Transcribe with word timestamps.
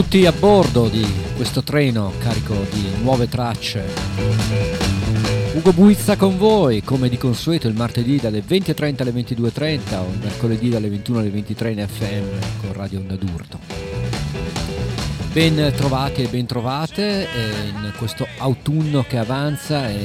Tutti 0.00 0.24
a 0.24 0.32
bordo 0.32 0.88
di 0.88 1.06
questo 1.36 1.62
treno 1.62 2.14
carico 2.20 2.54
di 2.72 2.88
nuove 3.02 3.28
tracce. 3.28 3.84
Ugo 5.52 5.74
Buizza 5.74 6.16
con 6.16 6.38
voi, 6.38 6.82
come 6.82 7.10
di 7.10 7.18
consueto 7.18 7.68
il 7.68 7.74
martedì 7.74 8.16
dalle 8.16 8.40
20.30 8.40 9.02
alle 9.02 9.10
22.30 9.10 9.94
o 9.96 10.10
il 10.10 10.18
mercoledì 10.22 10.70
dalle 10.70 10.88
21 10.88 11.18
alle 11.18 11.28
23 11.28 11.70
in 11.72 11.86
FM 11.86 12.60
con 12.62 12.72
Radio 12.72 13.00
Onda 13.00 13.14
d'Urto. 13.16 13.58
Ben 15.32 15.70
trovati 15.76 16.22
e 16.22 16.28
ben 16.28 16.46
trovate 16.46 17.28
in 17.68 17.92
questo 17.98 18.26
autunno 18.38 19.04
che 19.06 19.18
avanza 19.18 19.90
e 19.90 20.02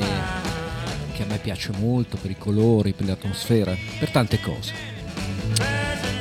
che 1.13 1.23
a 1.23 1.25
me 1.25 1.37
piace 1.37 1.71
molto 1.79 2.17
per 2.21 2.31
i 2.31 2.37
colori, 2.37 2.91
per 2.91 3.05
l'atmosfera, 3.05 3.73
per 3.97 4.09
tante 4.09 4.41
cose. 4.41 4.94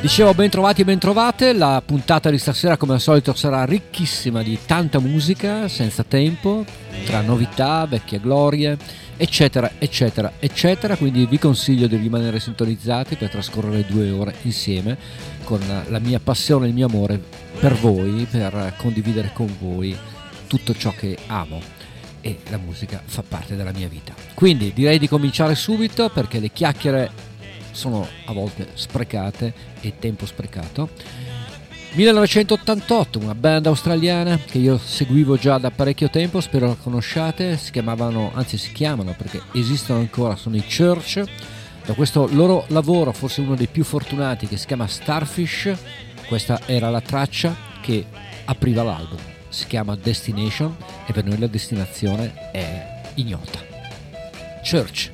Dicevo 0.04 0.34
ben 0.34 0.50
trovati 0.50 0.82
e 0.82 0.84
ben 0.84 0.98
trovate, 0.98 1.54
la 1.54 1.82
puntata 1.82 2.28
di 2.28 2.36
stasera 2.36 2.76
come 2.76 2.92
al 2.92 3.00
solito 3.00 3.32
sarà 3.32 3.64
ricchissima 3.64 4.42
di 4.42 4.58
tanta 4.66 4.98
musica, 4.98 5.66
senza 5.66 6.04
tempo, 6.04 6.62
tra 7.06 7.22
novità, 7.22 7.86
vecchie 7.86 8.20
glorie, 8.20 8.76
eccetera, 9.16 9.70
eccetera, 9.78 10.32
eccetera, 10.40 10.98
quindi 10.98 11.24
vi 11.24 11.38
consiglio 11.38 11.86
di 11.86 11.96
rimanere 11.96 12.38
sintonizzati 12.38 13.16
per 13.16 13.30
trascorrere 13.30 13.86
due 13.86 14.10
ore 14.10 14.34
insieme 14.42 14.98
con 15.42 15.60
la 15.88 15.98
mia 16.00 16.20
passione 16.20 16.66
e 16.66 16.68
il 16.68 16.74
mio 16.74 16.86
amore 16.86 17.18
per 17.58 17.72
voi, 17.72 18.26
per 18.30 18.74
condividere 18.76 19.30
con 19.32 19.56
voi 19.58 19.96
tutto 20.46 20.74
ciò 20.74 20.92
che 20.94 21.16
amo. 21.28 21.62
E 22.20 22.40
la 22.50 22.58
musica 22.58 23.02
fa 23.02 23.22
parte 23.26 23.56
della 23.56 23.72
mia 23.72 23.88
vita. 23.88 24.12
Quindi 24.34 24.74
direi 24.74 24.98
di 24.98 25.08
cominciare 25.08 25.54
subito 25.54 26.10
perché 26.10 26.40
le 26.40 26.50
chiacchiere 26.50 27.32
sono 27.74 28.06
a 28.24 28.32
volte 28.32 28.68
sprecate 28.74 29.52
e 29.80 29.98
tempo 29.98 30.24
sprecato. 30.24 30.88
1988, 31.94 33.20
una 33.20 33.36
band 33.36 33.66
australiana 33.66 34.36
che 34.36 34.58
io 34.58 34.78
seguivo 34.78 35.36
già 35.36 35.58
da 35.58 35.70
parecchio 35.70 36.10
tempo, 36.10 36.40
spero 36.40 36.66
la 36.66 36.74
conosciate, 36.74 37.56
si 37.56 37.70
chiamavano, 37.70 38.32
anzi 38.34 38.58
si 38.58 38.72
chiamano 38.72 39.14
perché 39.16 39.40
esistono 39.52 40.00
ancora, 40.00 40.34
sono 40.34 40.56
i 40.56 40.64
Church. 40.64 41.22
Da 41.84 41.92
questo 41.92 42.28
loro 42.32 42.64
lavoro, 42.68 43.12
forse 43.12 43.42
uno 43.42 43.54
dei 43.54 43.68
più 43.68 43.84
fortunati, 43.84 44.48
che 44.48 44.56
si 44.56 44.66
chiama 44.66 44.88
Starfish, 44.88 45.72
questa 46.26 46.62
era 46.66 46.90
la 46.90 47.00
traccia 47.00 47.54
che 47.80 48.04
apriva 48.46 48.82
l'album. 48.82 49.18
Si 49.48 49.66
chiama 49.66 49.94
Destination 49.94 50.74
e 51.06 51.12
per 51.12 51.24
noi 51.24 51.38
la 51.38 51.46
destinazione 51.46 52.50
è 52.50 53.02
ignota. 53.14 53.60
Church. 54.68 55.13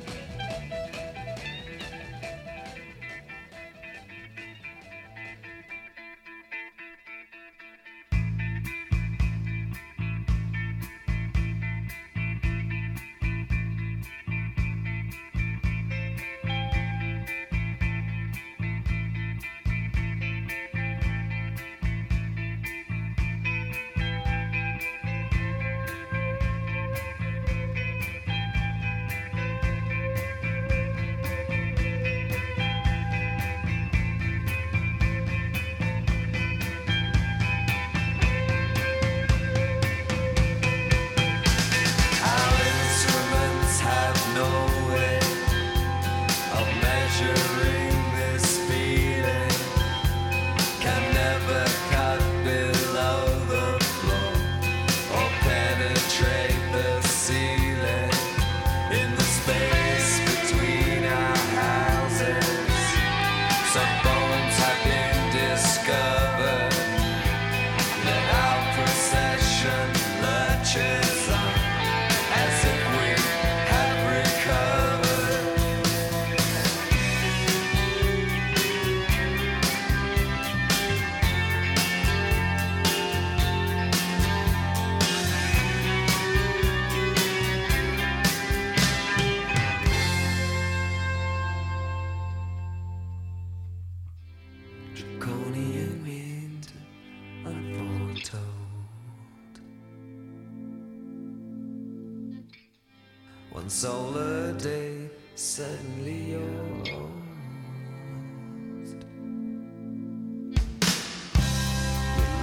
holiday, 104.31 105.09
suddenly 105.35 106.31
you're 106.31 106.41
old. 106.41 106.87
Your 106.87 107.03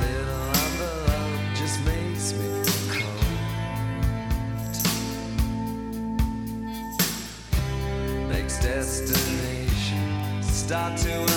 little 0.03 0.49
envelope 0.65 1.41
just 1.55 1.79
makes 1.87 2.33
me 2.35 2.49
cold. 2.91 3.25
Makes 8.29 8.57
destination 8.63 10.43
start 10.43 10.99
to. 10.99 11.28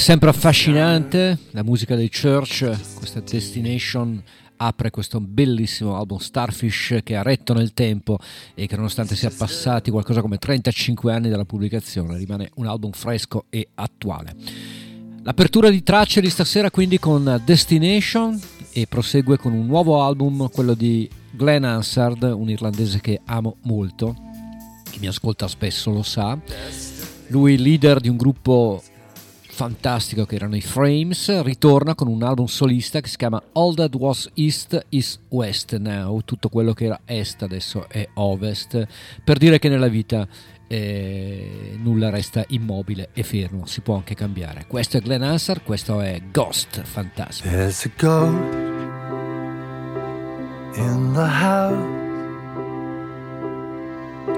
Sempre 0.00 0.30
affascinante 0.30 1.38
la 1.50 1.62
musica 1.62 1.94
dei 1.94 2.08
Church, 2.08 2.94
questa 2.94 3.20
Destination 3.20 4.22
apre 4.56 4.88
questo 4.88 5.20
bellissimo 5.20 5.94
album 5.94 6.16
Starfish 6.16 7.00
che 7.04 7.16
ha 7.16 7.22
retto 7.22 7.52
nel 7.52 7.74
tempo 7.74 8.18
e 8.54 8.66
che 8.66 8.76
nonostante 8.76 9.14
sia 9.14 9.30
passati 9.30 9.90
qualcosa 9.90 10.22
come 10.22 10.38
35 10.38 11.12
anni 11.12 11.28
dalla 11.28 11.44
pubblicazione 11.44 12.16
rimane 12.16 12.50
un 12.54 12.66
album 12.66 12.92
fresco 12.92 13.44
e 13.50 13.68
attuale. 13.74 14.34
L'apertura 15.22 15.68
di 15.68 15.82
tracce 15.82 16.22
di 16.22 16.30
stasera 16.30 16.70
quindi 16.70 16.98
con 16.98 17.42
Destination 17.44 18.40
e 18.72 18.86
prosegue 18.86 19.36
con 19.36 19.52
un 19.52 19.66
nuovo 19.66 20.02
album, 20.02 20.48
quello 20.50 20.72
di 20.72 21.08
Glenn 21.30 21.64
Hansard, 21.64 22.22
un 22.22 22.48
irlandese 22.48 23.00
che 23.00 23.20
amo 23.26 23.56
molto, 23.64 24.16
chi 24.90 24.98
mi 24.98 25.08
ascolta 25.08 25.46
spesso 25.46 25.90
lo 25.90 26.02
sa. 26.02 26.38
Lui 27.26 27.58
leader 27.58 28.00
di 28.00 28.08
un 28.08 28.16
gruppo 28.16 28.82
fantastico 29.60 30.24
che 30.24 30.36
erano 30.36 30.56
i 30.56 30.62
Frames, 30.62 31.42
ritorna 31.42 31.94
con 31.94 32.08
un 32.08 32.22
album 32.22 32.46
solista 32.46 33.02
che 33.02 33.10
si 33.10 33.18
chiama 33.18 33.42
All 33.52 33.74
That 33.74 33.94
Was 33.94 34.30
East 34.32 34.86
is 34.88 35.20
West 35.28 35.76
Now, 35.76 36.22
tutto 36.24 36.48
quello 36.48 36.72
che 36.72 36.86
era 36.86 37.00
est 37.04 37.42
adesso 37.42 37.86
è 37.86 38.08
ovest, 38.14 38.86
per 39.22 39.36
dire 39.36 39.58
che 39.58 39.68
nella 39.68 39.88
vita 39.88 40.26
eh, 40.66 41.76
nulla 41.76 42.08
resta 42.08 42.42
immobile 42.48 43.10
e 43.12 43.22
fermo, 43.22 43.66
si 43.66 43.82
può 43.82 43.96
anche 43.96 44.14
cambiare. 44.14 44.64
Questo 44.66 44.96
è 44.96 45.02
Glenn 45.02 45.20
Hansard, 45.20 45.62
questo 45.62 46.00
è 46.00 46.22
Ghost 46.32 46.80
Fantasma. 46.80 47.50
There's 47.50 47.84
a 47.84 47.90
ghost 47.98 48.54
in 50.78 51.12
the 51.12 51.20
house 51.20 51.98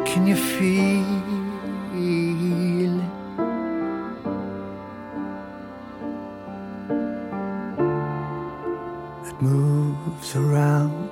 Can 0.04 0.26
you 0.26 0.34
feel 0.34 1.21
moves 9.42 10.36
around 10.36 11.08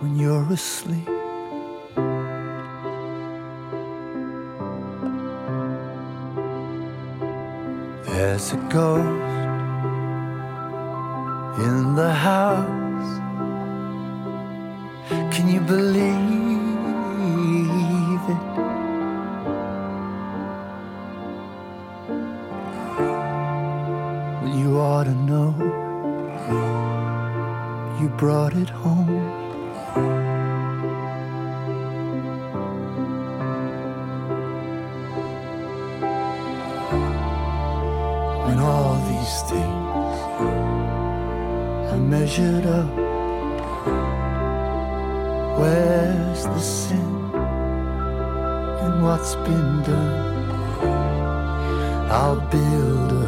when 0.00 0.16
you're 0.16 0.50
asleep. 0.50 1.06
There's 8.06 8.52
a 8.52 8.60
ghost 8.72 9.34
in 11.66 11.94
the 11.96 12.12
house. 12.12 13.12
Can 15.34 15.48
you 15.48 15.60
believe 15.60 16.53
brought 28.24 28.54
it 28.54 28.70
home. 28.70 29.06
When 38.46 38.58
all 38.60 38.94
these 39.12 39.36
things 39.50 40.16
are 41.92 42.02
measured 42.14 42.64
up, 42.64 42.94
where's 45.58 46.44
the 46.44 46.60
sin 46.60 47.10
in 48.84 48.92
what's 49.02 49.34
been 49.46 49.82
done? 49.82 50.48
I'll 52.10 52.40
build 52.56 53.23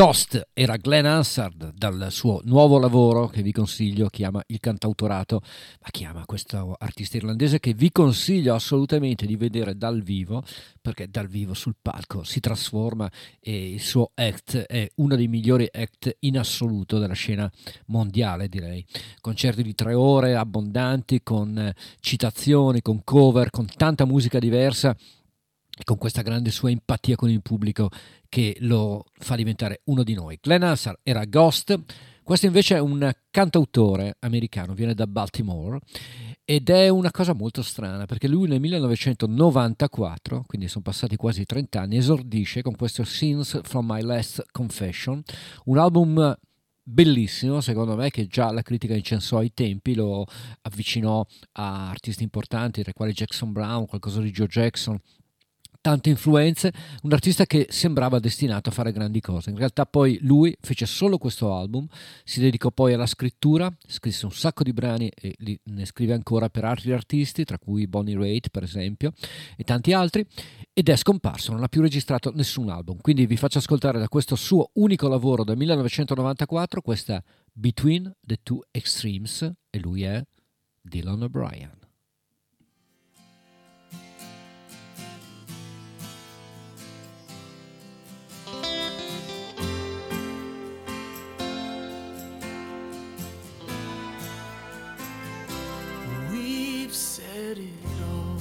Ghost 0.00 0.48
era 0.54 0.78
Glenn 0.78 1.04
Hansard 1.04 1.74
dal 1.74 2.06
suo 2.08 2.40
nuovo 2.44 2.78
lavoro 2.78 3.26
che 3.26 3.42
vi 3.42 3.52
consiglio, 3.52 4.06
chiama 4.06 4.42
Il 4.46 4.58
Cantautorato, 4.58 5.42
ma 5.42 5.88
chiama 5.90 6.24
questo 6.24 6.74
artista 6.78 7.18
irlandese 7.18 7.60
che 7.60 7.74
vi 7.74 7.92
consiglio 7.92 8.54
assolutamente 8.54 9.26
di 9.26 9.36
vedere 9.36 9.76
dal 9.76 10.00
vivo, 10.00 10.42
perché 10.80 11.10
dal 11.10 11.26
vivo 11.26 11.52
sul 11.52 11.74
palco 11.82 12.24
si 12.24 12.40
trasforma 12.40 13.10
e 13.40 13.72
il 13.72 13.80
suo 13.82 14.12
act 14.14 14.56
è 14.56 14.88
uno 14.94 15.16
dei 15.16 15.28
migliori 15.28 15.68
act 15.70 16.16
in 16.20 16.38
assoluto 16.38 16.98
della 16.98 17.12
scena 17.12 17.52
mondiale, 17.88 18.48
direi. 18.48 18.82
Concerti 19.20 19.62
di 19.62 19.74
tre 19.74 19.92
ore 19.92 20.34
abbondanti, 20.34 21.22
con 21.22 21.70
citazioni, 22.00 22.80
con 22.80 23.04
cover, 23.04 23.50
con 23.50 23.66
tanta 23.66 24.06
musica 24.06 24.38
diversa 24.38 24.96
con 25.84 25.98
questa 25.98 26.22
grande 26.22 26.50
sua 26.50 26.70
empatia 26.70 27.16
con 27.16 27.30
il 27.30 27.42
pubblico 27.42 27.88
che 28.28 28.56
lo 28.60 29.04
fa 29.18 29.36
diventare 29.36 29.82
uno 29.84 30.02
di 30.02 30.14
noi. 30.14 30.38
Glenn 30.40 30.62
Hansard 30.62 30.98
era 31.02 31.24
Ghost, 31.24 31.78
questo 32.22 32.46
invece 32.46 32.76
è 32.76 32.78
un 32.78 33.10
cantautore 33.30 34.16
americano, 34.20 34.74
viene 34.74 34.94
da 34.94 35.06
Baltimore 35.06 35.80
ed 36.44 36.68
è 36.68 36.88
una 36.88 37.10
cosa 37.10 37.32
molto 37.32 37.62
strana 37.62 38.06
perché 38.06 38.28
lui 38.28 38.48
nel 38.48 38.60
1994, 38.60 40.44
quindi 40.46 40.68
sono 40.68 40.84
passati 40.84 41.16
quasi 41.16 41.44
30 41.44 41.80
anni, 41.80 41.96
esordisce 41.96 42.62
con 42.62 42.76
questo 42.76 43.02
Scenes 43.04 43.60
from 43.62 43.86
My 43.90 44.02
Last 44.02 44.44
Confession, 44.52 45.22
un 45.64 45.78
album 45.78 46.38
bellissimo 46.82 47.60
secondo 47.60 47.94
me 47.94 48.10
che 48.10 48.26
già 48.26 48.50
la 48.50 48.62
critica 48.62 48.94
incensò 48.94 49.38
ai 49.38 49.52
tempi 49.54 49.94
lo 49.94 50.26
avvicinò 50.62 51.24
a 51.52 51.88
artisti 51.88 52.22
importanti 52.22 52.82
tra 52.82 52.90
i 52.90 52.94
quali 52.94 53.12
Jackson 53.12 53.52
Brown, 53.52 53.86
qualcosa 53.86 54.20
di 54.20 54.30
Joe 54.30 54.48
Jackson 54.48 54.98
tante 55.80 56.10
influenze, 56.10 56.72
un 57.02 57.12
artista 57.12 57.46
che 57.46 57.66
sembrava 57.70 58.18
destinato 58.18 58.68
a 58.68 58.72
fare 58.72 58.92
grandi 58.92 59.20
cose. 59.20 59.50
In 59.50 59.56
realtà 59.56 59.86
poi 59.86 60.18
lui 60.22 60.54
fece 60.60 60.86
solo 60.86 61.18
questo 61.18 61.54
album, 61.54 61.86
si 62.24 62.40
dedicò 62.40 62.70
poi 62.70 62.92
alla 62.92 63.06
scrittura, 63.06 63.72
scrisse 63.86 64.26
un 64.26 64.32
sacco 64.32 64.62
di 64.62 64.72
brani 64.72 65.10
e 65.14 65.34
li, 65.38 65.58
ne 65.64 65.84
scrive 65.86 66.12
ancora 66.12 66.48
per 66.48 66.64
altri 66.64 66.92
artisti, 66.92 67.44
tra 67.44 67.58
cui 67.58 67.86
Bonnie 67.86 68.16
Raitt 68.16 68.48
per 68.50 68.62
esempio, 68.62 69.12
e 69.56 69.64
tanti 69.64 69.92
altri, 69.92 70.26
ed 70.72 70.88
è 70.88 70.96
scomparso, 70.96 71.52
non 71.52 71.62
ha 71.62 71.68
più 71.68 71.80
registrato 71.80 72.30
nessun 72.34 72.68
album. 72.68 72.98
Quindi 73.00 73.26
vi 73.26 73.36
faccio 73.36 73.58
ascoltare 73.58 73.98
da 73.98 74.08
questo 74.08 74.36
suo 74.36 74.70
unico 74.74 75.08
lavoro 75.08 75.44
del 75.44 75.56
1994 75.56 76.80
questa 76.82 77.22
Between 77.52 78.14
the 78.20 78.38
Two 78.42 78.60
Extremes 78.70 79.50
e 79.70 79.78
lui 79.78 80.02
è 80.02 80.22
Dylan 80.82 81.22
O'Brien. 81.22 81.79
Said 97.50 97.58
it 97.58 98.02
all. 98.08 98.38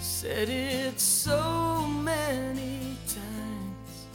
Said 0.00 0.48
it 0.48 0.98
so 0.98 1.86
many 1.86 2.98
times. 3.06 4.06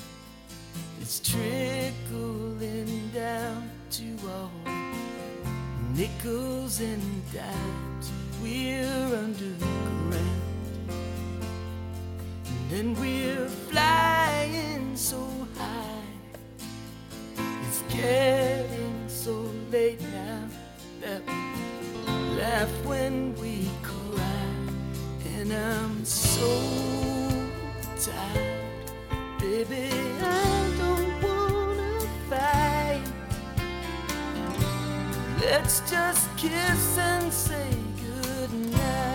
It's 0.99 1.21
trickling 1.21 3.11
down 3.13 3.71
to 3.91 4.03
all 4.27 4.51
nickels 5.95 6.81
and 6.81 7.01
dimes. 7.31 8.11
We're 8.43 9.15
underground. 9.15 10.13
And 12.45 12.69
then 12.69 12.93
we're 12.95 13.47
flying 13.71 14.97
so 14.97 15.25
high. 15.57 16.03
It's 17.69 17.81
getting 17.83 19.07
so 19.07 19.49
late 19.71 20.01
now 20.01 20.43
that 20.99 21.21
laugh 22.49 22.85
when 22.85 23.35
we 23.35 23.69
cry, 23.83 24.45
and 25.35 25.53
I'm 25.53 26.03
so 26.03 26.49
tired, 28.05 28.87
baby. 29.39 29.89
I 30.21 30.59
don't 30.81 31.11
wanna 31.25 31.99
fight. 32.29 33.05
Let's 35.41 35.77
just 35.91 36.25
kiss 36.37 36.97
and 36.97 37.31
say 37.31 37.69
goodnight. 38.03 39.08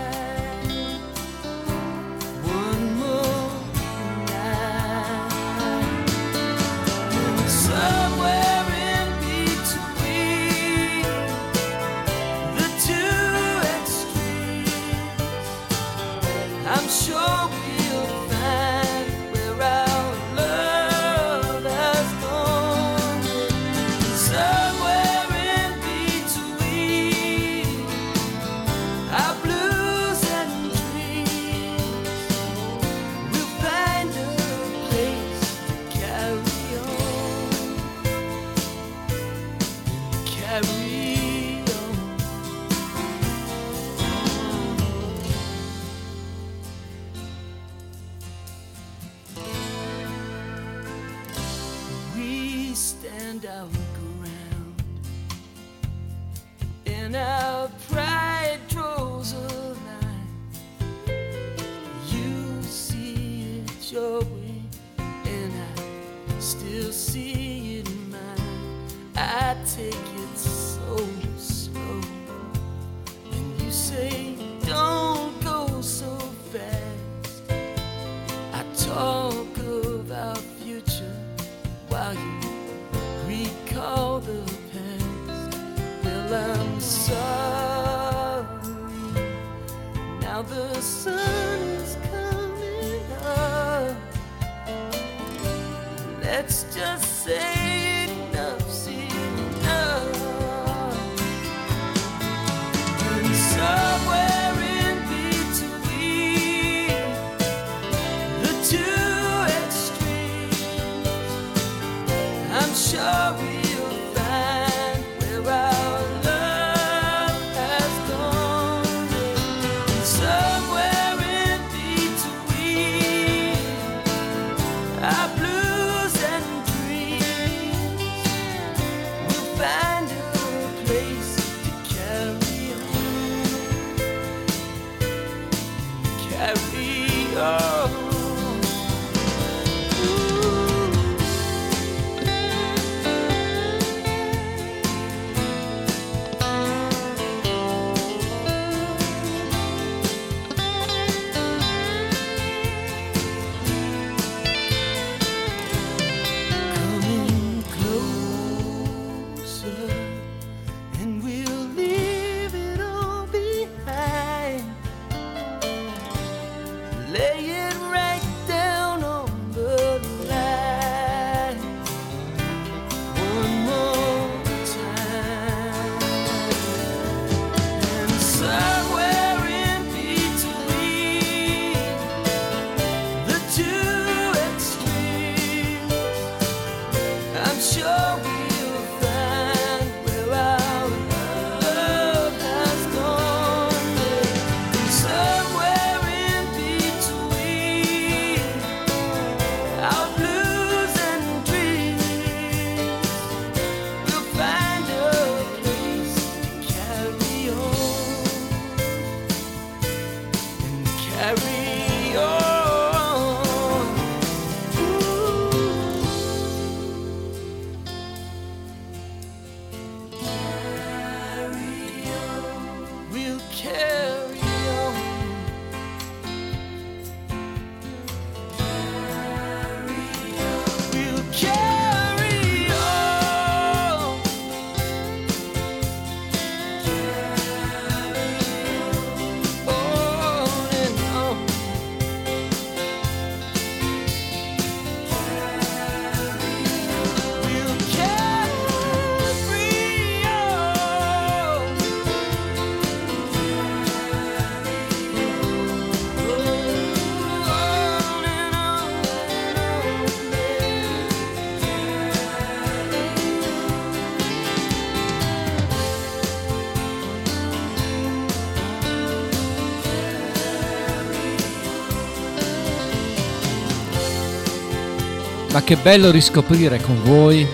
Ma 275.55 275.63
che 275.63 275.77
bello 275.77 276.11
riscoprire 276.11 276.81
con 276.81 277.01
voi 277.05 277.47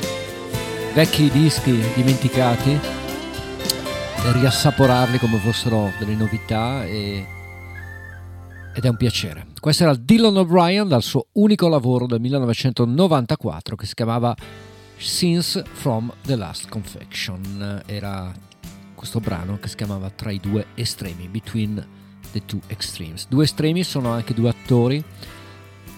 vecchi 0.95 1.31
dischi 1.31 1.79
dimenticati 1.95 2.71
e 2.71 4.33
riassaporarli 4.33 5.19
come 5.19 5.37
fossero 5.37 5.93
delle 5.99 6.15
novità 6.15 6.87
e... 6.87 7.27
ed 8.75 8.85
è 8.87 8.89
un 8.89 8.97
piacere. 8.97 9.49
Questo 9.61 9.83
era 9.83 9.95
Dylan 9.95 10.39
O'Brien 10.39 10.89
dal 10.89 11.03
suo 11.03 11.27
unico 11.33 11.69
lavoro 11.69 12.07
del 12.07 12.23
1994 12.23 13.77
che 13.77 13.85
si 13.85 13.95
chiamava 13.95 14.35
Scenes 14.97 15.63
from 15.71 16.11
the 16.23 16.37
Last 16.37 16.71
Confection. 16.71 17.83
Era 17.85 18.33
questo 18.95 19.21
brano 19.21 19.59
che 19.59 19.69
si 19.69 19.77
chiamava 19.77 20.09
Tra 20.09 20.31
i 20.31 20.41
due 20.41 20.69
estremi, 20.75 21.29
Between 21.29 21.87
the 22.33 22.47
Two 22.47 22.61
Extremes. 22.69 23.27
Due 23.29 23.45
estremi 23.45 23.83
sono 23.83 24.11
anche 24.11 24.33
due 24.33 24.49
attori 24.49 25.05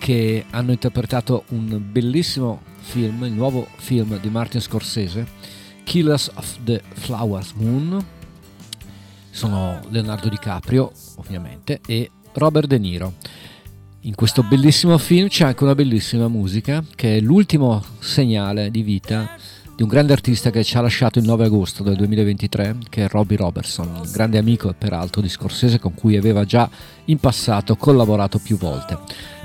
che 0.02 0.46
hanno 0.50 0.72
interpretato 0.72 1.44
un 1.50 1.80
bellissimo 1.80 2.62
film, 2.80 3.22
il 3.22 3.30
nuovo 3.30 3.68
film 3.76 4.18
di 4.18 4.28
Martin 4.30 4.60
Scorsese, 4.60 5.24
Killers 5.84 6.28
of 6.34 6.58
the 6.64 6.82
Flowers 6.94 7.52
Moon. 7.52 8.04
Sono 9.30 9.78
Leonardo 9.90 10.28
DiCaprio, 10.28 10.90
ovviamente, 11.18 11.78
e 11.86 12.10
Robert 12.32 12.66
De 12.66 12.78
Niro. 12.78 13.12
In 14.00 14.16
questo 14.16 14.42
bellissimo 14.42 14.98
film 14.98 15.28
c'è 15.28 15.44
anche 15.44 15.62
una 15.62 15.76
bellissima 15.76 16.26
musica, 16.26 16.82
che 16.96 17.18
è 17.18 17.20
l'ultimo 17.20 17.80
segnale 18.00 18.72
di 18.72 18.82
vita 18.82 19.36
di 19.76 19.84
un 19.84 19.88
grande 19.88 20.14
artista 20.14 20.50
che 20.50 20.64
ci 20.64 20.76
ha 20.76 20.80
lasciato 20.80 21.20
il 21.20 21.26
9 21.26 21.44
agosto 21.44 21.84
del 21.84 21.94
2023, 21.94 22.78
che 22.88 23.04
è 23.04 23.08
Robbie 23.08 23.36
Robertson, 23.36 24.02
grande 24.12 24.38
amico 24.38 24.74
peraltro 24.76 25.20
di 25.20 25.28
Scorsese 25.28 25.78
con 25.78 25.94
cui 25.94 26.16
aveva 26.16 26.44
già 26.44 26.68
in 27.04 27.18
passato 27.18 27.76
collaborato 27.76 28.38
più 28.38 28.58
volte. 28.58 28.98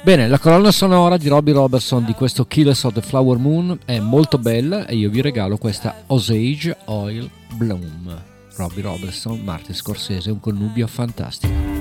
Bene, 0.07 0.29
la 0.29 0.39
colonna 0.39 0.71
sonora 0.71 1.17
di 1.17 1.27
Robbie 1.27 1.53
Robertson 1.53 2.05
di 2.05 2.13
questo 2.13 2.45
Killers 2.45 2.85
of 2.85 2.93
the 2.93 3.01
Flower 3.01 3.37
Moon 3.37 3.77
è 3.83 3.99
molto 3.99 4.37
bella 4.37 4.87
e 4.87 4.95
io 4.95 5.09
vi 5.09 5.19
regalo 5.19 5.57
questa 5.57 6.03
Osage 6.05 6.77
Oil 6.85 7.29
Bloom. 7.55 8.17
Robbie 8.55 8.83
Robertson, 8.83 9.37
Martin 9.39 9.75
Scorsese, 9.75 10.31
un 10.31 10.39
connubio 10.39 10.87
fantastico. 10.87 11.76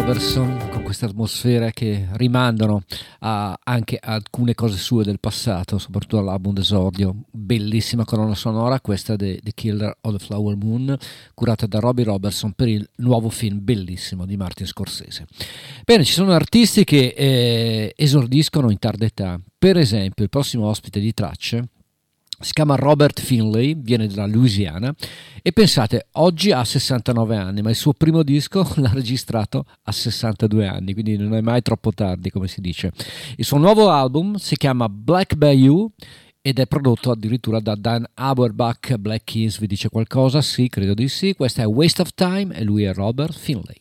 Robertson 0.00 0.70
con 0.70 0.82
queste 0.82 1.04
atmosfere 1.04 1.72
che 1.74 2.08
rimandano 2.12 2.82
a, 3.18 3.56
anche 3.62 3.98
a 4.00 4.14
alcune 4.14 4.54
cose 4.54 4.78
sue 4.78 5.04
del 5.04 5.20
passato, 5.20 5.76
soprattutto 5.76 6.16
all'album 6.16 6.54
d'esordio. 6.54 7.14
Bellissima 7.30 8.06
colonna 8.06 8.34
sonora, 8.34 8.80
questa 8.80 9.14
di 9.14 9.38
The 9.42 9.52
Killer 9.54 9.94
of 10.00 10.16
the 10.16 10.24
Flower 10.24 10.56
Moon, 10.56 10.96
curata 11.34 11.66
da 11.66 11.80
Robbie 11.80 12.04
Robertson 12.04 12.52
per 12.52 12.68
il 12.68 12.88
nuovo 12.96 13.28
film 13.28 13.58
bellissimo 13.60 14.24
di 14.24 14.38
Martin 14.38 14.66
Scorsese. 14.66 15.26
Bene, 15.84 16.04
ci 16.04 16.14
sono 16.14 16.32
artisti 16.32 16.82
che 16.84 17.14
eh, 17.14 17.92
esordiscono 17.94 18.70
in 18.70 18.78
tarda 18.78 19.04
età. 19.04 19.38
Per 19.58 19.76
esempio, 19.76 20.24
il 20.24 20.30
prossimo 20.30 20.66
ospite 20.66 20.98
di 20.98 21.12
Tracce 21.12 21.68
si 22.40 22.52
chiama 22.52 22.74
Robert 22.74 23.20
Finlay, 23.20 23.76
viene 23.78 24.06
dalla 24.06 24.26
Louisiana 24.26 24.94
e 25.42 25.52
pensate, 25.52 26.06
oggi 26.12 26.52
ha 26.52 26.64
69 26.64 27.36
anni, 27.36 27.60
ma 27.60 27.70
il 27.70 27.76
suo 27.76 27.92
primo 27.92 28.22
disco 28.22 28.66
l'ha 28.76 28.92
registrato 28.92 29.66
a 29.82 29.92
62 29.92 30.66
anni, 30.66 30.92
quindi 30.94 31.16
non 31.16 31.34
è 31.34 31.40
mai 31.40 31.62
troppo 31.62 31.92
tardi, 31.92 32.30
come 32.30 32.48
si 32.48 32.60
dice. 32.60 32.92
Il 33.36 33.44
suo 33.44 33.58
nuovo 33.58 33.90
album 33.90 34.36
si 34.36 34.56
chiama 34.56 34.88
Black 34.88 35.34
Bayou 35.34 35.90
ed 36.42 36.58
è 36.58 36.66
prodotto 36.66 37.10
addirittura 37.10 37.60
da 37.60 37.74
Dan 37.74 38.06
Auerbach. 38.14 38.96
Black 38.96 39.24
Keys 39.24 39.58
vi 39.58 39.66
dice 39.66 39.90
qualcosa? 39.90 40.40
Sì, 40.40 40.68
credo 40.68 40.94
di 40.94 41.08
sì. 41.08 41.34
Questa 41.34 41.62
è 41.62 41.66
Waste 41.66 42.02
of 42.02 42.14
Time 42.14 42.54
e 42.54 42.64
lui 42.64 42.84
è 42.84 42.94
Robert 42.94 43.36
Finlay. 43.36 43.79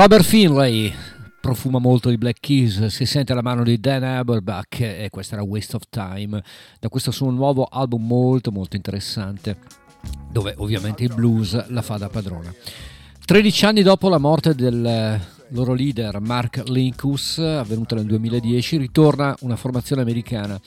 Robert 0.00 0.22
Finlay 0.22 0.94
profuma 1.40 1.80
molto 1.80 2.08
di 2.08 2.16
Black 2.16 2.38
Keys, 2.38 2.86
si 2.86 3.04
sente 3.04 3.34
la 3.34 3.42
mano 3.42 3.64
di 3.64 3.80
Dan 3.80 4.04
Aberbach 4.04 4.78
e 4.78 5.08
questa 5.10 5.34
era 5.34 5.42
Waste 5.42 5.74
of 5.74 5.82
Time, 5.90 6.40
da 6.78 6.88
questo 6.88 7.10
suo 7.10 7.28
nuovo 7.30 7.64
album 7.64 8.06
molto 8.06 8.52
molto 8.52 8.76
interessante, 8.76 9.56
dove 10.30 10.54
ovviamente 10.58 11.02
il 11.02 11.12
blues 11.12 11.66
la 11.70 11.82
fa 11.82 11.96
da 11.96 12.08
padrona. 12.08 12.54
13 13.24 13.64
anni 13.64 13.82
dopo 13.82 14.08
la 14.08 14.18
morte 14.18 14.54
del 14.54 15.20
loro 15.48 15.74
leader 15.74 16.20
Mark 16.20 16.62
Linkus, 16.68 17.38
avvenuta 17.38 17.96
nel 17.96 18.06
2010, 18.06 18.76
ritorna 18.76 19.34
una 19.40 19.56
formazione 19.56 20.02
americana 20.02 20.60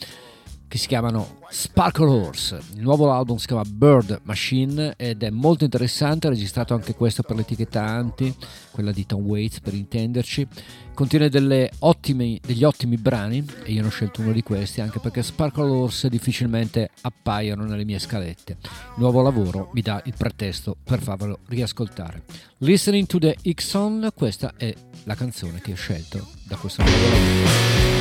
che 0.72 0.78
si 0.78 0.88
chiamano 0.88 1.40
Sparkle 1.50 2.06
Horse. 2.06 2.58
Il 2.76 2.82
nuovo 2.82 3.12
album 3.12 3.36
si 3.36 3.46
chiama 3.46 3.64
Bird 3.66 4.22
Machine 4.24 4.94
ed 4.96 5.22
è 5.22 5.30
molto 5.30 5.66
interessante, 5.66 6.28
ha 6.28 6.30
registrato 6.30 6.74
anche 6.74 6.96
questo 6.96 7.24
per 7.24 7.36
l'etichetta 7.36 7.84
Anti, 7.84 8.34
quella 8.72 8.94
di 8.94 9.06
Tom 9.06 9.22
Waits 9.26 9.60
per 9.60 9.74
intenderci. 9.74 10.48
Contiene 10.94 11.70
ottimi, 11.80 12.40
degli 12.42 12.64
ottimi 12.64 12.96
brani 12.96 13.46
e 13.66 13.74
io 13.74 13.82
ne 13.82 13.88
ho 13.88 13.90
scelto 13.90 14.22
uno 14.22 14.32
di 14.32 14.44
questi 14.44 14.80
anche 14.80 15.00
perché 15.00 15.24
Sparkle 15.24 15.70
Horse 15.70 16.08
difficilmente 16.08 16.92
appaiono 17.02 17.66
nelle 17.66 17.84
mie 17.84 18.00
scalette. 18.00 18.58
Il 18.62 18.70
nuovo 18.96 19.22
lavoro 19.22 19.72
mi 19.74 19.82
dà 19.82 20.02
il 20.06 20.14
pretesto 20.18 20.78
per 20.82 21.02
farvelo 21.02 21.40
riascoltare. 21.48 22.24
Listening 22.60 23.08
to 23.08 23.20
the 23.20 23.36
Ixon, 23.42 24.08
questa 24.16 24.54
è 24.56 24.74
la 25.04 25.16
canzone 25.16 25.60
che 25.60 25.74
ho 25.74 25.76
scelto 25.76 26.26
da 26.46 26.56
questo 26.56 26.82
nuovo 26.82 26.98
lavoro. 26.98 28.01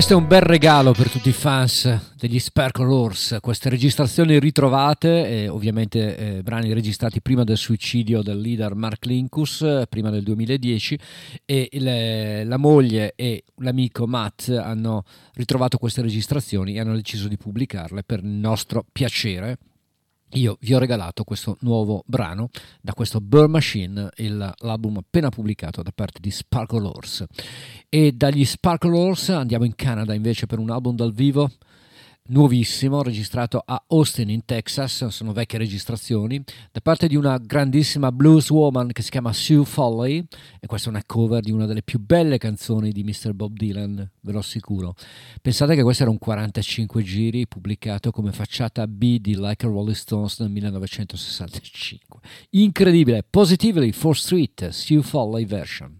Questo 0.00 0.16
è 0.16 0.22
un 0.22 0.28
bel 0.28 0.40
regalo 0.40 0.92
per 0.92 1.10
tutti 1.10 1.28
i 1.28 1.32
fans 1.32 2.14
degli 2.16 2.38
Sparkle 2.38 2.86
Horse, 2.86 3.40
queste 3.40 3.68
registrazioni 3.68 4.40
ritrovate, 4.40 5.42
eh, 5.42 5.48
ovviamente 5.48 6.38
eh, 6.38 6.42
brani 6.42 6.72
registrati 6.72 7.20
prima 7.20 7.44
del 7.44 7.58
suicidio 7.58 8.22
del 8.22 8.40
leader 8.40 8.74
Mark 8.74 9.04
Linkus, 9.04 9.82
prima 9.90 10.08
del 10.08 10.22
2010, 10.22 10.98
e 11.44 11.68
le, 11.72 12.44
la 12.44 12.56
moglie 12.56 13.12
e 13.14 13.44
l'amico 13.56 14.06
Matt 14.06 14.48
hanno 14.48 15.04
ritrovato 15.34 15.76
queste 15.76 16.00
registrazioni 16.00 16.76
e 16.76 16.80
hanno 16.80 16.94
deciso 16.94 17.28
di 17.28 17.36
pubblicarle 17.36 18.02
per 18.02 18.22
nostro 18.22 18.86
piacere 18.90 19.58
io 20.34 20.56
vi 20.60 20.74
ho 20.74 20.78
regalato 20.78 21.24
questo 21.24 21.56
nuovo 21.60 22.02
brano 22.06 22.50
da 22.80 22.92
questo 22.92 23.20
Burr 23.20 23.48
Machine, 23.48 24.10
il, 24.16 24.52
l'album 24.58 24.98
appena 24.98 25.28
pubblicato 25.28 25.82
da 25.82 25.92
parte 25.94 26.20
di 26.20 26.30
Sparkle 26.30 26.86
Horse. 26.86 27.26
E 27.88 28.12
dagli 28.12 28.44
Sparkle 28.44 28.96
Horse 28.96 29.32
andiamo 29.32 29.64
in 29.64 29.74
Canada 29.74 30.14
invece 30.14 30.46
per 30.46 30.58
un 30.58 30.70
album 30.70 30.94
dal 30.94 31.12
vivo 31.12 31.50
nuovissimo, 32.30 33.02
registrato 33.02 33.62
a 33.64 33.82
Austin 33.88 34.30
in 34.30 34.44
Texas, 34.44 35.06
sono 35.08 35.32
vecchie 35.32 35.58
registrazioni, 35.58 36.42
da 36.70 36.80
parte 36.80 37.06
di 37.06 37.16
una 37.16 37.38
grandissima 37.38 38.10
blues 38.12 38.50
woman 38.50 38.92
che 38.92 39.02
si 39.02 39.10
chiama 39.10 39.32
Sue 39.32 39.64
Foley, 39.64 40.24
e 40.60 40.66
questa 40.66 40.88
è 40.88 40.90
una 40.90 41.02
cover 41.04 41.40
di 41.40 41.50
una 41.50 41.66
delle 41.66 41.82
più 41.82 41.98
belle 41.98 42.38
canzoni 42.38 42.92
di 42.92 43.04
Mr. 43.04 43.32
Bob 43.32 43.56
Dylan, 43.56 44.10
ve 44.20 44.32
lo 44.32 44.38
assicuro. 44.38 44.94
Pensate 45.40 45.74
che 45.74 45.82
questo 45.82 46.02
era 46.02 46.10
un 46.10 46.18
45 46.18 47.02
giri 47.02 47.46
pubblicato 47.46 48.10
come 48.10 48.32
facciata 48.32 48.86
B 48.86 49.18
di 49.18 49.36
Like 49.36 49.66
a 49.66 49.68
Rolling 49.68 49.96
Stones 49.96 50.38
nel 50.40 50.50
1965. 50.50 52.20
Incredibile, 52.50 53.24
Positively 53.28 53.92
for 53.92 54.16
Street, 54.16 54.68
Sue 54.68 55.02
Foley 55.02 55.44
version. 55.44 55.99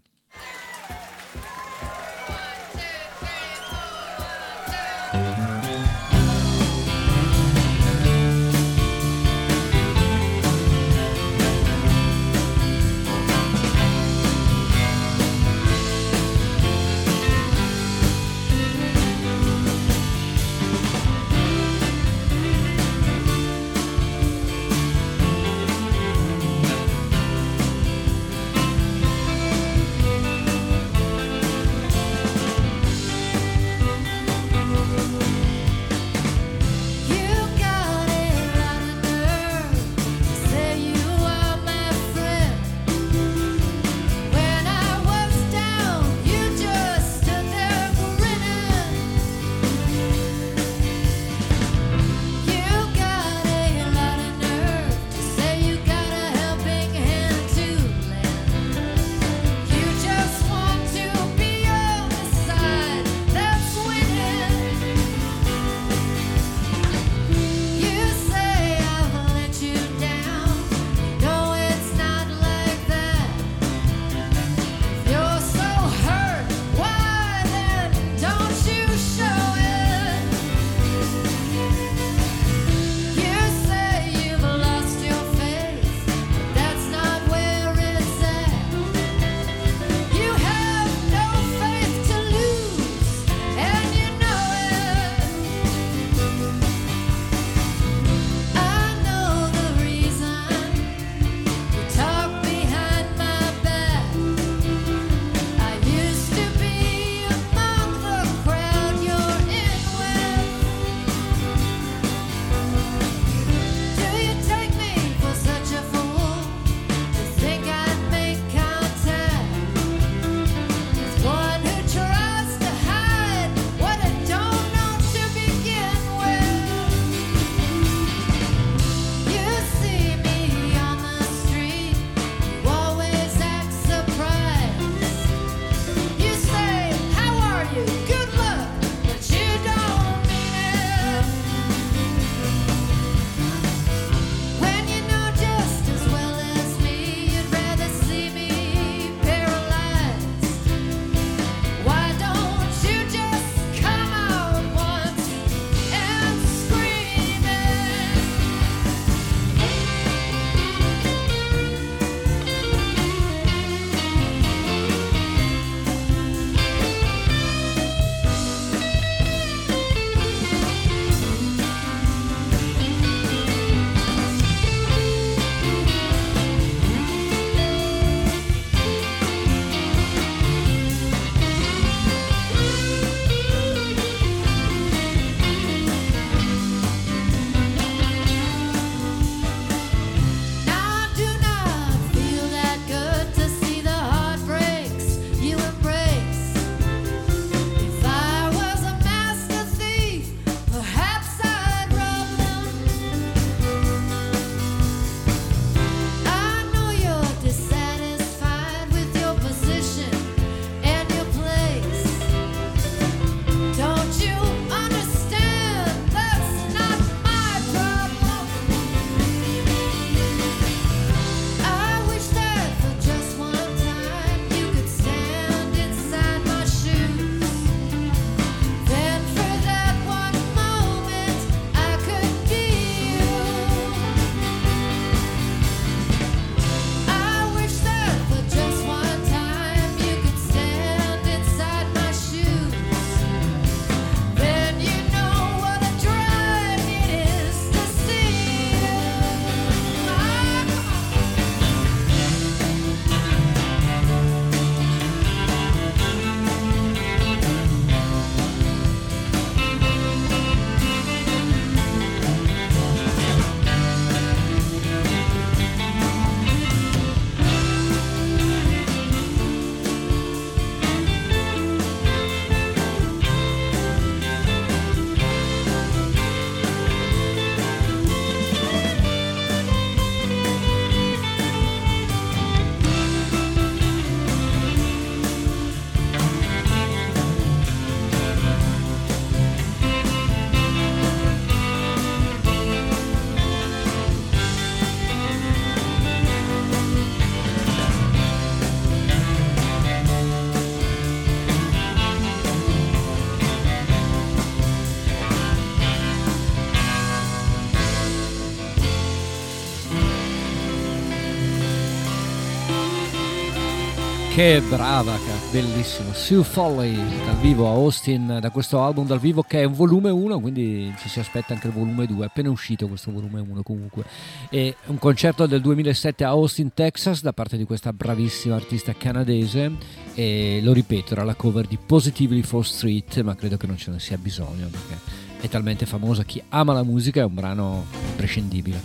Che 314.41 314.63
brava, 314.71 315.19
bellissimo. 315.53 316.15
Sue 316.15 316.43
Folly 316.43 316.95
dal 317.27 317.37
vivo 317.41 317.69
a 317.69 317.73
Austin, 317.73 318.39
da 318.41 318.49
questo 318.49 318.81
album 318.81 319.07
dal 319.07 319.21
vivo 319.21 319.43
che 319.43 319.61
è 319.61 319.65
un 319.65 319.75
volume 319.75 320.09
1, 320.09 320.41
quindi 320.41 320.91
ci 320.99 321.11
si 321.11 321.21
aspetta 321.21 321.53
anche 321.53 321.67
il 321.67 321.75
volume 321.75 322.07
2, 322.07 322.23
è 322.23 322.27
appena 322.29 322.49
uscito 322.49 322.89
questo 322.89 323.13
volume 323.13 323.41
1 323.41 323.63
comunque. 323.63 324.03
E 324.49 324.77
un 324.87 324.99
concerto 324.99 325.45
del 325.45 325.61
2007 325.61 326.25
a 326.25 326.29
Austin, 326.29 326.73
Texas, 326.73 327.21
da 327.21 327.35
parte 327.35 327.59
di 327.59 327.65
questa 327.65 327.93
bravissima 327.93 328.55
artista 328.55 328.95
canadese 328.95 329.73
e 330.15 330.61
lo 330.63 330.73
ripeto, 330.73 331.13
era 331.13 331.25
la 331.25 331.35
cover 331.35 331.67
di 331.67 331.77
Positively 331.77 332.41
for 332.41 332.65
Street, 332.65 333.21
ma 333.21 333.35
credo 333.35 333.59
che 333.59 333.67
non 333.67 333.77
ce 333.77 333.91
ne 333.91 334.01
sia 334.01 334.17
bisogno 334.17 334.69
perché 334.69 334.99
è 335.39 335.49
talmente 335.51 335.85
famosa, 335.85 336.25
chi 336.25 336.43
ama 336.49 336.73
la 336.73 336.83
musica 336.83 337.21
è 337.21 337.25
un 337.25 337.35
brano 337.35 337.85
imprescindibile. 338.09 338.81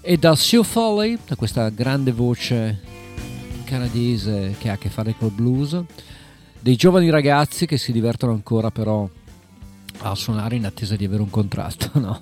E 0.00 0.16
da 0.16 0.34
Sue 0.34 0.64
Foley, 0.64 1.18
da 1.24 1.36
questa 1.36 1.68
grande 1.68 2.10
voce 2.10 2.90
canadese 3.64 4.54
che 4.58 4.68
ha 4.68 4.74
a 4.74 4.78
che 4.78 4.88
fare 4.88 5.14
col 5.16 5.30
blues, 5.30 5.80
dei 6.58 6.76
giovani 6.76 7.10
ragazzi 7.10 7.66
che 7.66 7.78
si 7.78 7.92
divertono 7.92 8.32
ancora 8.32 8.70
però 8.70 9.08
a 10.02 10.14
suonare 10.14 10.56
in 10.56 10.64
attesa 10.64 10.96
di 10.96 11.04
avere 11.04 11.22
un 11.22 11.30
contratto. 11.30 11.90
No? 12.02 12.20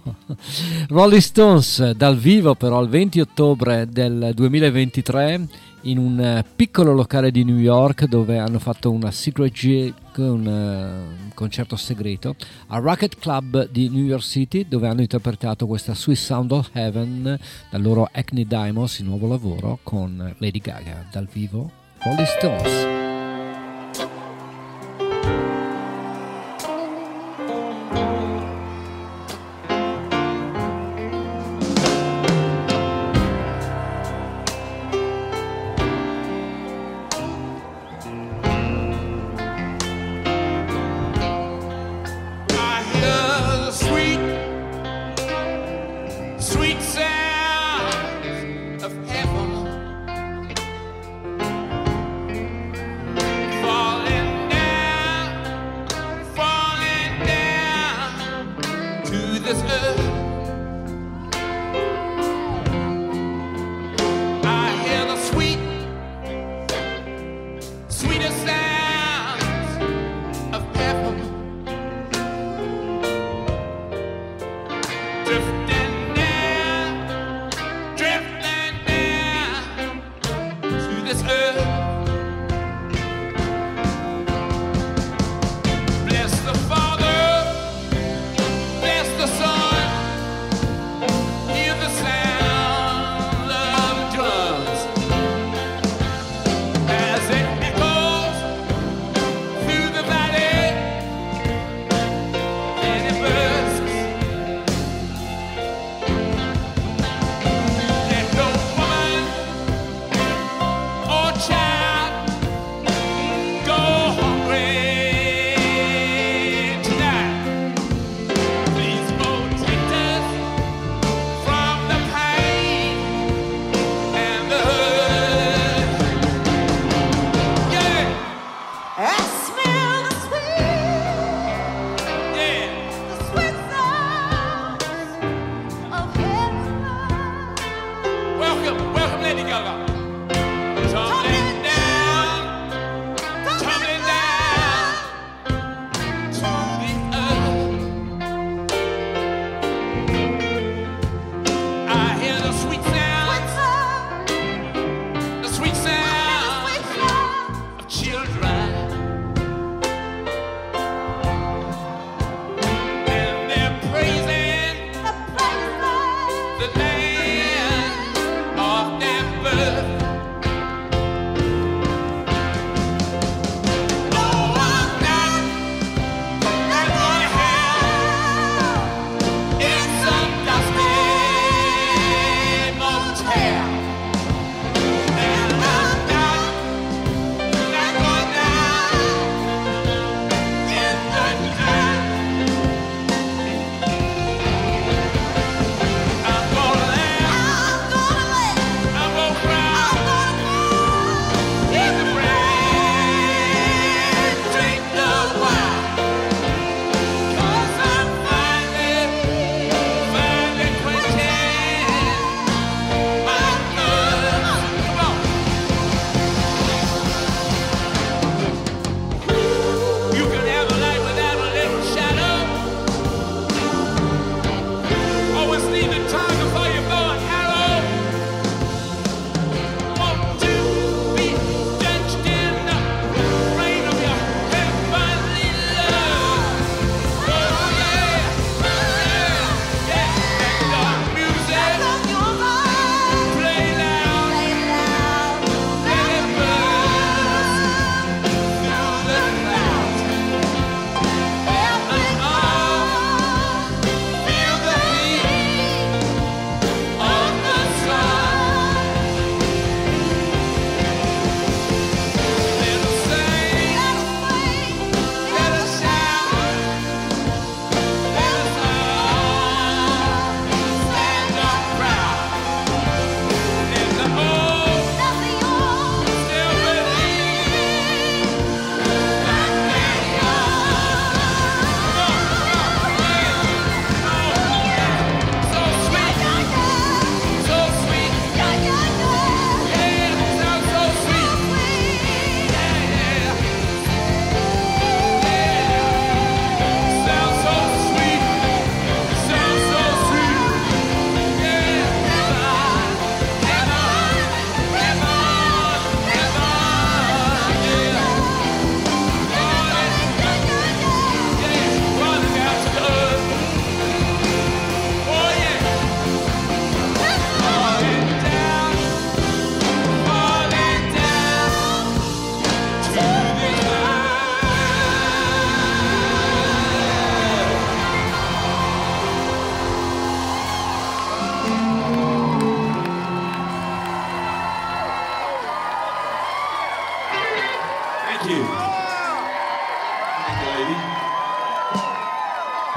Rolling 0.89 1.20
Stones 1.20 1.93
dal 1.93 2.18
vivo 2.18 2.55
però 2.55 2.83
il 2.83 2.89
20 2.89 3.20
ottobre 3.20 3.89
del 3.89 4.33
2023 4.35 5.49
in 5.83 5.97
un 5.97 6.45
piccolo 6.55 6.93
locale 6.93 7.31
di 7.31 7.45
New 7.45 7.57
York 7.57 8.05
dove 8.05 8.39
hanno 8.39 8.59
fatto 8.59 8.91
una 8.91 9.11
secret 9.11 9.53
gig, 9.53 9.95
un, 10.16 10.47
uh, 10.47 11.33
concerto 11.35 11.76
segreto 11.76 12.35
al 12.68 12.83
Rocket 12.83 13.18
Club 13.18 13.68
di 13.70 13.89
New 13.89 14.05
York 14.05 14.22
City 14.22 14.66
dove 14.68 14.89
hanno 14.89 15.01
interpretato 15.01 15.66
questa 15.66 15.95
Swiss 15.95 16.24
Sound 16.24 16.53
of 16.53 16.68
Heaven 16.72 17.39
dal 17.70 17.81
loro 17.81 18.09
Acne 18.12 18.45
Diamonds, 18.45 18.99
il 18.99 19.07
nuovo 19.07 19.26
lavoro 19.26 19.78
con 19.83 20.35
Lady 20.39 20.59
Gaga 20.59 21.07
dal 21.11 21.28
vivo 21.33 21.70
Rolling 22.03 22.26
Stones. 22.26 23.09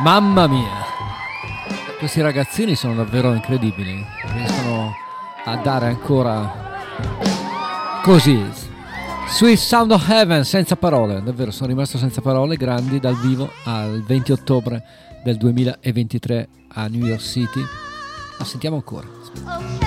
Mamma 0.04 0.48
mia! 0.48 0.84
Questi 1.98 2.20
ragazzini 2.20 2.76
sono 2.76 2.94
davvero 2.94 3.34
incredibili. 3.34 4.06
Riescono 4.34 4.94
a 5.46 5.56
dare 5.56 5.88
ancora 5.88 6.82
così. 8.02 8.46
Sweet 9.30 9.58
Sound 9.58 9.92
of 9.92 10.10
Heaven, 10.10 10.44
senza 10.44 10.76
parole. 10.76 11.24
Davvero, 11.24 11.52
sono 11.52 11.70
rimasto 11.70 11.98
senza 11.98 12.20
parole. 12.20 12.58
Grandi 12.58 13.00
dal 13.00 13.16
vivo 13.16 13.50
al 13.64 14.04
20 14.04 14.34
ottobre 14.34 14.84
del 15.24 15.38
2023 15.38 16.50
a 16.74 16.88
New 16.88 17.06
York 17.06 17.22
City. 17.22 17.62
La 18.38 18.44
sentiamo 18.44 18.76
ancora. 18.76 19.08
Okay. 19.46 19.84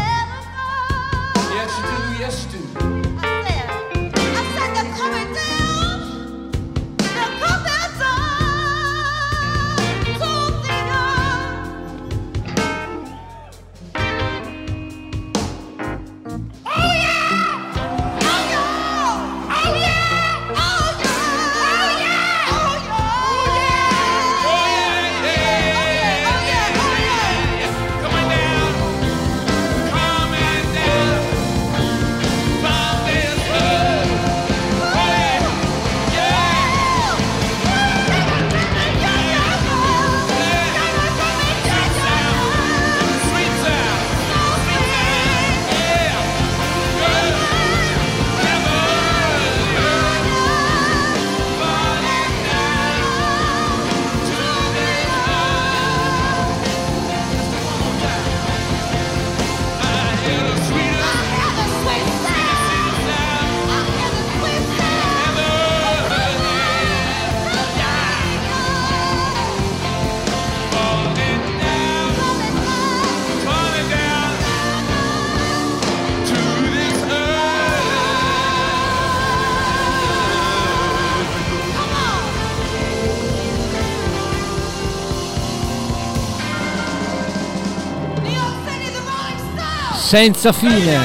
Senza 90.07 90.53
fine. 90.53 90.97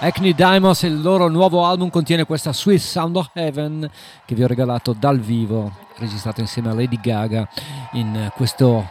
Acne 0.00 0.32
Diamonds, 0.32 0.82
il 0.82 1.00
loro 1.00 1.28
nuovo 1.28 1.64
album 1.64 1.88
contiene 1.88 2.24
questa 2.24 2.52
Sweet 2.52 2.80
Sound 2.80 3.14
of 3.14 3.30
Heaven 3.32 3.88
che 4.26 4.34
vi 4.34 4.42
ho 4.42 4.48
regalato 4.48 4.92
dal 4.92 5.20
vivo, 5.20 5.70
registrato 5.98 6.40
insieme 6.40 6.70
a 6.70 6.74
Lady 6.74 6.98
Gaga 7.00 7.48
in 7.92 8.28
questo 8.34 8.88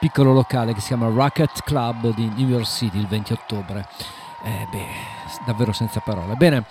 piccolo 0.00 0.32
locale 0.32 0.74
che 0.74 0.80
si 0.80 0.88
chiama 0.88 1.06
Rocket 1.06 1.62
Club 1.62 2.12
di 2.12 2.28
New 2.34 2.48
York 2.48 2.66
City 2.66 2.98
il 2.98 3.06
20 3.06 3.34
ottobre. 3.34 3.86
Eh, 4.44 4.66
beh, 4.68 5.44
davvero 5.46 5.72
senza 5.72 6.00
parole. 6.00 6.34
Bene. 6.34 6.64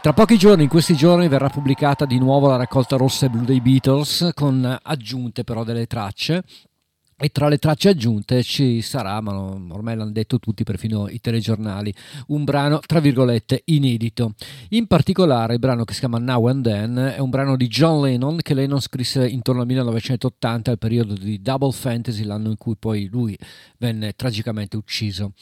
Tra 0.00 0.14
pochi 0.14 0.38
giorni, 0.38 0.62
in 0.62 0.68
questi 0.70 0.94
giorni, 0.94 1.28
verrà 1.28 1.50
pubblicata 1.50 2.06
di 2.06 2.18
nuovo 2.18 2.48
la 2.48 2.56
raccolta 2.56 2.96
rossa 2.96 3.26
e 3.26 3.28
blu 3.28 3.44
dei 3.44 3.60
Beatles, 3.60 4.30
con 4.32 4.78
aggiunte 4.82 5.44
però 5.44 5.64
delle 5.64 5.86
tracce 5.86 6.44
e 7.18 7.30
tra 7.30 7.48
le 7.48 7.56
tracce 7.56 7.88
aggiunte 7.88 8.42
ci 8.42 8.82
sarà, 8.82 9.20
ma 9.22 9.34
ormai 9.34 9.96
l'hanno 9.96 10.10
detto 10.10 10.38
tutti, 10.38 10.64
perfino 10.64 11.08
i 11.08 11.18
telegiornali, 11.18 11.92
un 12.28 12.44
brano 12.44 12.78
tra 12.84 13.00
virgolette 13.00 13.62
inedito. 13.66 14.34
In 14.70 14.86
particolare 14.86 15.54
il 15.54 15.58
brano 15.58 15.84
che 15.84 15.94
si 15.94 16.00
chiama 16.00 16.18
Now 16.18 16.46
and 16.46 16.62
Then 16.62 17.12
è 17.16 17.18
un 17.18 17.30
brano 17.30 17.56
di 17.56 17.68
John 17.68 18.02
Lennon 18.02 18.36
che 18.42 18.52
Lennon 18.52 18.80
scrisse 18.80 19.26
intorno 19.26 19.62
al 19.62 19.66
1980, 19.66 20.70
al 20.70 20.78
periodo 20.78 21.14
di 21.14 21.40
Double 21.40 21.72
Fantasy, 21.72 22.22
l'anno 22.22 22.50
in 22.50 22.58
cui 22.58 22.76
poi 22.76 23.06
lui 23.10 23.36
venne 23.78 24.12
tragicamente 24.12 24.76
ucciso. 24.76 25.32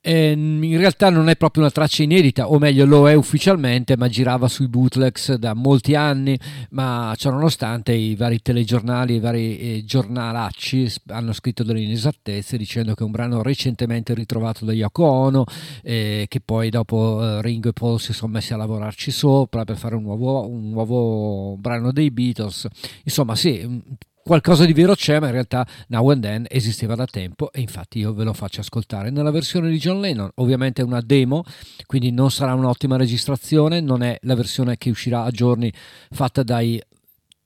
E 0.00 0.30
in 0.30 0.76
realtà 0.78 1.10
non 1.10 1.28
è 1.28 1.36
proprio 1.36 1.64
una 1.64 1.72
traccia 1.72 2.04
inedita, 2.04 2.48
o 2.48 2.58
meglio 2.58 2.86
lo 2.86 3.08
è 3.08 3.14
ufficialmente, 3.14 3.96
ma 3.96 4.08
girava 4.08 4.46
sui 4.46 4.68
bootlegs 4.68 5.34
da 5.34 5.54
molti 5.54 5.96
anni, 5.96 6.38
ma 6.70 7.12
ciononostante 7.16 7.92
i 7.92 8.14
vari 8.14 8.40
telegiornali, 8.40 9.16
i 9.16 9.20
vari 9.20 9.58
eh, 9.58 9.84
giornalacci 9.84 10.88
hanno 11.08 11.32
scritto 11.32 11.64
delle 11.64 11.82
inesattezze 11.82 12.56
dicendo 12.56 12.94
che 12.94 13.02
è 13.02 13.04
un 13.04 13.10
brano 13.10 13.42
recentemente 13.42 14.14
ritrovato 14.14 14.64
da 14.64 14.72
Yoko 14.72 15.04
Ono 15.04 15.44
e 15.82 16.26
che 16.28 16.40
poi 16.40 16.70
dopo 16.70 17.20
eh, 17.22 17.42
Ringo 17.42 17.70
e 17.70 17.72
Paul 17.72 17.98
si 18.00 18.12
sono 18.12 18.32
messi 18.32 18.52
a 18.52 18.56
lavorarci 18.56 19.10
sopra 19.10 19.64
per 19.64 19.76
fare 19.76 19.96
un 19.96 20.02
nuovo, 20.02 20.48
un 20.48 20.70
nuovo 20.70 21.56
brano 21.58 21.90
dei 21.90 22.10
Beatles. 22.12 22.68
Insomma, 23.02 23.34
sì, 23.34 23.82
qualcosa 24.28 24.66
di 24.66 24.74
vero 24.74 24.94
c'è, 24.94 25.18
ma 25.18 25.26
in 25.26 25.32
realtà 25.32 25.66
Now 25.86 26.10
and 26.10 26.20
Then 26.20 26.46
esisteva 26.50 26.94
da 26.94 27.06
tempo 27.06 27.50
e 27.50 27.62
infatti 27.62 28.00
io 28.00 28.12
ve 28.12 28.24
lo 28.24 28.34
faccio 28.34 28.60
ascoltare 28.60 29.08
nella 29.08 29.30
versione 29.30 29.70
di 29.70 29.78
John 29.78 30.02
Lennon. 30.02 30.28
Ovviamente 30.34 30.82
è 30.82 30.84
una 30.84 31.00
demo, 31.00 31.44
quindi 31.86 32.10
non 32.10 32.30
sarà 32.30 32.52
un'ottima 32.52 32.98
registrazione, 32.98 33.80
non 33.80 34.02
è 34.02 34.18
la 34.22 34.34
versione 34.34 34.76
che 34.76 34.90
uscirà 34.90 35.22
a 35.22 35.30
giorni 35.30 35.72
fatta 36.10 36.42
dai 36.42 36.78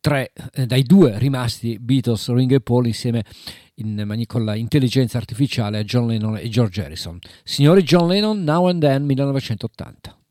tre, 0.00 0.32
eh, 0.54 0.66
dai 0.66 0.82
due 0.82 1.20
rimasti 1.20 1.78
Beatles, 1.78 2.28
Ringo 2.32 2.56
e 2.56 2.60
Paul 2.60 2.86
insieme 2.86 3.22
in, 3.76 4.24
con 4.26 4.44
l'intelligenza 4.44 5.18
artificiale 5.18 5.78
a 5.78 5.84
John 5.84 6.08
Lennon 6.08 6.36
e 6.36 6.48
George 6.48 6.82
Harrison. 6.82 7.16
Signori 7.44 7.84
John 7.84 8.08
Lennon, 8.08 8.42
Now 8.42 8.66
and 8.66 8.80
Then 8.80 9.04
1980. 9.04 10.21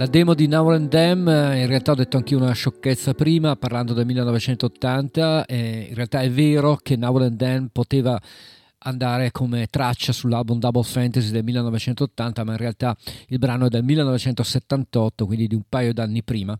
La 0.00 0.06
demo 0.06 0.32
di 0.32 0.46
Now 0.46 0.70
and 0.70 0.88
Them, 0.88 1.28
in 1.28 1.66
realtà 1.66 1.92
ho 1.92 1.94
detto 1.94 2.16
anche 2.16 2.34
una 2.34 2.52
sciocchezza 2.52 3.12
prima 3.12 3.54
parlando 3.56 3.92
del 3.92 4.06
1980, 4.06 5.44
eh, 5.44 5.88
in 5.90 5.94
realtà 5.94 6.22
è 6.22 6.30
vero 6.30 6.76
che 6.76 6.96
Now 6.96 7.18
and 7.18 7.36
Them 7.36 7.68
poteva 7.70 8.18
andare 8.78 9.30
come 9.30 9.66
traccia 9.66 10.14
sull'album 10.14 10.58
Double 10.58 10.84
Fantasy 10.84 11.30
del 11.30 11.44
1980, 11.44 12.44
ma 12.44 12.52
in 12.52 12.56
realtà 12.56 12.96
il 13.26 13.38
brano 13.38 13.66
è 13.66 13.68
del 13.68 13.84
1978, 13.84 15.26
quindi 15.26 15.46
di 15.46 15.54
un 15.54 15.64
paio 15.68 15.92
d'anni 15.92 16.22
prima. 16.22 16.56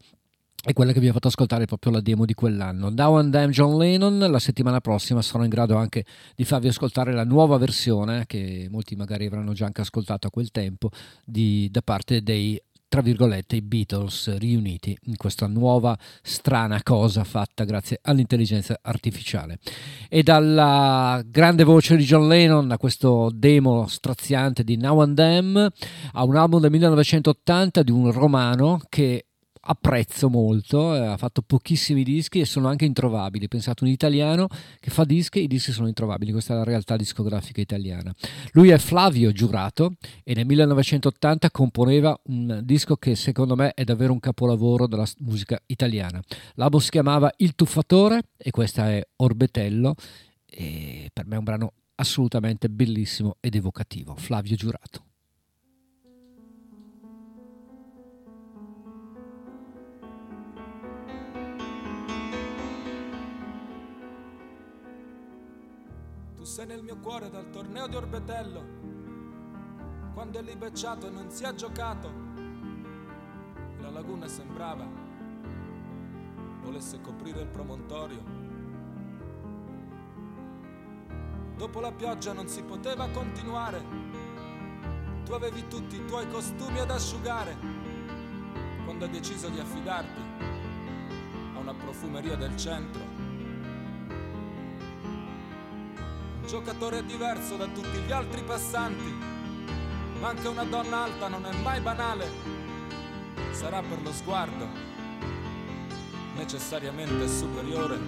E 0.62 0.74
quella 0.74 0.92
che 0.92 1.00
vi 1.00 1.08
ho 1.08 1.12
fatto 1.14 1.28
ascoltare 1.28 1.62
è 1.62 1.66
proprio 1.66 1.92
la 1.92 2.02
demo 2.02 2.26
di 2.26 2.34
quell'anno. 2.34 2.90
Now 2.90 3.16
and 3.16 3.32
Then 3.32 3.52
John 3.52 3.78
Lennon, 3.78 4.18
la 4.18 4.38
settimana 4.38 4.82
prossima 4.82 5.22
sarò 5.22 5.44
in 5.44 5.48
grado 5.48 5.76
anche 5.76 6.04
di 6.36 6.44
farvi 6.44 6.68
ascoltare 6.68 7.14
la 7.14 7.24
nuova 7.24 7.56
versione, 7.56 8.26
che 8.26 8.68
molti 8.70 8.96
magari 8.96 9.24
avranno 9.24 9.54
già 9.54 9.64
anche 9.64 9.80
ascoltato 9.80 10.26
a 10.26 10.30
quel 10.30 10.50
tempo, 10.50 10.90
di, 11.24 11.70
da 11.70 11.80
parte 11.80 12.22
dei 12.22 12.60
tra 12.90 13.02
virgolette, 13.02 13.54
i 13.54 13.62
Beatles 13.62 14.36
riuniti 14.36 14.98
in 15.04 15.16
questa 15.16 15.46
nuova 15.46 15.96
strana 16.22 16.82
cosa 16.82 17.22
fatta 17.22 17.62
grazie 17.62 18.00
all'intelligenza 18.02 18.80
artificiale. 18.82 19.60
E 20.08 20.24
dalla 20.24 21.22
grande 21.24 21.62
voce 21.62 21.96
di 21.96 22.02
John 22.02 22.26
Lennon 22.26 22.72
a 22.72 22.78
questo 22.78 23.30
demo 23.32 23.86
straziante 23.86 24.64
di 24.64 24.76
Now 24.76 25.02
and 25.02 25.14
Them 25.14 25.70
a 26.14 26.24
un 26.24 26.34
album 26.34 26.60
del 26.60 26.72
1980 26.72 27.84
di 27.84 27.92
un 27.92 28.10
romano 28.10 28.80
che 28.88 29.26
apprezzo 29.62 30.28
molto, 30.28 30.94
eh, 30.94 31.06
ha 31.06 31.16
fatto 31.16 31.42
pochissimi 31.42 32.02
dischi 32.02 32.40
e 32.40 32.44
sono 32.44 32.68
anche 32.68 32.84
introvabili. 32.84 33.48
Pensate, 33.48 33.84
un 33.84 33.90
italiano 33.90 34.48
che 34.78 34.90
fa 34.90 35.04
dischi, 35.04 35.42
i 35.42 35.46
dischi 35.46 35.72
sono 35.72 35.88
introvabili, 35.88 36.32
questa 36.32 36.54
è 36.54 36.56
la 36.56 36.64
realtà 36.64 36.96
discografica 36.96 37.60
italiana. 37.60 38.12
Lui 38.52 38.70
è 38.70 38.78
Flavio 38.78 39.32
Giurato 39.32 39.94
e 40.24 40.34
nel 40.34 40.46
1980 40.46 41.50
componeva 41.50 42.18
un 42.24 42.60
disco 42.64 42.96
che 42.96 43.14
secondo 43.14 43.56
me 43.56 43.72
è 43.74 43.84
davvero 43.84 44.12
un 44.12 44.20
capolavoro 44.20 44.86
della 44.86 45.06
musica 45.18 45.60
italiana. 45.66 46.20
L'album 46.54 46.80
si 46.80 46.90
chiamava 46.90 47.32
Il 47.38 47.54
Tuffatore 47.54 48.22
e 48.36 48.50
questa 48.50 48.90
è 48.90 49.06
Orbetello 49.16 49.94
e 50.46 51.10
per 51.12 51.26
me 51.26 51.34
è 51.34 51.38
un 51.38 51.44
brano 51.44 51.72
assolutamente 51.96 52.68
bellissimo 52.68 53.36
ed 53.40 53.54
evocativo. 53.54 54.14
Flavio 54.16 54.56
Giurato. 54.56 55.09
Sei 66.50 66.66
nel 66.66 66.82
mio 66.82 66.96
cuore 66.96 67.30
dal 67.30 67.48
torneo 67.48 67.86
di 67.86 67.94
Orbetello, 67.94 68.64
quando 70.12 70.40
è 70.40 70.42
lì 70.42 70.56
becciato 70.56 71.06
e 71.06 71.10
non 71.10 71.30
si 71.30 71.44
è 71.44 71.54
giocato, 71.54 72.12
la 73.78 73.88
laguna 73.88 74.26
sembrava 74.26 74.84
volesse 76.62 77.00
coprire 77.00 77.42
il 77.42 77.46
promontorio. 77.46 78.20
Dopo 81.56 81.78
la 81.78 81.92
pioggia 81.92 82.32
non 82.32 82.48
si 82.48 82.64
poteva 82.64 83.08
continuare, 83.10 83.84
tu 85.24 85.30
avevi 85.30 85.68
tutti 85.68 85.94
i 85.94 86.04
tuoi 86.04 86.28
costumi 86.28 86.80
ad 86.80 86.90
asciugare, 86.90 87.56
quando 88.84 89.04
hai 89.04 89.10
deciso 89.12 89.48
di 89.50 89.60
affidarti 89.60 90.20
a 91.54 91.58
una 91.60 91.74
profumeria 91.74 92.34
del 92.34 92.56
centro 92.56 93.09
giocatore 96.50 97.06
diverso 97.06 97.56
da 97.56 97.66
tutti 97.66 97.96
gli 98.04 98.10
altri 98.10 98.42
passanti, 98.42 99.08
ma 100.18 100.30
anche 100.30 100.48
una 100.48 100.64
donna 100.64 101.04
alta 101.04 101.28
non 101.28 101.46
è 101.46 101.52
mai 101.62 101.80
banale, 101.80 102.28
sarà 103.52 103.80
per 103.80 104.02
lo 104.02 104.12
sguardo 104.12 104.66
necessariamente 106.34 107.28
superiore. 107.28 107.98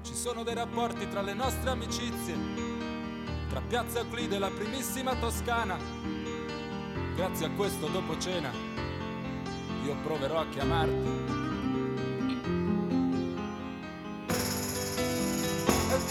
Ci 0.00 0.14
sono 0.14 0.44
dei 0.44 0.54
rapporti 0.54 1.06
tra 1.10 1.20
le 1.20 1.34
nostre 1.34 1.68
amicizie, 1.68 2.34
tra 3.50 3.60
Piazza 3.60 3.98
Euclide 3.98 4.36
e 4.36 4.38
la 4.38 4.48
primissima 4.50 5.14
Toscana. 5.16 5.76
Grazie 7.14 7.44
a 7.44 7.50
questo 7.50 7.88
dopo 7.88 8.16
cena 8.16 8.81
io 9.84 9.96
proverò 10.02 10.40
a 10.40 10.46
chiamarti 10.48 11.40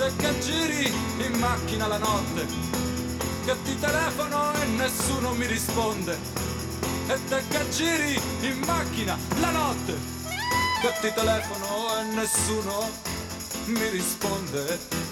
te 0.02 0.16
che 0.18 0.40
giri 0.40 0.92
in 1.26 1.38
macchina 1.38 1.86
la 1.86 2.00
notte, 2.00 2.48
che 3.46 3.56
ti 3.64 3.80
telefono 3.80 4.52
e 4.54 4.66
nessuno 4.66 5.34
mi 5.34 5.46
risponde. 5.46 6.18
E 7.08 7.20
te 7.28 7.44
che 7.48 7.70
giri 7.70 8.20
in 8.42 8.64
macchina 8.66 9.16
la 9.40 9.52
notte, 9.52 9.94
che 10.82 10.94
ti 11.02 11.14
telefono 11.14 12.00
e 12.00 12.04
nessuno 12.16 12.90
mi 13.66 13.90
risponde. 13.90 15.11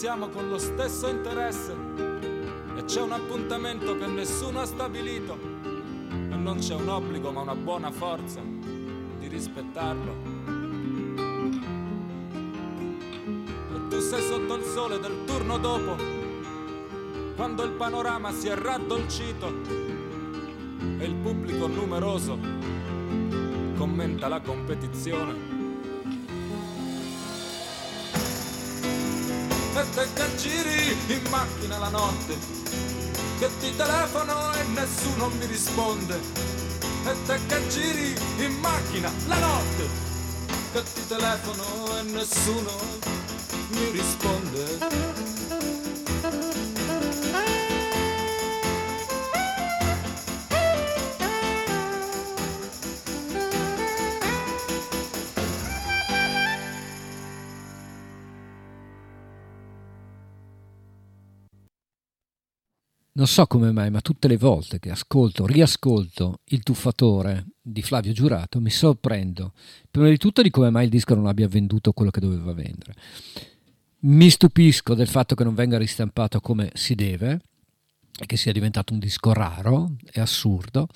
Pensiamo 0.00 0.30
con 0.30 0.48
lo 0.48 0.56
stesso 0.56 1.08
interesse 1.08 1.76
e 2.74 2.84
c'è 2.84 3.02
un 3.02 3.12
appuntamento 3.12 3.98
che 3.98 4.06
nessuno 4.06 4.60
ha 4.60 4.64
stabilito 4.64 5.38
e 6.10 6.36
non 6.36 6.56
c'è 6.58 6.74
un 6.74 6.88
obbligo 6.88 7.30
ma 7.30 7.42
una 7.42 7.54
buona 7.54 7.90
forza 7.90 8.40
di 8.40 9.28
rispettarlo. 9.28 10.14
E 13.74 13.88
tu 13.90 14.00
sei 14.00 14.22
sotto 14.22 14.54
il 14.54 14.64
sole 14.64 14.98
del 15.00 15.24
turno 15.26 15.58
dopo, 15.58 15.96
quando 17.36 17.62
il 17.62 17.72
panorama 17.72 18.32
si 18.32 18.48
è 18.48 18.54
raddolcito 18.54 19.52
e 20.98 21.04
il 21.04 21.14
pubblico 21.16 21.66
numeroso 21.66 22.38
commenta 23.76 24.28
la 24.28 24.40
competizione. 24.40 25.49
E 29.80 29.90
te 29.94 30.06
che 30.12 30.36
giri 30.36 30.96
in 31.06 31.22
macchina 31.30 31.78
la 31.78 31.88
notte, 31.88 32.36
che 33.38 33.48
ti 33.60 33.74
telefono 33.74 34.52
e 34.52 34.62
nessuno 34.64 35.28
mi 35.28 35.46
risponde, 35.46 36.20
e 37.06 37.16
te 37.24 37.38
che 37.46 37.68
giri 37.68 38.14
in 38.38 38.58
macchina 38.60 39.10
la 39.26 39.38
notte, 39.38 39.88
che 40.72 40.82
ti 40.82 41.06
telefono 41.06 41.98
e 41.98 42.02
nessuno 42.02 42.72
mi 43.70 43.90
risponde. 43.90 45.29
Non 63.20 63.28
so 63.28 63.46
come 63.46 63.70
mai, 63.70 63.90
ma 63.90 64.00
tutte 64.00 64.28
le 64.28 64.38
volte 64.38 64.78
che 64.78 64.90
ascolto, 64.90 65.44
riascolto 65.44 66.40
Il 66.44 66.62
tuffatore 66.62 67.48
di 67.60 67.82
Flavio 67.82 68.14
Giurato 68.14 68.62
mi 68.62 68.70
sorprendo, 68.70 69.52
prima 69.90 70.08
di 70.08 70.16
tutto 70.16 70.40
di 70.40 70.48
come 70.48 70.70
mai 70.70 70.84
il 70.84 70.90
disco 70.90 71.14
non 71.14 71.26
abbia 71.26 71.46
venduto 71.46 71.92
quello 71.92 72.10
che 72.10 72.20
doveva 72.20 72.54
vendere. 72.54 72.94
Mi 74.04 74.30
stupisco 74.30 74.94
del 74.94 75.06
fatto 75.06 75.34
che 75.34 75.44
non 75.44 75.54
venga 75.54 75.76
ristampato 75.76 76.40
come 76.40 76.70
si 76.72 76.94
deve 76.94 77.42
e 78.18 78.24
che 78.24 78.38
sia 78.38 78.52
diventato 78.52 78.94
un 78.94 78.98
disco 79.00 79.34
raro 79.34 79.96
e 80.10 80.18
assurdo. 80.18 80.88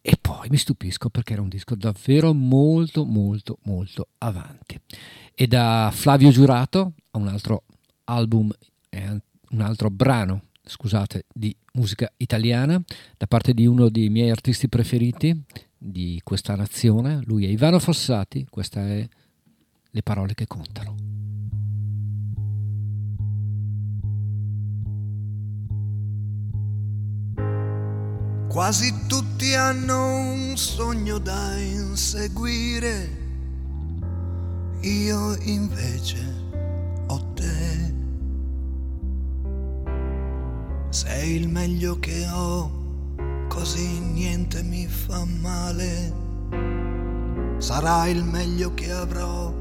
E 0.00 0.16
poi 0.18 0.48
mi 0.48 0.56
stupisco 0.56 1.10
perché 1.10 1.34
era 1.34 1.42
un 1.42 1.50
disco 1.50 1.74
davvero 1.74 2.32
molto, 2.32 3.04
molto, 3.04 3.58
molto 3.64 4.08
avanti. 4.16 4.80
E 5.34 5.46
da 5.46 5.90
Flavio 5.92 6.30
Giurato 6.30 6.94
a 7.10 7.18
un 7.18 7.28
altro 7.28 7.64
album 8.04 8.50
un 9.50 9.60
altro 9.60 9.90
brano 9.90 10.44
scusate, 10.64 11.26
di 11.32 11.54
musica 11.72 12.10
italiana 12.16 12.80
da 13.16 13.26
parte 13.26 13.54
di 13.54 13.66
uno 13.66 13.88
dei 13.88 14.08
miei 14.08 14.30
artisti 14.30 14.68
preferiti 14.68 15.44
di 15.76 16.20
questa 16.22 16.54
nazione. 16.54 17.20
Lui 17.24 17.46
è 17.46 17.48
Ivano 17.48 17.78
Fossati, 17.78 18.46
queste 18.48 18.80
sono 18.80 19.08
Le 19.92 20.02
parole 20.02 20.34
che 20.34 20.46
contano. 20.46 20.94
Quasi 28.48 29.06
tutti 29.06 29.54
hanno 29.54 30.32
un 30.32 30.56
sogno 30.56 31.18
da 31.18 31.56
inseguire, 31.56 33.18
io 34.80 35.36
invece 35.42 36.18
ho 37.06 37.32
te 37.32 37.99
sei 40.92 41.36
il 41.36 41.48
meglio 41.48 42.00
che 42.00 42.26
ho, 42.26 42.68
così 43.48 44.00
niente 44.00 44.60
mi 44.64 44.88
fa 44.88 45.24
male. 45.40 46.12
Sarà 47.58 48.08
il 48.08 48.24
meglio 48.24 48.74
che 48.74 48.90
avrò, 48.90 49.54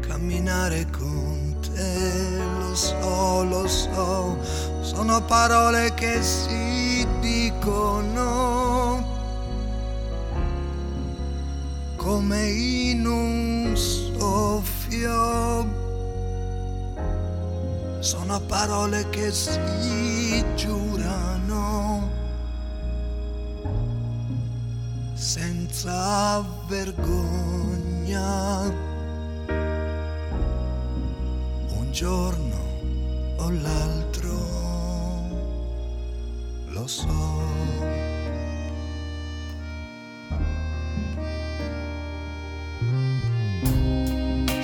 camminare 0.00 0.90
con 0.90 1.56
te, 1.62 2.36
lo 2.58 2.74
so, 2.74 3.44
lo 3.44 3.66
so, 3.66 4.36
sono 4.82 5.24
parole 5.24 5.94
che 5.94 6.22
si 6.22 7.06
dicono 7.20 9.02
come 11.96 12.46
in 12.46 13.06
un 13.06 13.74
soffio. 13.74 15.81
Sono 18.02 18.40
parole 18.40 19.08
che 19.10 19.30
si 19.30 20.44
giurano 20.56 22.10
senza 25.14 26.44
vergogna. 26.66 28.62
Un 31.68 31.92
giorno 31.92 33.36
o 33.36 33.50
l'altro 33.50 34.34
lo 36.70 36.86
so. 36.88 37.81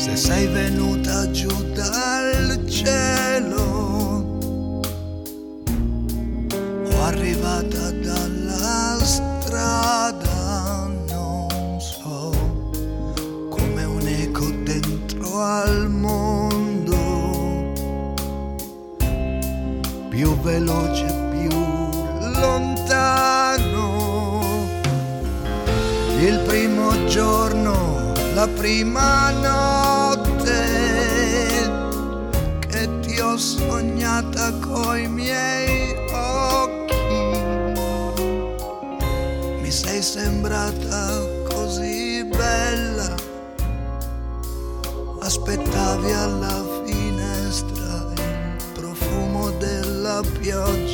Se 0.08 0.16
sei 0.16 0.46
venuta 0.46 1.30
giù 1.30 1.50
dal 1.74 2.66
cielo 2.66 3.62
o 6.90 7.02
arrivata 7.02 7.90
dalla 7.90 8.98
strada, 9.02 10.88
non 11.10 11.78
so, 11.78 12.30
come 13.50 13.84
un 13.84 14.06
eco 14.06 14.46
dentro 14.64 15.42
al 15.42 15.90
mondo, 15.90 17.74
più 20.08 20.34
veloce, 20.40 21.04
più 21.32 21.50
lontano. 22.40 23.86
Il 26.18 26.40
primo 26.46 27.04
giorno, 27.04 28.14
la 28.34 28.48
prima 28.48 29.30
notte 29.32 29.77
sognata 33.38 34.52
coi 34.58 35.06
miei 35.06 35.94
occhi. 36.12 36.94
Mi 39.60 39.70
sei 39.70 40.02
sembrata 40.02 41.20
così 41.48 42.24
bella, 42.24 43.14
aspettavi 45.20 46.12
alla 46.12 46.64
finestra 46.84 48.12
il 48.16 48.56
profumo 48.74 49.50
della 49.52 50.20
pioggia 50.40 50.87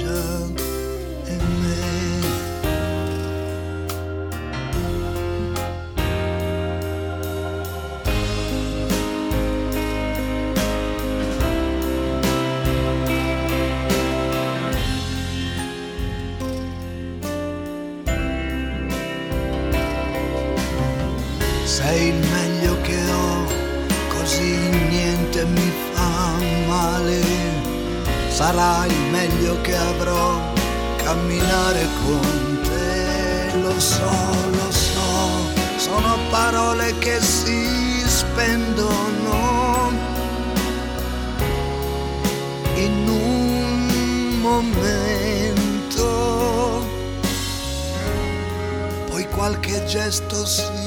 qualche 50.15 50.45
gesto 50.45 50.84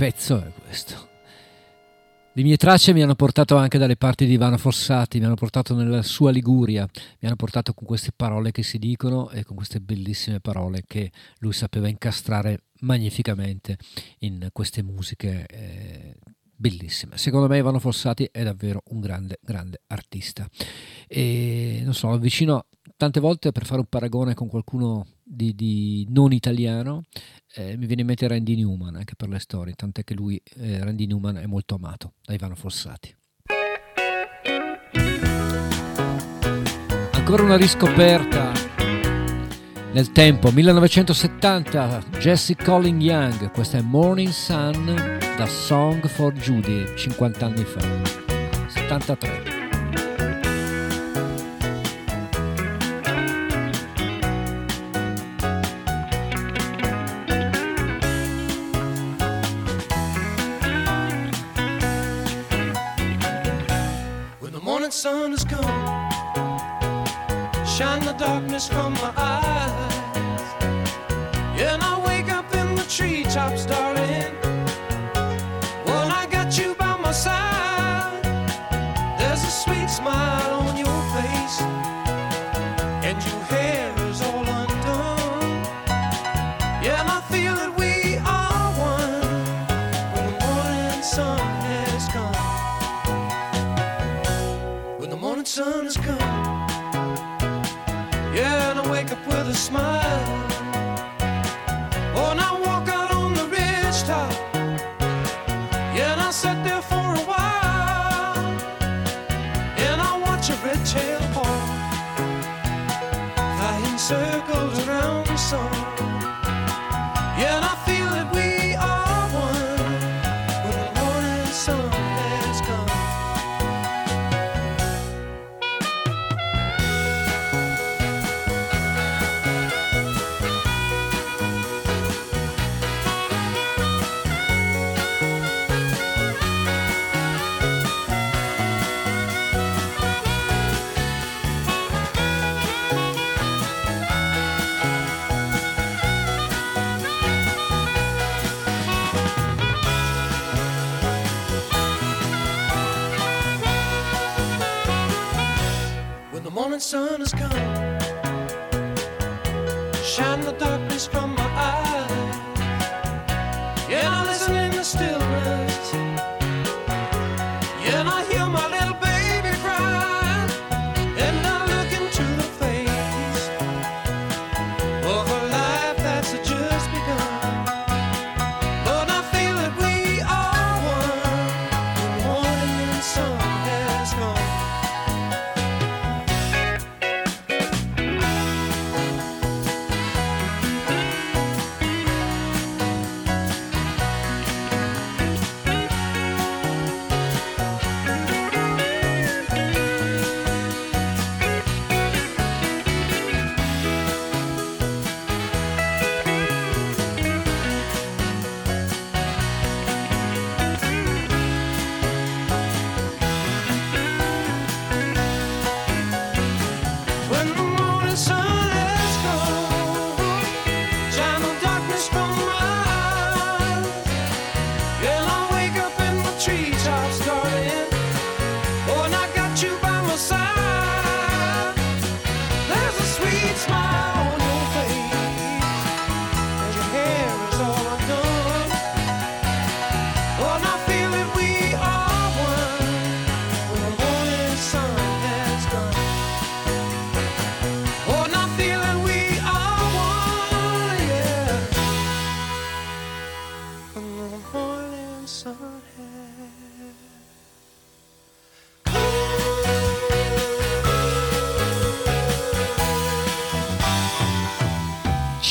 pezzo 0.00 0.42
è 0.42 0.50
questo? 0.64 1.08
Le 2.32 2.42
mie 2.42 2.56
tracce 2.56 2.94
mi 2.94 3.02
hanno 3.02 3.14
portato 3.14 3.56
anche 3.56 3.76
dalle 3.76 3.98
parti 3.98 4.24
di 4.24 4.32
Ivano 4.32 4.56
Fossati, 4.56 5.18
mi 5.18 5.26
hanno 5.26 5.34
portato 5.34 5.74
nella 5.74 6.00
sua 6.00 6.30
Liguria, 6.30 6.88
mi 7.18 7.26
hanno 7.26 7.36
portato 7.36 7.74
con 7.74 7.86
queste 7.86 8.10
parole 8.16 8.50
che 8.50 8.62
si 8.62 8.78
dicono 8.78 9.28
e 9.28 9.44
con 9.44 9.56
queste 9.56 9.78
bellissime 9.78 10.40
parole 10.40 10.84
che 10.86 11.12
lui 11.40 11.52
sapeva 11.52 11.86
incastrare 11.86 12.62
magnificamente 12.80 13.76
in 14.20 14.48
queste 14.52 14.82
musiche 14.82 15.44
eh, 15.44 16.16
bellissime. 16.40 17.18
Secondo 17.18 17.46
me 17.46 17.58
Ivano 17.58 17.78
Fossati 17.78 18.26
è 18.32 18.42
davvero 18.42 18.82
un 18.86 19.00
grande, 19.00 19.38
grande 19.42 19.82
artista. 19.88 20.48
E 21.08 21.82
non 21.84 21.92
so, 21.92 22.10
avvicino 22.10 22.68
tante 23.00 23.18
volte 23.18 23.50
per 23.50 23.64
fare 23.64 23.80
un 23.80 23.86
paragone 23.86 24.34
con 24.34 24.46
qualcuno 24.46 25.06
di, 25.22 25.54
di 25.54 26.06
non 26.10 26.34
italiano, 26.34 27.04
eh, 27.54 27.74
mi 27.78 27.86
viene 27.86 28.02
in 28.02 28.06
mente 28.06 28.28
Randy 28.28 28.56
Newman 28.56 28.94
anche 28.94 29.14
per 29.16 29.30
le 29.30 29.38
storie, 29.38 29.72
tant'è 29.72 30.04
che 30.04 30.12
lui, 30.12 30.38
eh, 30.56 30.84
Randy 30.84 31.06
Newman, 31.06 31.38
è 31.38 31.46
molto 31.46 31.76
amato 31.76 32.12
da 32.22 32.34
Ivano 32.34 32.54
Fossati. 32.54 33.16
Ancora 37.12 37.42
una 37.42 37.56
riscoperta 37.56 38.52
nel 39.92 40.12
tempo, 40.12 40.50
1970, 40.50 42.04
Jesse 42.18 42.54
Colin 42.54 43.00
Young, 43.00 43.50
questa 43.50 43.78
è 43.78 43.80
Morning 43.80 44.28
Sun, 44.28 45.18
da 45.38 45.46
Song 45.46 46.06
for 46.06 46.34
Judy, 46.34 46.94
50 46.94 47.46
anni 47.46 47.64
fa, 47.64 47.80
73. 48.68 49.49
Morning 64.90 64.98
sun 64.98 65.32
is 65.32 65.44
gone, 65.44 66.10
shine 67.64 68.04
the 68.04 68.14
darkness 68.18 68.66
from 68.68 68.92
my 68.94 69.12
eyes. 69.16 70.54
And 71.60 71.82
I 71.82 72.02
wake 72.06 72.32
up 72.32 72.52
in 72.54 72.74
the 72.74 72.84
treetops, 72.84 73.66
darling. 73.66 73.89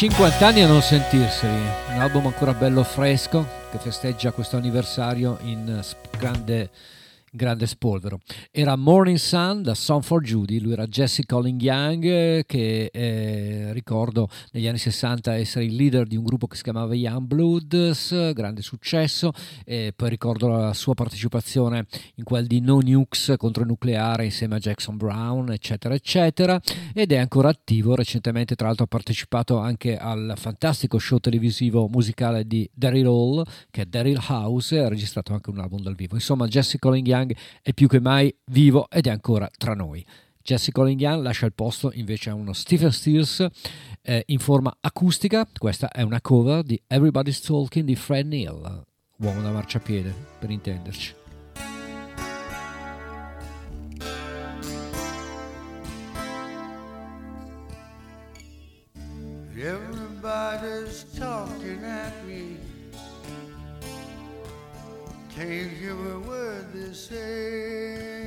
50 0.10 0.48
anni 0.48 0.62
a 0.62 0.68
non 0.68 0.82
sentirseli, 0.82 1.62
un 1.94 2.02
album 2.02 2.26
ancora 2.26 2.54
bello 2.54 2.84
fresco 2.84 3.48
che 3.70 3.78
festeggia 3.78 4.32
questo 4.32 4.58
anniversario 4.58 5.38
in 5.44 5.82
grande, 6.18 6.72
grande 7.32 7.68
spolvero. 7.68 8.20
Era 8.60 8.76
Morning 8.76 9.16
Sun 9.16 9.62
da 9.62 9.74
Song 9.74 10.04
for 10.04 10.22
Judy, 10.22 10.60
lui 10.60 10.74
era 10.74 10.86
Jesse 10.86 11.26
Colling 11.26 11.62
Young 11.62 12.04
eh, 12.04 12.44
che 12.46 12.90
eh, 12.92 13.72
ricordo 13.72 14.28
negli 14.52 14.68
anni 14.68 14.78
60 14.78 15.34
essere 15.38 15.64
il 15.64 15.76
leader 15.76 16.06
di 16.06 16.18
un 16.18 16.26
gruppo 16.26 16.46
che 16.46 16.58
si 16.58 16.64
chiamava 16.64 16.94
Young 16.94 17.26
Bloods, 17.26 18.34
grande 18.34 18.62
successo, 18.62 19.32
e 19.64 19.94
poi 19.96 20.10
ricordo 20.10 20.50
la 20.50 20.74
sua 20.74 20.94
partecipazione 20.94 21.86
in 22.16 22.26
quel 22.26 22.48
di 22.48 22.60
No 22.60 22.80
Nukes 22.82 23.36
contro 23.38 23.62
il 23.62 23.70
nucleare 23.70 24.26
insieme 24.26 24.56
a 24.56 24.60
Jackson 24.60 24.98
Brown, 24.98 25.54
eccetera, 25.54 25.94
eccetera, 25.94 26.60
ed 26.94 27.14
è 27.14 27.18
ancora 27.18 27.48
attivo. 27.48 27.96
Recentemente, 27.96 28.56
tra 28.56 28.68
l'altro, 28.68 28.84
ha 28.84 28.88
partecipato 28.88 29.58
anche 29.58 29.96
al 29.96 30.34
fantastico 30.36 31.00
show 31.00 31.20
televisivo 31.20 31.88
musicale 31.88 32.46
di 32.46 32.70
Daryl 32.74 33.06
Hall, 33.06 33.44
che 33.72 33.84
è 33.84 33.86
Daryl 33.86 34.20
House, 34.28 34.78
ha 34.78 34.90
registrato 34.90 35.32
anche 35.32 35.50
un 35.50 35.60
album 35.60 35.82
dal 35.82 35.96
vivo. 35.96 36.16
Insomma, 36.16 36.46
Jesse 36.48 36.78
Colling 36.78 37.08
Young 37.08 37.34
è 37.62 37.72
più 37.72 37.88
che 37.88 38.02
mai 38.02 38.36
vivo 38.50 38.90
ed 38.90 39.08
è 39.08 39.10
ancora 39.10 39.50
tra 39.58 39.74
noi. 39.74 40.06
Jesse 40.42 40.72
Colling 40.72 41.00
Young 41.00 41.22
lascia 41.22 41.46
il 41.46 41.54
posto 41.54 41.92
invece 41.94 42.30
a 42.30 42.34
uno 42.34 42.54
Stephen 42.54 42.92
Stills 42.92 43.46
eh, 44.02 44.24
in 44.28 44.40
forma 44.40 44.76
acustica. 44.80 45.48
Questa 45.58 45.90
è 45.90 46.02
una 46.02 46.22
cover 46.22 46.64
di 46.64 46.82
Everybody's 46.88 47.42
Talking 47.42 47.86
di 47.86 47.96
Fred 47.96 48.26
Neil, 48.28 48.84
uomo 49.18 49.42
da 49.42 49.52
marciapiede, 49.52 50.14
per 50.40 50.50
intenderci. 50.50 51.18
Everybody's 59.62 61.04
talking 61.18 61.84
at 61.84 62.26
me. 62.26 62.58
Can't 65.36 65.70
hear 65.70 65.92
a 65.92 66.20
word 66.20 66.72
they 66.74 66.94
say. 66.94 68.19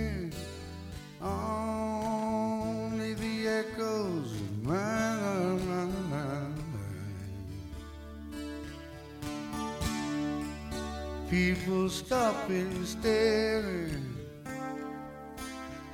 Only 1.23 3.15
the 3.15 3.49
echoes 3.49 4.33
of 4.33 4.65
my 4.65 5.15
mind. 6.11 6.65
People 11.31 11.89
stopping, 11.89 12.85
staring. 12.85 14.17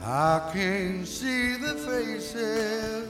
I 0.01 0.51
can't 0.53 1.07
see 1.07 1.57
the 1.57 1.75
faces 1.75 3.09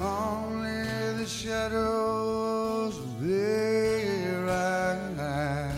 only 0.00 0.84
the 1.16 1.26
shadows 1.26 2.96
of 2.98 3.26
their 3.26 4.48
eyes. 4.48 5.74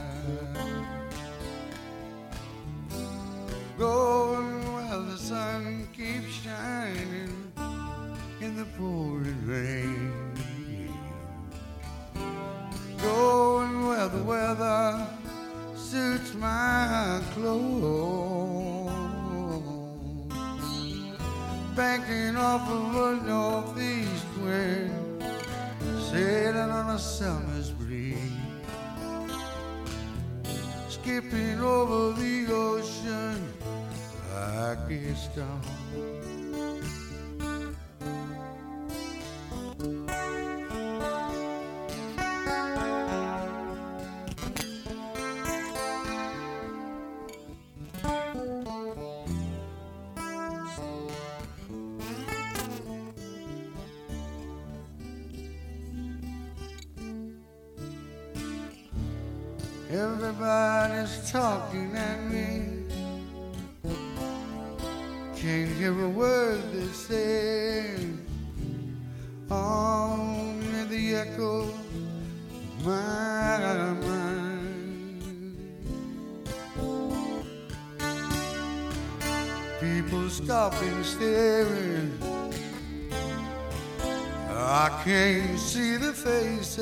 The 3.78 3.86
sun 5.30 5.86
keeps 5.96 6.32
shining 6.42 7.52
in 8.40 8.56
the 8.56 8.64
pouring 8.76 9.46
rain. 9.46 10.12
Going 13.00 13.86
where 13.86 14.08
the 14.08 14.24
weather 14.24 15.06
suits 15.76 16.34
my 16.34 17.22
clothes 17.34 18.90
banking 21.76 22.36
off 22.36 22.68
of 22.68 22.96
a 22.96 23.24
northeast 23.24 24.26
wind, 24.42 25.22
sailing 26.10 26.70
on 26.80 26.96
a 26.96 26.98
summer's 26.98 27.70
breeze, 27.70 28.18
skipping 30.88 31.60
over 31.60 32.20
the 32.20 32.52
ocean 32.52 33.59
Pakistan. 34.40 35.60
Everybody's 59.90 61.30
talking 61.30 61.94
at 61.96 62.22
me. 62.30 62.69
Can't 65.40 65.70
hear 65.78 65.98
a 66.04 66.08
word 66.10 66.60
they 66.70 66.86
say. 66.88 67.96
Only 69.50 70.84
the 70.84 71.14
echo 71.14 71.62
of 71.62 72.84
my 72.84 73.94
mind. 74.04 75.22
People 79.80 80.28
stopping, 80.28 81.02
staring. 81.04 82.18
I 84.50 84.90
can't 85.04 85.58
see 85.58 85.96
the 85.96 86.12
faces, 86.12 86.78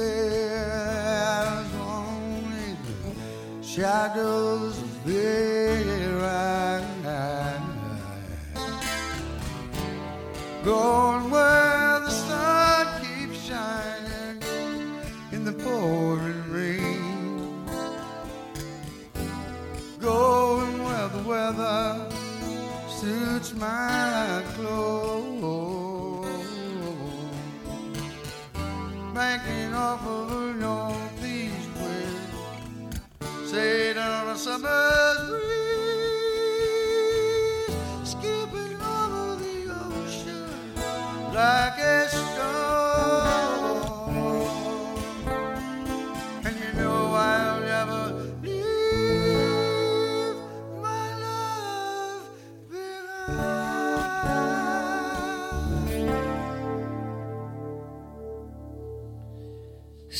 only 1.78 2.76
the 2.82 3.62
shadows 3.64 4.82
of 4.82 5.04
their 5.04 6.24
eyes. 6.24 7.67
Going 10.68 11.30
where 11.30 12.00
the 12.00 12.10
sun 12.10 12.86
keeps 13.00 13.38
shining 13.46 14.42
in 15.32 15.42
the 15.46 15.52
pouring 15.54 16.52
rain. 16.52 17.64
Going 19.98 20.84
where 20.84 21.08
the 21.08 21.22
weather 21.26 22.10
suits 22.90 23.54
my 23.54 24.42
clothes. 24.56 26.28
Banking 29.14 29.72
off 29.72 30.06
of 30.06 30.32
a 30.32 30.52
northeast 30.52 31.70
wind, 31.80 33.00
sailing 33.46 33.96
on 33.96 34.28
a 34.28 34.36
summer's 34.36 35.30
breeze, 35.30 35.57
like 41.38 41.78
a 41.78 42.08
storm. 42.08 42.67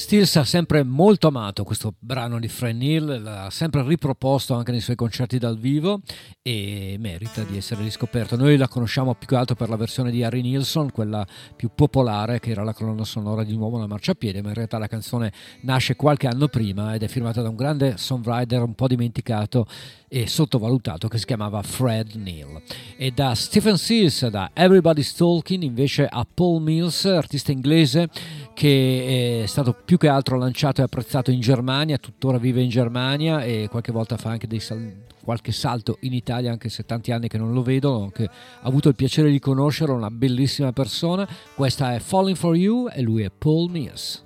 Stills 0.09 0.37
ha 0.37 0.45
sempre 0.45 0.85
molto 0.85 1.27
amato 1.27 1.65
questo 1.65 1.93
brano 1.99 2.39
di 2.39 2.49
Fred 2.49 2.75
Neil, 2.75 3.21
l'ha 3.23 3.51
sempre 3.51 3.83
riproposto 3.83 4.55
anche 4.55 4.71
nei 4.71 4.81
suoi 4.81 4.97
concerti 4.97 5.37
dal 5.37 5.59
vivo 5.59 6.01
e 6.41 6.97
merita 6.99 7.43
di 7.43 7.59
essere 7.59 7.83
riscoperto. 7.83 8.35
Noi 8.35 8.57
la 8.57 8.69
conosciamo 8.69 9.15
più 9.15 9.27
che 9.27 9.37
altro 9.37 9.55
per 9.55 9.69
la 9.69 9.77
versione 9.77 10.11
di 10.11 10.25
Harry 10.25 10.41
Nilsson, 10.41 10.93
quella 10.93 11.27
più 11.55 11.69
popolare 11.75 12.41
che 12.41 12.53
era 12.53 12.65
la 12.65 12.73
colonna 12.73 13.05
sonora 13.05 13.45
di 13.45 13.55
nuovo 13.55 13.77
una 13.77 13.87
marciapiede, 13.87 14.41
ma 14.41 14.49
in 14.49 14.55
realtà 14.55 14.79
la 14.79 14.87
canzone 14.87 15.31
nasce 15.65 15.95
qualche 15.95 16.27
anno 16.27 16.49
prima 16.49 16.95
ed 16.95 17.03
è 17.03 17.07
firmata 17.07 17.43
da 17.43 17.51
un 17.51 17.57
grande 17.57 17.99
songwriter 17.99 18.63
un 18.63 18.75
po' 18.75 18.87
dimenticato 18.87 19.67
e 20.09 20.27
sottovalutato 20.27 21.07
che 21.09 21.19
si 21.19 21.27
chiamava 21.27 21.61
Fred 21.61 22.15
Neil. 22.15 22.63
E 22.97 23.11
da 23.11 23.35
Stephen 23.35 23.77
Seals, 23.77 24.27
da 24.29 24.53
Everybody's 24.55 25.15
Talking, 25.15 25.63
invece 25.65 26.07
a 26.07 26.27
Paul 26.33 26.63
Mills, 26.63 27.05
artista 27.05 27.53
inglese 27.53 28.09
che 28.55 29.43
è 29.43 29.47
stato 29.47 29.75
più 29.85 29.98
che 29.99 30.09
altro 30.09 30.39
lanciato 30.39 30.81
e 30.81 30.85
apprezzato 30.85 31.31
in 31.31 31.41
Germania, 31.41 31.99
tuttora 31.99 32.39
vive 32.39 32.63
in 32.63 32.71
Germania 32.71 33.43
e 33.43 33.69
qualche 33.71 33.93
volta 33.93 34.17
fa 34.17 34.31
anche 34.31 34.49
sal- 34.61 35.07
qualche 35.23 35.53
salto 35.53 35.99
in 36.01 36.15
Italia, 36.15 36.51
anche 36.51 36.71
se 36.71 36.87
tanti 36.87 37.13
anni 37.13 37.29
che 37.29 37.37
non 37.37 37.53
lo 37.53 37.63
vedo, 37.63 38.11
che 38.15 38.25
ho 38.25 38.31
avuto 38.67 38.89
il 38.89 38.95
piacere 38.95 39.31
di 39.31 39.39
conoscerlo, 39.39 39.95
una 39.95 40.11
bellissima 40.11 40.73
persona. 40.73 41.29
Questa 41.55 41.95
è 41.95 41.99
Falling 41.99 42.35
for 42.35 42.57
You 42.57 42.89
e 42.91 43.03
lui 43.03 43.25
è 43.25 43.31
Paul 43.31 43.71
Mills. 43.71 44.23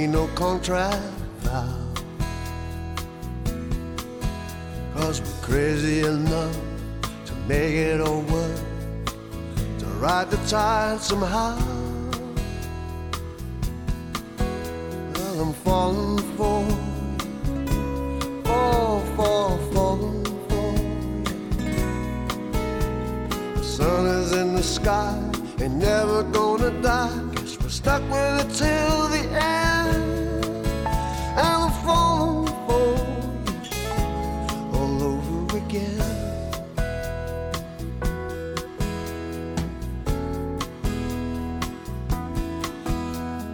Need 0.00 0.12
no 0.12 0.28
contract 0.28 0.96
vow. 1.40 1.68
Cause 4.94 5.20
we're 5.20 5.42
crazy 5.42 6.00
enough 6.00 6.56
to 7.26 7.34
make 7.46 7.74
it 7.74 8.00
all 8.00 8.22
work. 8.22 8.60
To 9.80 9.86
ride 10.00 10.30
the 10.30 10.38
tide 10.48 11.00
somehow. 11.00 11.54
Well, 15.12 15.40
I'm 15.42 15.52
falling 15.52 16.24
for 16.34 16.62
you. 16.62 16.78
Fall, 18.44 19.00
fall, 19.16 19.58
falling 19.74 20.24
for 20.48 20.68
you. 20.80 21.24
The 23.54 23.62
sun 23.62 24.06
is 24.06 24.32
in 24.32 24.54
the 24.54 24.62
sky, 24.62 25.14
ain't 25.60 25.74
never 25.74 26.22
gonna 26.22 26.70
die. 26.80 27.29
Stuck 27.80 28.02
with 28.10 28.44
it 28.44 28.50
till 28.58 29.08
the 29.08 29.24
end. 29.40 30.66
And 30.84 31.40
I'm 31.40 31.72
falling 31.82 32.52
for 32.66 32.90
you 33.74 33.88
all 34.76 35.02
over 35.02 35.56
again. 35.56 35.98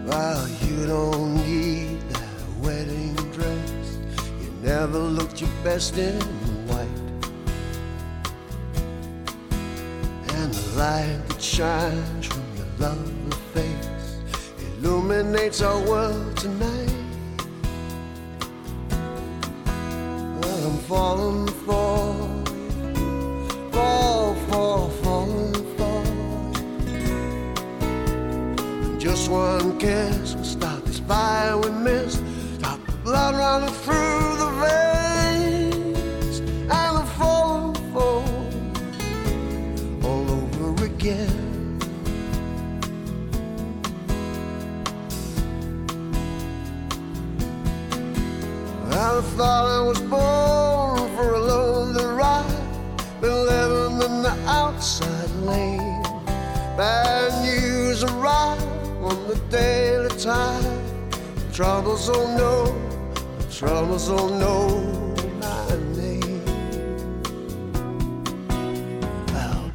Well, 0.05 0.49
you 0.65 0.87
don't 0.87 1.37
need 1.47 2.01
that 2.11 2.49
wedding 2.59 3.15
dress. 3.31 3.99
You 4.43 4.51
never 4.61 4.99
looked 4.99 5.41
your 5.41 5.51
best 5.63 5.99
in 5.99 6.19
white. 6.67 6.89
And 10.35 10.53
the 10.53 10.77
light 10.77 11.29
that 11.29 11.41
shines 11.41 12.27
from 12.27 12.43
your 12.57 12.67
face 12.81 13.16
illuminates 14.87 15.63
our 15.63 15.81
world 15.89 16.37
tonight. 16.37 16.93
Well, 20.41 20.67
I'm 20.69 20.79
falling 20.91 21.49
for 21.65 22.15
fall, 23.73 24.35
fall, 24.49 24.91
falling 25.03 25.55
for 25.77 26.03
you. 26.93 27.19
Just 28.99 29.29
one 29.29 29.77
kiss 29.79 30.37
will 30.37 30.45
start 30.45 30.85
this 30.85 31.01
fire 31.01 31.59
we 31.59 31.71
missed, 31.71 32.23
stop 32.59 32.79
the 32.87 32.93
blood 33.07 33.35
running 33.35 33.75
through 33.85 34.37
the 34.43 34.51
veins, 34.63 36.39
and 36.39 36.73
I'm 36.73 37.07
falling 37.19 37.75
for 37.93 38.23
all 40.07 40.27
over 40.31 40.85
again. 40.85 41.36
I 49.17 49.23
thought 49.23 49.67
I 49.67 49.81
was 49.81 49.99
born 50.03 51.17
for 51.17 51.33
a 51.33 51.41
lonely 51.41 52.05
ride, 52.05 52.45
been 53.23 53.47
living 53.47 54.03
in 54.03 54.23
the 54.23 54.37
outside 54.47 55.31
lane. 55.37 56.03
Bad 56.77 57.33
news 57.43 58.05
arrive 58.05 58.63
on 59.03 59.27
the 59.27 59.37
daily 59.49 60.11
tide. 60.19 60.83
Troubles 61.51 62.09
don't 62.09 62.37
know, 62.37 62.77
troubles 63.51 64.09
don't 64.09 64.39
know 64.39 65.15
my 65.41 65.77
name. 65.97 66.45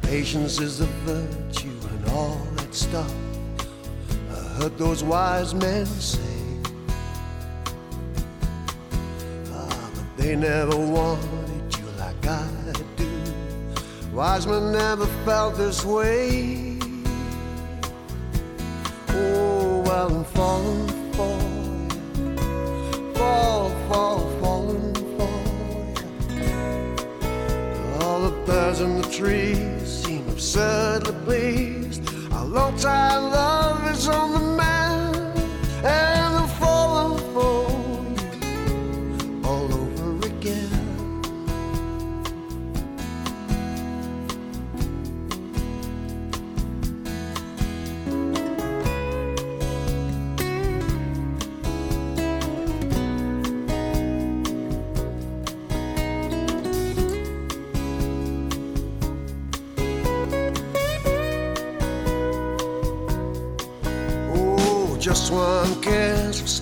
Patience 0.02 0.60
is 0.60 0.82
a 0.82 0.86
virtue 1.04 1.80
and 1.90 2.08
all 2.10 2.46
that 2.58 2.72
stuff. 2.72 3.12
I 4.30 4.38
heard 4.60 4.78
those 4.78 5.02
wise 5.02 5.52
men 5.52 5.84
say. 5.86 6.31
They 10.22 10.36
never 10.36 10.76
wanted 10.76 11.76
you 11.76 11.84
like 11.98 12.26
I 12.26 12.46
do. 12.96 13.10
Wise 14.12 14.46
men 14.46 14.70
never 14.72 15.06
felt 15.24 15.56
this 15.56 15.84
way. 15.84 16.78
Oh, 19.08 19.82
well, 19.84 20.14
I'm 20.16 20.24
falling 20.24 21.12
for 21.16 21.36
you. 22.22 23.14
Fall, 23.14 23.70
fall, 23.88 24.20
falling 24.40 24.94
for 25.16 25.34
you. 26.38 26.52
All 28.00 28.20
the 28.28 28.34
birds 28.46 28.80
in 28.80 29.02
the 29.02 29.08
trees 29.08 30.04
seem 30.04 30.28
absurdly 30.28 31.14
pleased. 31.24 32.02
Our 32.32 32.44
long 32.44 32.76
time 32.76 33.24
love 33.32 33.90
is 33.90 34.06
on 34.08 34.32
the 34.34 34.56
man, 34.56 35.16
and 35.84 36.36
I'm 36.36 36.48
falling 36.60 36.71
one 65.30 65.80
cares. 65.80 66.60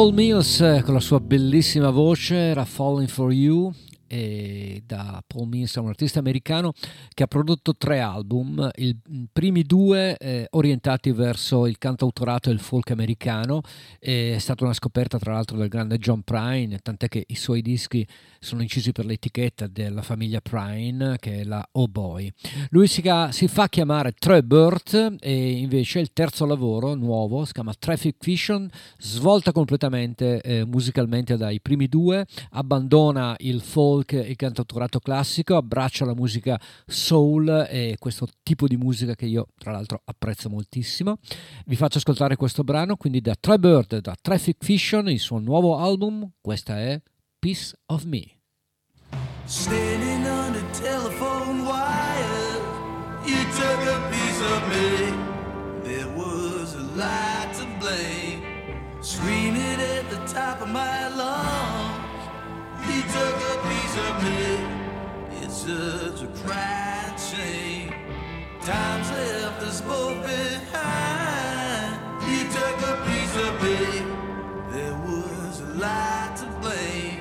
Paul 0.00 0.14
Mills 0.14 0.60
eh, 0.60 0.80
con 0.82 0.94
la 0.94 1.00
sua 1.00 1.20
bellissima 1.20 1.90
voce 1.90 2.34
era 2.34 2.64
Falling 2.64 3.06
for 3.06 3.30
You 3.30 3.70
e 4.10 4.82
da 4.84 5.22
Paul 5.24 5.48
è 5.50 5.78
un 5.78 5.88
artista 5.88 6.18
americano 6.18 6.72
che 7.14 7.22
ha 7.22 7.26
prodotto 7.28 7.76
tre 7.76 8.00
album, 8.00 8.68
i 8.74 8.96
primi 9.32 9.62
due 9.62 10.16
eh, 10.16 10.48
orientati 10.50 11.12
verso 11.12 11.66
il 11.66 11.78
cantautorato 11.78 12.50
e 12.50 12.52
il 12.52 12.58
folk 12.58 12.90
americano, 12.90 13.62
è 14.00 14.36
stata 14.38 14.64
una 14.64 14.72
scoperta 14.72 15.16
tra 15.18 15.34
l'altro 15.34 15.56
del 15.56 15.68
grande 15.68 15.98
John 15.98 16.22
Prine, 16.22 16.78
tant'è 16.82 17.06
che 17.06 17.24
i 17.28 17.36
suoi 17.36 17.62
dischi 17.62 18.04
sono 18.40 18.62
incisi 18.62 18.90
per 18.90 19.04
l'etichetta 19.04 19.68
della 19.68 20.02
famiglia 20.02 20.40
Prine 20.40 21.16
che 21.20 21.40
è 21.40 21.44
la 21.44 21.64
Oh 21.72 21.86
Boy. 21.86 22.32
Lui 22.70 22.88
si, 22.88 23.02
ca- 23.02 23.30
si 23.30 23.46
fa 23.46 23.68
chiamare 23.68 24.12
Troy 24.12 24.42
Burt 24.42 25.16
e 25.20 25.50
invece 25.52 26.00
il 26.00 26.12
terzo 26.12 26.46
lavoro 26.46 26.94
nuovo 26.94 27.44
si 27.44 27.52
chiama 27.52 27.74
Traffic 27.78 28.16
Vision, 28.24 28.68
svolta 28.98 29.52
completamente 29.52 30.40
eh, 30.40 30.64
musicalmente 30.64 31.36
dai 31.36 31.60
primi 31.60 31.86
due, 31.86 32.26
abbandona 32.50 33.36
il 33.38 33.60
folk 33.60 33.98
e 34.08 34.30
il 34.30 34.36
cantautorato 34.36 34.98
classico, 34.98 35.56
abbraccia 35.56 36.04
la 36.04 36.14
musica 36.14 36.60
soul 36.86 37.66
e 37.68 37.96
questo 37.98 38.26
tipo 38.42 38.66
di 38.66 38.76
musica 38.76 39.14
che 39.14 39.26
io 39.26 39.48
tra 39.56 39.72
l'altro 39.72 40.02
apprezzo 40.04 40.48
moltissimo. 40.48 41.18
Vi 41.66 41.76
faccio 41.76 41.98
ascoltare 41.98 42.36
questo 42.36 42.64
brano 42.64 42.96
quindi 42.96 43.20
da 43.20 43.34
Troy 43.38 43.58
Bird, 43.58 44.00
da 44.00 44.14
Traffic 44.20 44.64
Vision, 44.64 45.08
il 45.08 45.20
suo 45.20 45.38
nuovo 45.38 45.78
album, 45.78 46.30
questa 46.40 46.78
è 46.78 47.00
Piece 47.38 47.74
of 47.86 48.04
Me. 48.04 48.38
Standing 49.44 50.26
on 50.26 50.52
the 50.52 50.64
telephone 50.80 51.64
wire, 51.64 52.60
you 53.24 53.42
took 53.56 53.80
a 53.88 54.08
piece 54.10 54.40
of 54.40 54.68
me. 54.68 55.12
There 55.82 56.08
was 56.14 56.74
a 56.74 56.82
lie 56.94 57.48
to 57.54 57.66
blame. 57.80 58.42
Screaming 59.02 59.80
at 59.80 60.10
the 60.10 60.18
top 60.32 60.60
of 60.60 60.68
my 60.68 61.08
lungs, 61.08 61.89
you 62.86 63.02
took 63.02 63.36
a 63.52 63.56
piece 63.68 63.96
of 64.06 64.12
me. 64.24 64.42
It's 65.42 65.56
such 65.66 66.22
a 66.22 66.30
crying 66.42 67.18
shame. 67.18 67.92
Time's 68.62 69.10
left 69.10 69.62
us 69.62 69.80
both 69.80 70.22
behind. 70.22 71.98
You 72.30 72.40
took 72.56 72.78
a 72.92 72.96
piece 73.08 73.36
of 73.46 73.52
me. 73.62 73.78
There 74.72 74.96
was 75.06 75.60
a 75.60 75.70
lot 75.78 76.36
to 76.36 76.46
blame. 76.60 77.20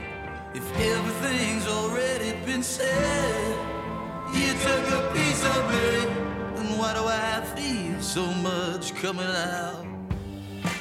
If 0.53 0.65
everything's 0.79 1.67
already 1.67 2.31
been 2.45 2.63
said, 2.63 3.57
you 4.33 4.53
took 4.65 4.85
a 4.99 5.11
piece 5.13 5.43
of 5.55 5.61
me. 5.73 5.89
Then 6.55 6.77
why 6.77 6.93
do 6.93 7.03
I 7.05 7.41
feel 7.55 8.01
so 8.01 8.25
much 8.49 8.95
coming 8.95 9.25
out? 9.25 9.85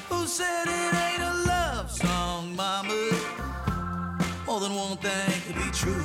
Who 0.08 0.26
said 0.26 0.66
it 0.66 1.07
More 4.58 4.68
than 4.68 4.76
one 4.76 4.96
thing 4.96 5.42
could 5.46 5.54
be 5.54 5.70
true. 5.70 6.04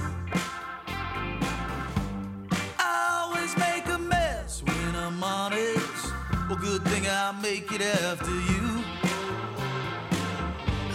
I 2.77 3.23
always 3.23 3.57
make 3.57 3.87
a 3.87 3.97
mess 3.97 4.61
when 4.61 4.95
I'm 4.95 5.23
honest. 5.23 6.13
Well, 6.47 6.59
good 6.59 6.83
thing 6.83 7.07
I 7.07 7.31
make 7.41 7.71
it 7.71 7.81
after 7.81 8.29
you. 8.29 8.83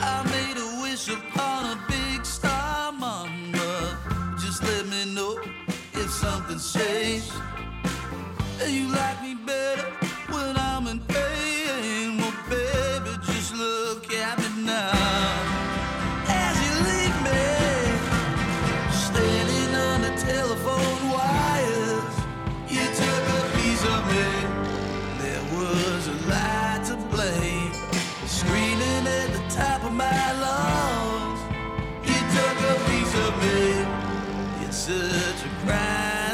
I 0.01 0.23
made 0.31 0.57
a 0.57 0.83
wish 0.83 1.09
upon 1.09 1.65
a 1.67 1.79
big 1.89 2.25
star, 2.25 2.93
mama. 2.93 3.99
Just 4.39 4.63
let 4.63 4.87
me 4.87 5.13
know 5.13 5.41
if 5.95 6.11
something's 6.11 6.73
changed. 6.73 7.33
And 8.63 8.71
you 8.73 8.87
like 8.93 9.21
me 9.21 9.35
better 9.35 9.91
when 10.29 10.57
I'm 10.57 10.87
in 10.87 11.01
pain. 11.01 11.38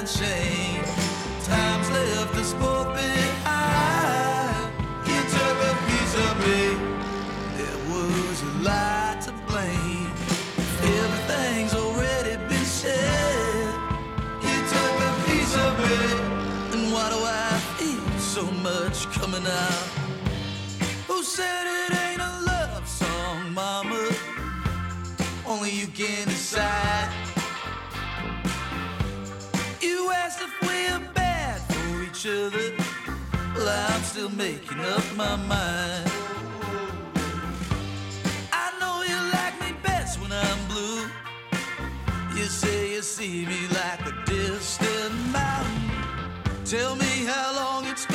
Shame. 0.07 0.85
Time's 1.43 1.91
left 1.91 2.35
us 2.37 2.53
both 2.55 2.89
behind. 2.95 4.73
You 5.07 5.21
took 5.37 5.59
a 5.71 5.75
piece 5.89 6.15
of 6.27 6.33
me. 6.45 6.63
There 7.59 7.81
was 7.91 8.43
a 8.43 8.53
lie 8.63 9.17
to 9.27 9.33
blame. 9.49 10.13
Everything's 11.03 11.75
already 11.75 12.37
been 12.49 12.65
said. 12.65 13.75
You 14.47 14.57
took 14.73 14.97
a 15.11 15.13
piece 15.27 15.55
of 15.67 15.73
me. 15.85 15.99
And 16.75 16.93
why 16.93 17.11
do 17.11 17.19
I 17.25 17.61
so 18.19 18.45
much 18.69 19.11
coming 19.13 19.47
out? 19.47 19.87
Who 21.09 21.23
said 21.23 21.67
it 21.67 21.97
ain't 22.05 22.21
a 22.21 22.33
love 22.47 22.87
song, 22.87 23.53
mama? 23.53 24.09
Only 25.47 25.71
you 25.71 25.87
can 25.87 26.29
decide. 26.29 26.84
Each. 32.27 32.81
Well, 33.55 33.69
I'm 33.69 34.03
still 34.03 34.31
making 34.31 34.81
up 34.81 35.05
my 35.15 35.37
mind. 35.37 36.11
I 38.53 38.67
know 38.81 39.03
you 39.03 39.19
like 39.33 39.61
me 39.61 39.77
best 39.83 40.21
when 40.21 40.33
I'm 40.33 40.69
blue. 40.69 41.07
You 42.37 42.45
say 42.45 42.95
you 42.95 43.03
see 43.03 43.45
me 43.47 43.69
like 43.69 44.01
a 44.07 44.15
distant 44.25 45.15
mountain. 45.33 45.91
Tell 46.65 46.97
me 46.97 47.27
how 47.27 47.55
long 47.57 47.87
it's 47.87 48.07
gonna 48.07 48.14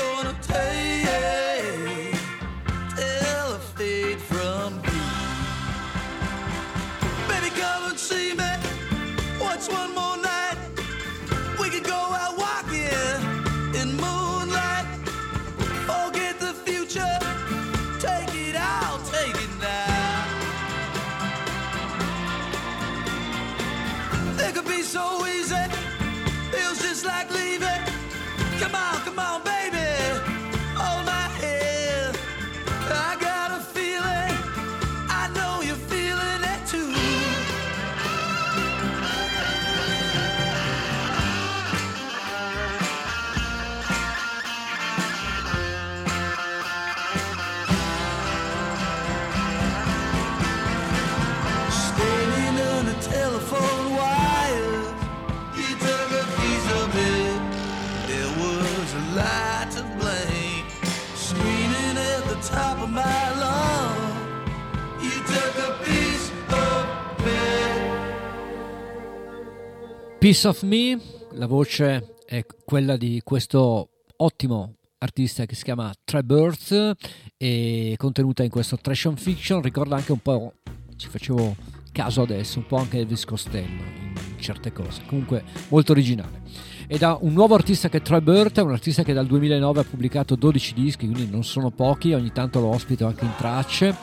Piece 70.30 70.47
of 70.47 70.61
Me, 70.61 70.95
la 71.31 71.47
voce 71.47 72.18
è 72.23 72.45
quella 72.64 72.97
di 72.97 73.19
questo 73.23 73.89
ottimo 74.18 74.76
artista 74.99 75.47
che 75.47 75.56
si 75.56 75.64
chiama 75.64 75.91
Trebirth 76.03 76.93
e 77.35 77.95
contenuta 77.97 78.43
in 78.43 78.51
questo 78.51 78.77
trash 78.77 79.11
fiction. 79.15 79.60
Ricorda 79.60 79.95
anche 79.95 80.11
un 80.11 80.19
po' 80.19 80.53
ci 80.97 81.07
facevo 81.07 81.56
caso 81.91 82.22
adesso 82.22 82.60
un 82.60 82.68
po' 82.68 82.77
anche 82.77 82.99
Elvis 82.99 83.26
Costello 83.26 84.28
certe 84.40 84.74
cose 84.74 85.02
comunque 85.06 85.44
molto 85.70 85.91
originale 85.91 86.70
e 86.91 86.98
da 86.98 87.20
un 87.22 87.34
nuovo 87.34 87.53
artista 87.53 87.88
che 87.88 87.98
è 87.98 88.02
Troy 88.02 88.20
Burt, 88.20 88.57
un 88.57 88.72
artista 88.72 89.03
che 89.03 89.14
dal 89.14 89.28
2009 89.28 89.82
ha 89.82 89.84
pubblicato 89.84 90.36
12 90.36 90.74
dischi, 90.74 91.06
quindi 91.06 91.30
non 91.30 91.44
sono 91.44 91.70
pochi, 91.70 92.14
ogni 92.14 92.32
tanto 92.32 92.60
lo 92.60 92.66
ospito 92.66 93.06
anche 93.06 93.26
in 93.26 93.34
tracce. 93.38 93.95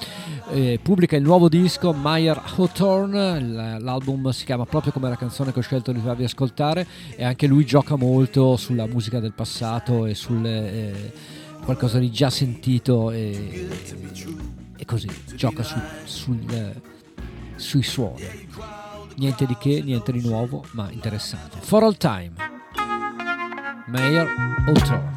Eh, 0.53 0.79
pubblica 0.81 1.17
il 1.17 1.25
nuovo 1.25 1.49
disco 1.49 1.93
Meyer 1.93 2.41
Hawthorne, 2.41 3.81
l'album 3.81 4.31
si 4.31 4.45
chiama 4.45 4.67
proprio 4.67 4.93
come 4.93 5.09
la 5.09 5.17
canzone 5.17 5.53
che 5.53 5.59
ho 5.59 5.63
scelto 5.63 5.91
di 5.91 5.99
farvi 5.99 6.23
ascoltare 6.23 6.87
e 7.17 7.25
anche 7.25 7.49
lui 7.49 7.67
gioca 7.67 7.97
molto 7.97 8.57
sulla 8.57 8.87
musica 8.87 9.19
del 9.19 9.33
passato 9.33 10.07
e 10.07 10.15
sul 10.15 10.47
eh, 10.47 11.13
qualcosa 11.65 11.99
di 11.99 12.13
già 12.13 12.31
sentito 12.31 13.11
e, 13.11 13.69
e 14.77 14.85
così, 14.85 15.09
gioca 15.35 15.65
su, 15.65 15.77
sul, 16.05 16.39
eh, 16.53 16.81
sui 17.57 17.83
suoni. 17.83 18.23
Niente 19.17 19.47
di 19.47 19.57
che, 19.57 19.81
niente 19.83 20.13
di 20.13 20.21
nuovo, 20.21 20.63
ma 20.73 20.91
interessante. 20.91 21.59
For 21.61 21.83
all 21.83 21.97
time. 21.97 22.33
Mayor 23.87 24.29
Outro. 24.67 25.16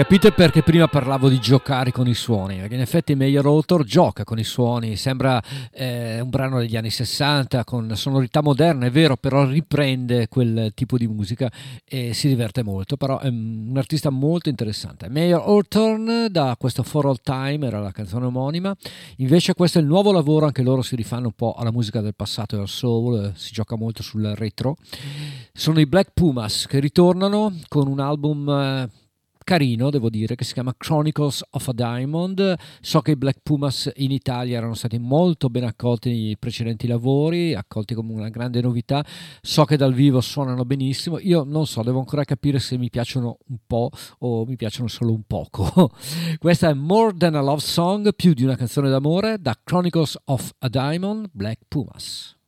Capite 0.00 0.32
perché 0.32 0.62
prima 0.62 0.88
parlavo 0.88 1.28
di 1.28 1.38
giocare 1.38 1.92
con 1.92 2.08
i 2.08 2.14
suoni? 2.14 2.56
Perché 2.56 2.74
in 2.74 2.80
effetti 2.80 3.14
Meyer 3.14 3.44
Author 3.44 3.84
gioca 3.84 4.24
con 4.24 4.38
i 4.38 4.44
suoni, 4.44 4.96
sembra 4.96 5.42
eh, 5.70 6.20
un 6.20 6.30
brano 6.30 6.58
degli 6.58 6.74
anni 6.74 6.88
60 6.88 7.64
con 7.64 7.94
sonorità 7.96 8.40
moderne, 8.40 8.86
è 8.86 8.90
vero, 8.90 9.18
però 9.18 9.44
riprende 9.44 10.26
quel 10.28 10.72
tipo 10.74 10.96
di 10.96 11.06
musica 11.06 11.52
e 11.84 12.14
si 12.14 12.28
diverte 12.28 12.62
molto, 12.62 12.96
però 12.96 13.18
è 13.18 13.28
un 13.28 13.74
artista 13.76 14.08
molto 14.08 14.48
interessante. 14.48 15.10
Meyer 15.10 15.38
Author 15.38 16.30
da 16.30 16.56
questo 16.58 16.82
For 16.82 17.04
All 17.04 17.20
Time 17.22 17.66
era 17.66 17.78
la 17.78 17.92
canzone 17.92 18.24
omonima, 18.24 18.74
invece 19.16 19.52
questo 19.52 19.80
è 19.80 19.82
il 19.82 19.86
nuovo 19.86 20.12
lavoro, 20.12 20.46
anche 20.46 20.62
loro 20.62 20.80
si 20.80 20.96
rifanno 20.96 21.26
un 21.26 21.34
po' 21.36 21.52
alla 21.52 21.70
musica 21.70 22.00
del 22.00 22.14
passato 22.14 22.56
e 22.56 22.60
al 22.60 22.68
soul, 22.68 23.22
eh, 23.22 23.32
si 23.34 23.52
gioca 23.52 23.76
molto 23.76 24.02
sul 24.02 24.32
retro. 24.34 24.78
Sono 25.52 25.78
i 25.78 25.84
Black 25.84 26.12
Pumas 26.14 26.66
che 26.66 26.80
ritornano 26.80 27.54
con 27.68 27.86
un 27.86 28.00
album... 28.00 28.48
Eh, 28.48 28.99
carino, 29.50 29.90
devo 29.90 30.10
dire, 30.10 30.36
che 30.36 30.44
si 30.44 30.52
chiama 30.52 30.72
Chronicles 30.76 31.42
of 31.50 31.66
a 31.66 31.72
Diamond. 31.72 32.54
So 32.80 33.00
che 33.00 33.10
i 33.10 33.16
Black 33.16 33.40
Pumas 33.42 33.90
in 33.96 34.12
Italia 34.12 34.58
erano 34.58 34.74
stati 34.74 34.96
molto 34.98 35.48
ben 35.48 35.64
accolti 35.64 36.08
nei 36.08 36.36
precedenti 36.38 36.86
lavori, 36.86 37.56
accolti 37.56 37.94
come 37.94 38.12
una 38.12 38.28
grande 38.28 38.60
novità. 38.60 39.04
So 39.42 39.64
che 39.64 39.76
dal 39.76 39.92
vivo 39.92 40.20
suonano 40.20 40.64
benissimo. 40.64 41.18
Io 41.18 41.42
non 41.42 41.66
so, 41.66 41.82
devo 41.82 41.98
ancora 41.98 42.22
capire 42.22 42.60
se 42.60 42.78
mi 42.78 42.90
piacciono 42.90 43.38
un 43.48 43.56
po' 43.66 43.90
o 44.20 44.44
mi 44.44 44.54
piacciono 44.54 44.86
solo 44.86 45.10
un 45.10 45.22
poco. 45.26 45.90
Questa 46.38 46.68
è 46.68 46.74
More 46.74 47.16
Than 47.16 47.34
a 47.34 47.40
Love 47.40 47.60
Song, 47.60 48.14
più 48.14 48.34
di 48.34 48.44
una 48.44 48.54
canzone 48.54 48.88
d'amore, 48.88 49.38
da 49.40 49.58
Chronicles 49.60 50.16
of 50.26 50.48
a 50.58 50.68
Diamond, 50.68 51.28
Black 51.32 51.62
Pumas. 51.66 52.38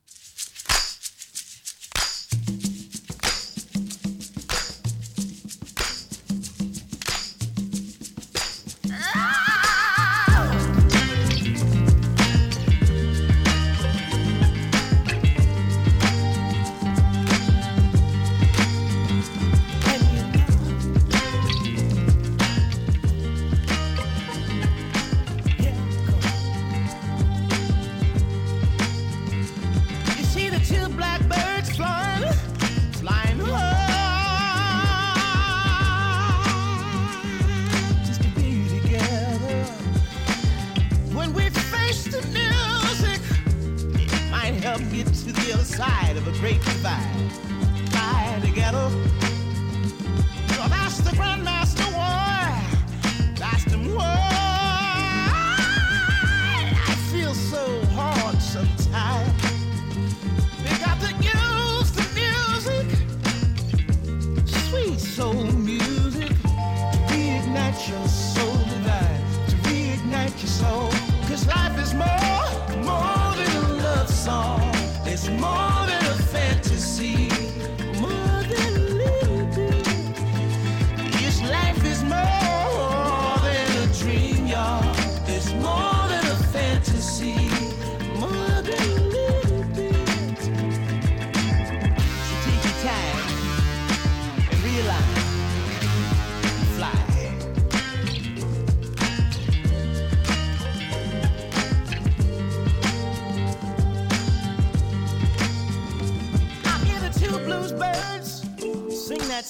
to 45.05 45.31
the 45.31 45.53
other 45.53 45.63
side 45.63 46.17
of 46.17 46.27
a 46.27 46.31
great 46.39 46.61
divide. 46.61 47.52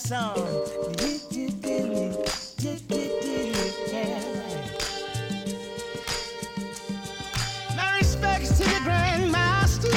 Song. 0.03 0.35
My 7.77 7.97
respects 7.97 8.57
to 8.57 8.63
the 8.65 8.79
Grandmaster 8.83 9.95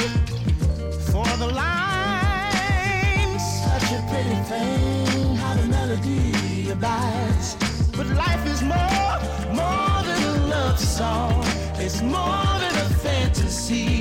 for 1.11 1.27
the 1.37 1.47
line. 1.47 3.37
Such 3.37 3.91
a 3.91 4.01
pretty 4.09 4.39
thing, 4.47 5.35
how 5.35 5.53
the 5.55 5.67
melody 5.67 6.69
abides. 6.71 7.57
But 7.97 8.07
life 8.07 8.45
is 8.45 8.61
more, 8.61 9.19
more 9.53 10.03
than 10.07 10.23
a 10.23 10.47
love 10.47 10.79
song. 10.79 11.43
It's 11.75 12.01
more 12.01 12.59
than 12.63 12.75
a 12.77 12.89
fantasy, 13.03 13.96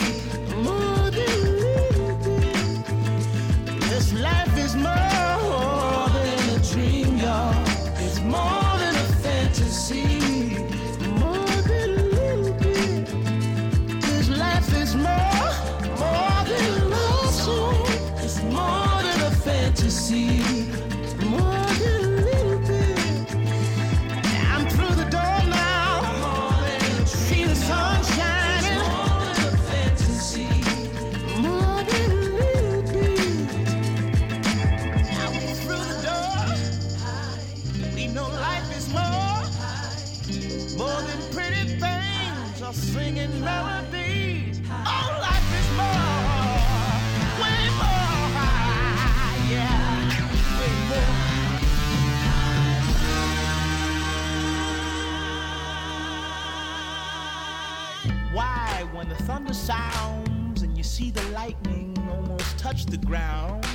the 63.00 63.06
ground, 63.06 63.66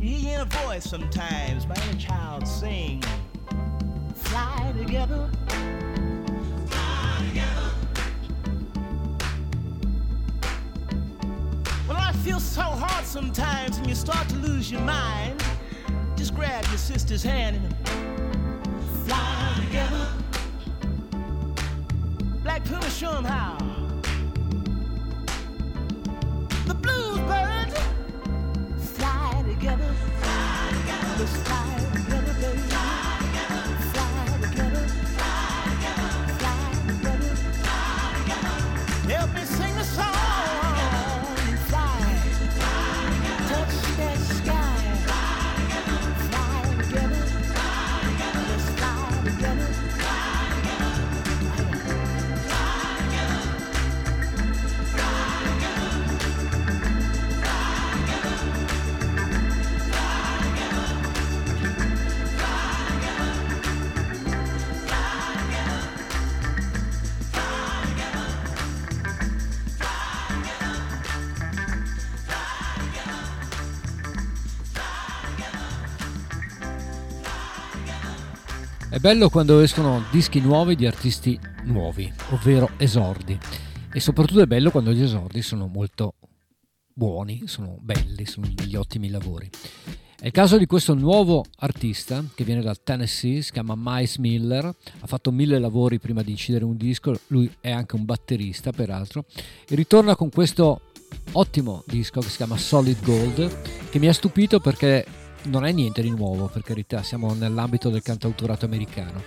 you 0.00 0.16
hear 0.16 0.40
a 0.40 0.44
voice 0.44 0.84
sometimes 0.84 1.66
by 1.66 1.74
a 1.74 1.94
child 1.94 2.46
sing, 2.46 3.02
Fly 4.14 4.74
together. 4.76 5.30
Fly 6.66 7.24
together. 7.28 7.70
Well, 11.86 11.96
I 11.96 12.12
feel 12.24 12.40
so 12.40 12.62
hard 12.62 13.04
sometimes 13.04 13.78
and 13.78 13.86
you 13.86 13.94
start 13.94 14.28
to 14.30 14.36
lose 14.36 14.70
your 14.70 14.82
mind. 14.82 15.42
Just 16.16 16.34
grab 16.34 16.64
your 16.66 16.78
sister's 16.78 17.22
hand 17.22 17.67
È 78.98 79.00
bello 79.00 79.28
quando 79.28 79.60
escono 79.60 80.02
dischi 80.10 80.40
nuovi 80.40 80.74
di 80.74 80.84
artisti 80.84 81.38
nuovi, 81.66 82.12
ovvero 82.30 82.70
esordi. 82.78 83.38
E 83.92 84.00
soprattutto 84.00 84.40
è 84.40 84.46
bello 84.46 84.72
quando 84.72 84.90
gli 84.90 85.02
esordi 85.02 85.40
sono 85.40 85.68
molto 85.68 86.14
buoni, 86.94 87.44
sono 87.46 87.78
belli, 87.80 88.26
sono 88.26 88.48
degli 88.52 88.74
ottimi 88.74 89.08
lavori. 89.08 89.48
È 90.18 90.26
il 90.26 90.32
caso 90.32 90.58
di 90.58 90.66
questo 90.66 90.94
nuovo 90.94 91.44
artista 91.58 92.24
che 92.34 92.42
viene 92.42 92.60
dal 92.60 92.82
Tennessee, 92.82 93.40
si 93.40 93.52
chiama 93.52 93.74
Miles 93.76 94.16
Miller, 94.16 94.64
ha 94.64 95.06
fatto 95.06 95.30
mille 95.30 95.60
lavori 95.60 96.00
prima 96.00 96.22
di 96.22 96.32
incidere 96.32 96.64
un 96.64 96.76
disco, 96.76 97.16
lui 97.28 97.48
è 97.60 97.70
anche 97.70 97.94
un 97.94 98.04
batterista 98.04 98.72
peraltro, 98.72 99.26
e 99.68 99.76
ritorna 99.76 100.16
con 100.16 100.28
questo 100.28 100.80
ottimo 101.34 101.84
disco 101.86 102.18
che 102.18 102.30
si 102.30 102.36
chiama 102.36 102.56
Solid 102.56 103.00
Gold, 103.04 103.60
che 103.90 104.00
mi 104.00 104.08
ha 104.08 104.12
stupito 104.12 104.58
perché 104.58 105.06
non 105.48 105.64
è 105.64 105.72
niente 105.72 106.02
di 106.02 106.10
nuovo, 106.10 106.46
per 106.46 106.62
carità, 106.62 107.02
siamo 107.02 107.34
nell'ambito 107.34 107.90
del 107.90 108.02
cantautorato 108.02 108.64
americano, 108.64 109.22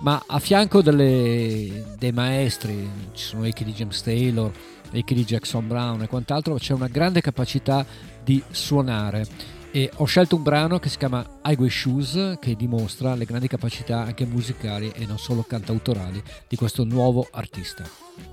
ma 0.00 0.22
a 0.26 0.38
fianco 0.38 0.82
delle- 0.82 1.94
dei 1.98 2.12
maestri, 2.12 2.88
ci 3.12 3.24
sono 3.24 3.44
echi 3.44 3.64
di 3.64 3.72
James 3.72 4.02
Taylor, 4.02 4.50
echi 4.90 5.14
di 5.14 5.24
Jackson 5.24 5.66
Brown 5.66 6.02
e 6.02 6.08
quant'altro, 6.08 6.54
c'è 6.54 6.72
una 6.72 6.88
grande 6.88 7.20
capacità 7.20 7.84
di 8.22 8.42
suonare. 8.50 9.54
E 9.70 9.90
ho 9.96 10.04
scelto 10.06 10.36
un 10.36 10.42
brano 10.42 10.78
che 10.78 10.88
si 10.88 10.96
chiama 10.96 11.40
Highway 11.44 11.68
Shoes, 11.68 12.38
che 12.40 12.56
dimostra 12.56 13.14
le 13.14 13.26
grandi 13.26 13.46
capacità 13.46 14.00
anche 14.04 14.24
musicali 14.24 14.90
e 14.94 15.04
non 15.04 15.18
solo 15.18 15.42
cantautorali 15.42 16.22
di 16.48 16.56
questo 16.56 16.84
nuovo 16.84 17.28
artista. 17.30 17.84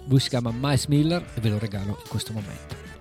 Lui 0.08 0.22
si 0.22 0.30
chiama 0.30 0.54
Miles 0.58 0.86
Miller 0.86 1.26
e 1.34 1.42
ve 1.42 1.50
lo 1.50 1.60
regalo 1.60 2.00
in 2.02 2.10
questo 2.10 2.32
momento. 2.32 2.93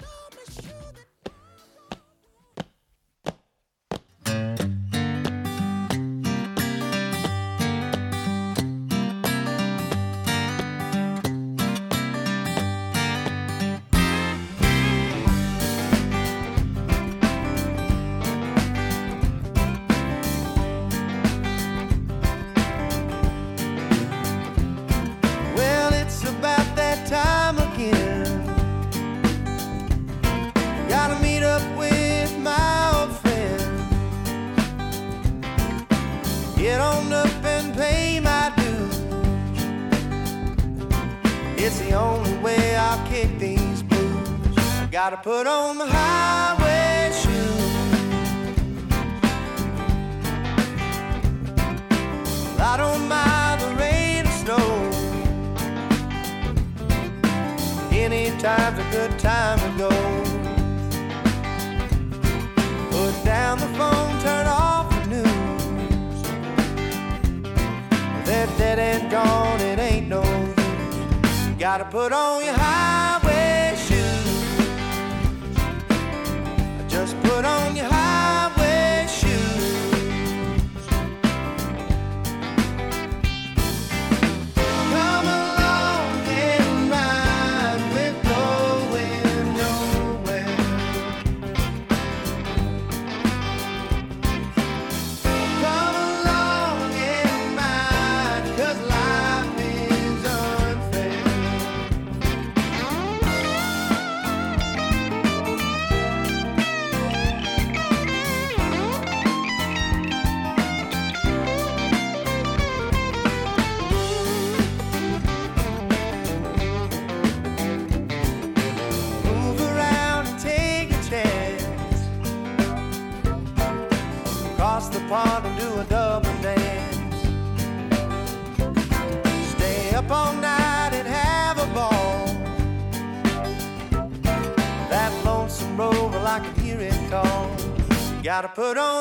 gotta 138.43 138.55
put 138.55 138.77
on 138.77 138.92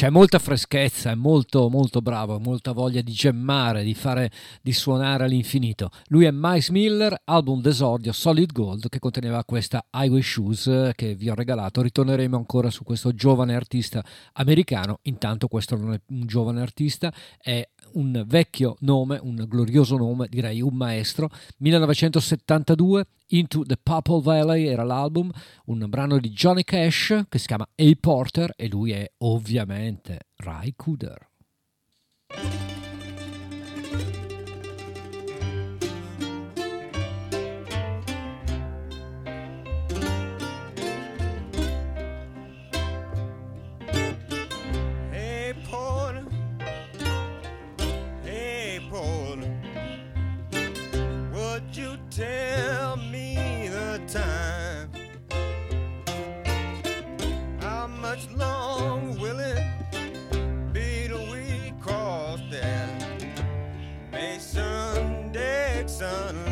c'è 0.00 0.08
molta 0.08 0.38
freschezza, 0.38 1.10
è 1.10 1.14
molto 1.14 1.68
molto 1.68 2.00
bravo, 2.00 2.38
molta 2.38 2.72
voglia 2.72 3.02
di 3.02 3.12
gemmare, 3.12 3.84
di 3.84 3.92
fare 3.92 4.30
di 4.62 4.72
suonare 4.72 5.24
all'infinito. 5.24 5.90
Lui 6.06 6.24
è 6.24 6.30
Miles 6.32 6.70
Miller, 6.70 7.20
album 7.24 7.60
d'esordio 7.60 8.10
Solid 8.10 8.50
Gold 8.50 8.88
che 8.88 8.98
conteneva 8.98 9.44
questa 9.44 9.84
Highway 9.92 10.22
Shoes 10.22 10.68
eh, 10.68 10.92
che 10.96 11.14
vi 11.14 11.28
ho 11.28 11.34
regalato. 11.34 11.82
Ritorneremo 11.82 12.34
ancora 12.34 12.70
su 12.70 12.82
questo 12.82 13.12
giovane 13.12 13.54
artista 13.54 14.02
americano. 14.32 15.00
Intanto 15.02 15.48
questo 15.48 15.76
non 15.76 15.92
è 15.92 16.00
un 16.06 16.24
giovane 16.24 16.62
artista, 16.62 17.12
è 17.38 17.62
un 17.94 18.24
vecchio 18.26 18.76
nome, 18.80 19.18
un 19.22 19.44
glorioso 19.48 19.96
nome, 19.96 20.26
direi 20.28 20.60
un 20.60 20.74
maestro. 20.74 21.30
1972, 21.58 23.06
Into 23.28 23.64
the 23.64 23.76
Purple 23.80 24.22
Valley 24.22 24.66
era 24.66 24.82
l'album, 24.82 25.30
un 25.66 25.84
brano 25.88 26.18
di 26.18 26.30
Johnny 26.30 26.64
Cash 26.64 27.24
che 27.28 27.38
si 27.38 27.46
chiama 27.46 27.68
A 27.74 27.90
Porter 27.98 28.52
e 28.56 28.68
lui 28.68 28.92
è 28.92 29.10
ovviamente 29.18 30.28
Ray 30.36 30.72
Cooder. 30.76 31.28
tell 52.20 52.96
me 52.96 53.68
the 53.68 53.98
time. 54.06 54.90
How 57.60 57.86
much 57.86 58.28
long 58.36 59.18
will 59.18 59.40
it 59.40 59.64
be 60.74 61.08
till 61.08 61.26
we 61.32 61.72
cross 61.80 62.40
that 62.50 63.24
May 64.12 64.36
Sunday 64.38 65.84
sunlight? 65.86 66.49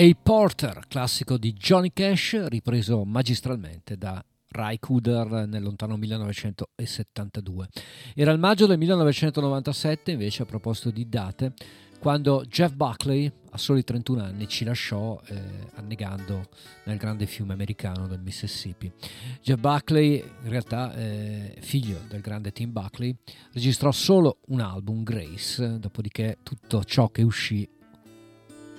A 0.00 0.16
Porter, 0.22 0.84
classico 0.88 1.36
di 1.36 1.52
Johnny 1.52 1.92
Cash, 1.92 2.46
ripreso 2.46 3.04
magistralmente 3.04 3.98
da 3.98 4.24
Ry 4.48 4.78
Cooder 4.78 5.46
nel 5.46 5.62
lontano 5.62 5.98
1972. 5.98 7.68
Era 8.14 8.32
il 8.32 8.38
maggio 8.38 8.64
del 8.64 8.78
1997, 8.78 10.12
invece, 10.12 10.44
a 10.44 10.46
proposito 10.46 10.90
di 10.90 11.06
date, 11.06 11.52
quando 11.98 12.46
Jeff 12.48 12.72
Buckley, 12.72 13.30
a 13.50 13.58
soli 13.58 13.84
31 13.84 14.22
anni, 14.22 14.48
ci 14.48 14.64
lasciò 14.64 15.20
eh, 15.26 15.38
annegando 15.74 16.48
nel 16.84 16.96
grande 16.96 17.26
fiume 17.26 17.52
americano 17.52 18.06
del 18.06 18.22
Mississippi. 18.22 18.90
Jeff 19.42 19.58
Buckley, 19.58 20.14
in 20.44 20.48
realtà 20.48 20.94
eh, 20.94 21.58
figlio 21.60 21.98
del 22.08 22.22
grande 22.22 22.52
Tim 22.52 22.72
Buckley, 22.72 23.14
registrò 23.52 23.92
solo 23.92 24.38
un 24.46 24.60
album, 24.60 25.02
Grace, 25.02 25.78
dopodiché 25.78 26.38
tutto 26.42 26.84
ciò 26.84 27.10
che 27.10 27.20
uscì 27.20 27.68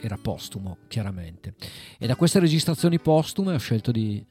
era 0.01 0.17
postumo, 0.17 0.77
chiaramente. 0.87 1.55
E 1.97 2.07
da 2.07 2.15
queste 2.15 2.39
registrazioni 2.39 2.99
postume 2.99 3.53
ho 3.53 3.59
scelto 3.59 3.91
di 3.91 4.25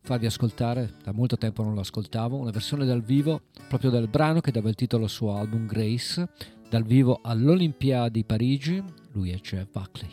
farvi 0.00 0.26
ascoltare, 0.26 0.94
da 1.02 1.12
molto 1.12 1.36
tempo 1.36 1.62
non 1.62 1.74
lo 1.74 1.80
ascoltavo, 1.80 2.36
una 2.36 2.52
versione 2.52 2.84
dal 2.84 3.02
vivo 3.02 3.42
proprio 3.68 3.90
del 3.90 4.08
brano 4.08 4.40
che 4.40 4.52
dava 4.52 4.68
il 4.68 4.76
titolo 4.76 5.04
al 5.04 5.10
suo 5.10 5.36
album 5.36 5.66
Grace, 5.66 6.28
dal 6.68 6.84
vivo 6.84 7.20
all'Olimpiadi 7.22 8.24
Parigi, 8.24 8.82
lui 9.12 9.30
è 9.30 9.40
Jeff 9.40 9.68
Buckley. 9.72 10.10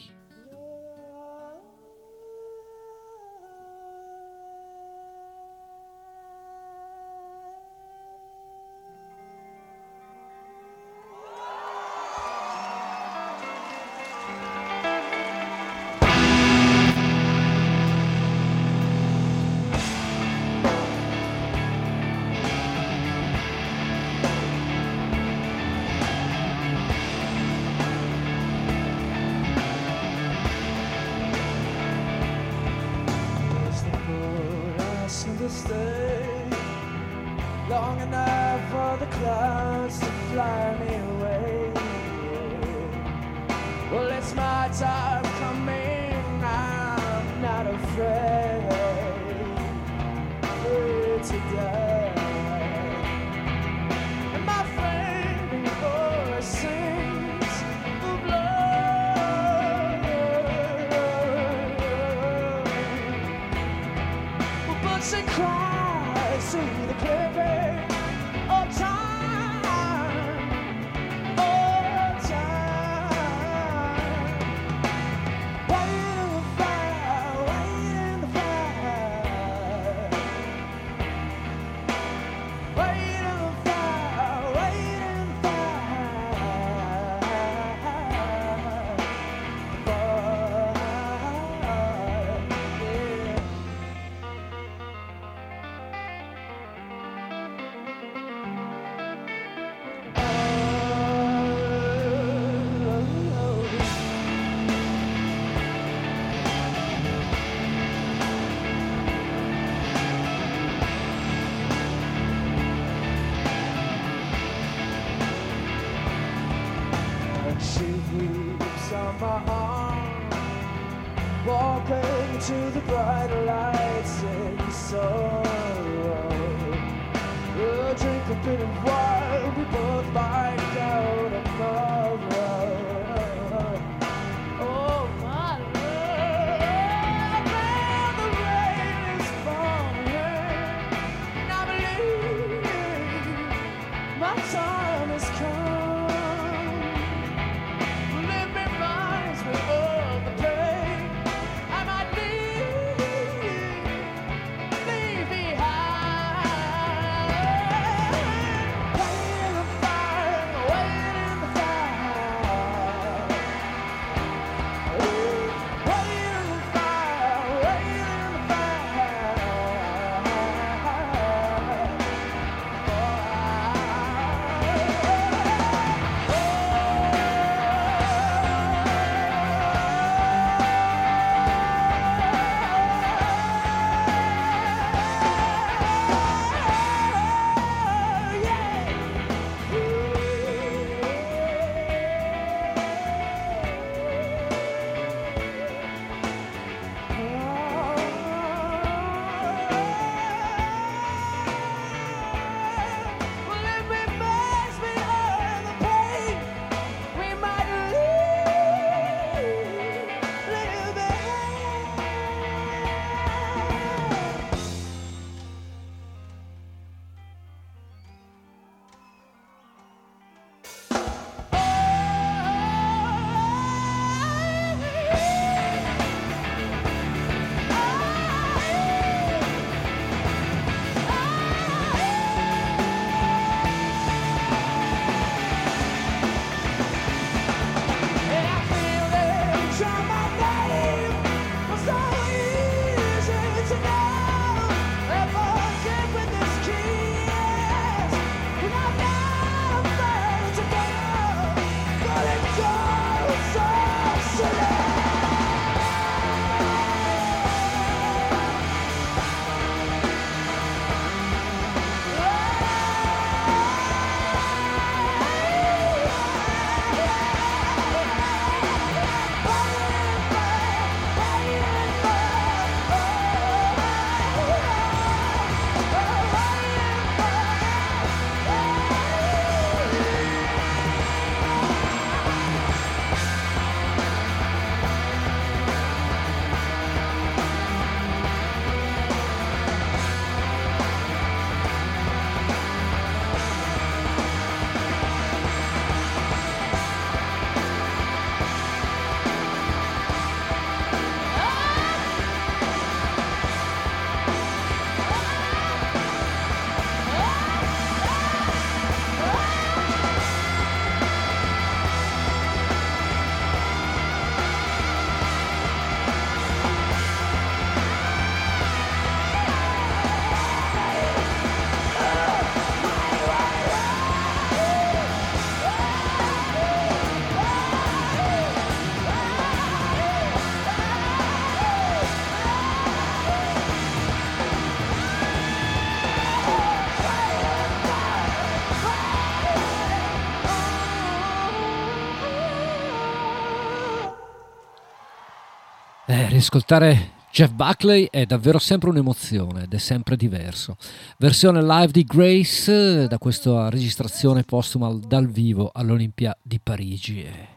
Riascoltare 346.34 347.11
Jeff 347.31 347.51
Buckley 347.51 348.07
è 348.10 348.26
davvero 348.26 348.57
sempre 348.57 348.89
un'emozione 348.89 349.64
ed 349.64 349.73
è 349.73 349.77
sempre 349.77 350.15
diverso. 350.15 350.77
Versione 351.19 351.61
live 351.61 351.91
di 351.91 352.03
Grace 352.03 353.07
da 353.07 353.19
questa 353.19 353.69
registrazione 353.69 354.43
postuma 354.43 354.91
dal 354.93 355.27
vivo 355.30 355.69
all'Olimpia 355.72 356.35
di 356.41 356.60
Parigi 356.60 357.23
e 357.23 357.49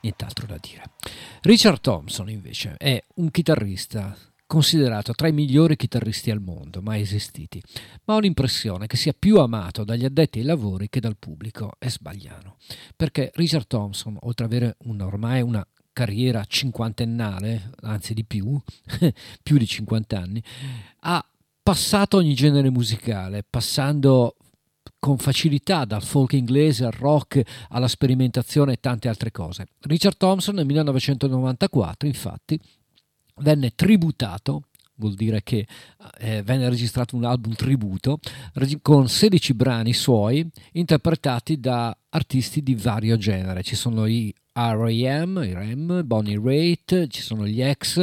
nient'altro 0.00 0.46
da 0.46 0.58
dire. 0.60 0.82
Richard 1.42 1.80
Thompson 1.80 2.28
invece 2.28 2.74
è 2.76 3.00
un 3.16 3.30
chitarrista 3.30 4.16
considerato 4.46 5.12
tra 5.12 5.28
i 5.28 5.32
migliori 5.32 5.76
chitarristi 5.76 6.32
al 6.32 6.40
mondo 6.40 6.80
mai 6.82 7.02
esistiti, 7.02 7.62
ma 8.04 8.14
ho 8.14 8.18
l'impressione 8.18 8.88
che 8.88 8.96
sia 8.96 9.14
più 9.16 9.38
amato 9.38 9.84
dagli 9.84 10.04
addetti 10.04 10.40
ai 10.40 10.44
lavori 10.44 10.88
che 10.88 10.98
dal 11.00 11.16
pubblico. 11.16 11.72
È 11.78 11.88
sbagliano, 11.88 12.56
perché 12.96 13.30
Richard 13.34 13.68
Thompson, 13.68 14.16
oltre 14.22 14.46
ad 14.46 14.52
avere 14.52 14.76
una, 14.84 15.06
ormai 15.06 15.42
una 15.42 15.64
carriera 15.98 16.44
cinquantennale, 16.46 17.72
anzi 17.82 18.14
di 18.14 18.22
più, 18.22 18.56
più 19.42 19.58
di 19.58 19.66
50 19.66 20.16
anni, 20.16 20.40
ha 21.00 21.24
passato 21.60 22.18
ogni 22.18 22.34
genere 22.34 22.70
musicale, 22.70 23.42
passando 23.42 24.36
con 25.00 25.18
facilità 25.18 25.84
dal 25.84 26.04
folk 26.04 26.34
inglese 26.34 26.84
al 26.84 26.92
rock 26.92 27.42
alla 27.70 27.88
sperimentazione 27.88 28.74
e 28.74 28.80
tante 28.80 29.08
altre 29.08 29.32
cose. 29.32 29.66
Richard 29.80 30.16
Thompson 30.16 30.54
nel 30.54 30.66
1994, 30.66 32.06
infatti, 32.06 32.60
venne 33.38 33.74
tributato 33.74 34.62
vuol 34.98 35.14
dire 35.14 35.44
che 35.44 35.64
eh, 36.18 36.42
venne 36.42 36.68
registrato 36.68 37.14
un 37.14 37.24
album 37.24 37.54
tributo 37.54 38.18
con 38.82 39.08
16 39.08 39.54
brani 39.54 39.92
suoi 39.92 40.44
interpretati 40.72 41.60
da 41.60 41.96
artisti 42.08 42.64
di 42.64 42.74
vario 42.74 43.16
genere. 43.16 43.62
Ci 43.62 43.76
sono 43.76 44.06
i 44.06 44.34
R.A.M., 44.60 45.40
i 45.44 45.54
Rem, 45.54 46.02
Bonnie 46.04 46.40
Raitt, 46.42 47.06
ci 47.06 47.22
sono 47.22 47.46
gli 47.46 47.62
ex, 47.62 48.02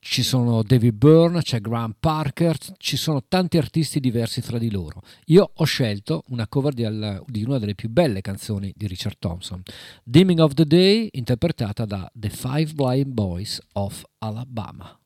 ci 0.00 0.22
sono 0.22 0.62
David 0.62 0.96
Byrne, 0.96 1.40
c'è 1.40 1.62
Graham 1.62 1.94
Parker, 1.98 2.58
ci 2.76 2.98
sono 2.98 3.24
tanti 3.26 3.56
artisti 3.56 4.00
diversi 4.00 4.42
fra 4.42 4.58
di 4.58 4.70
loro. 4.70 5.00
Io 5.26 5.50
ho 5.54 5.64
scelto 5.64 6.24
una 6.28 6.46
cover 6.46 6.74
di, 6.74 6.84
al, 6.84 7.24
di 7.26 7.42
una 7.42 7.58
delle 7.58 7.74
più 7.74 7.88
belle 7.88 8.20
canzoni 8.20 8.70
di 8.76 8.86
Richard 8.86 9.16
Thompson, 9.18 9.62
Dimming 10.02 10.40
of 10.40 10.52
the 10.52 10.66
Day, 10.66 11.08
interpretata 11.12 11.86
da 11.86 12.10
The 12.12 12.28
Five 12.28 12.74
Blind 12.74 13.12
Boys 13.12 13.58
of 13.72 14.04
Alabama. 14.18 14.98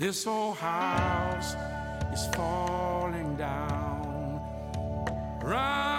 This 0.00 0.26
old 0.26 0.56
house 0.56 1.56
is 2.10 2.26
falling 2.34 3.36
down. 3.36 4.40
Run 5.42 5.89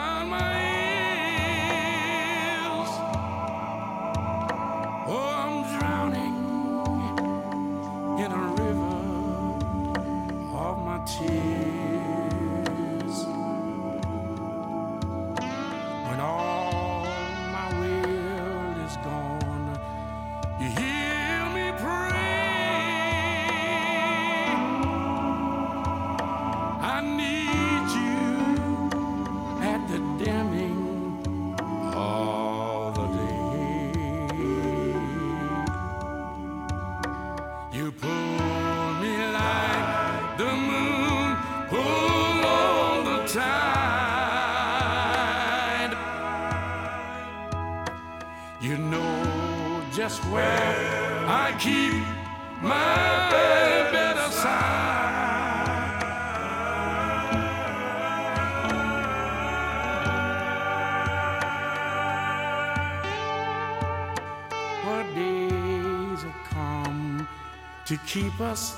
keep 68.12 68.42
us 68.42 68.76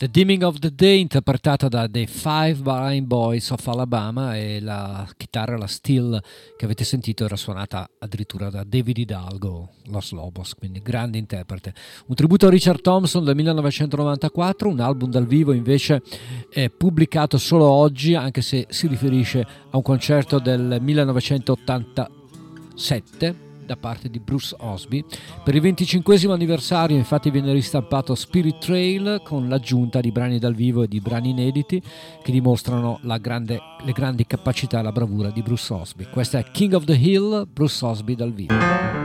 The 0.00 0.08
Dimming 0.08 0.44
of 0.44 0.60
the 0.60 0.74
Day 0.74 0.98
interpretata 0.98 1.68
da 1.68 1.86
The 1.86 2.06
Five 2.06 2.62
Blind 2.62 3.06
Boys 3.06 3.50
of 3.50 3.66
Alabama 3.66 4.34
e 4.34 4.58
la 4.58 5.06
chitarra, 5.14 5.58
la 5.58 5.66
steel 5.66 6.18
che 6.56 6.64
avete 6.64 6.84
sentito 6.84 7.26
era 7.26 7.36
suonata 7.36 7.86
addirittura 7.98 8.48
da 8.48 8.64
David 8.64 8.96
Hidalgo, 8.96 9.72
Los 9.88 10.12
Lobos, 10.12 10.54
quindi 10.54 10.80
grande 10.80 11.18
interprete. 11.18 11.74
Un 12.06 12.14
tributo 12.14 12.46
a 12.46 12.50
Richard 12.50 12.80
Thompson 12.80 13.24
del 13.24 13.34
1994, 13.34 14.70
un 14.70 14.80
album 14.80 15.10
dal 15.10 15.26
vivo 15.26 15.52
invece 15.52 16.00
è 16.48 16.70
pubblicato 16.70 17.36
solo 17.36 17.66
oggi 17.66 18.14
anche 18.14 18.40
se 18.40 18.68
si 18.70 18.86
riferisce 18.86 19.42
a 19.42 19.76
un 19.76 19.82
concerto 19.82 20.38
del 20.38 20.78
1987 20.80 23.49
da 23.70 23.76
parte 23.76 24.10
di 24.10 24.18
Bruce 24.18 24.56
Osby. 24.58 25.04
Per 25.44 25.54
il 25.54 25.60
25 25.60 26.18
anniversario 26.32 26.96
infatti 26.96 27.30
viene 27.30 27.52
ristampato 27.52 28.16
Spirit 28.16 28.58
Trail 28.58 29.20
con 29.22 29.48
l'aggiunta 29.48 30.00
di 30.00 30.10
brani 30.10 30.40
dal 30.40 30.54
vivo 30.54 30.82
e 30.82 30.88
di 30.88 30.98
brani 30.98 31.30
inediti 31.30 31.80
che 32.20 32.32
dimostrano 32.32 32.98
grande, 33.20 33.60
le 33.84 33.92
grandi 33.92 34.26
capacità 34.26 34.80
e 34.80 34.82
la 34.82 34.90
bravura 34.90 35.30
di 35.30 35.42
Bruce 35.42 35.72
Osby. 35.72 36.08
Questa 36.10 36.38
è 36.38 36.50
King 36.50 36.72
of 36.72 36.84
the 36.84 36.96
Hill, 36.96 37.46
Bruce 37.52 37.84
Osby 37.84 38.16
dal 38.16 38.32
vivo. 38.32 38.99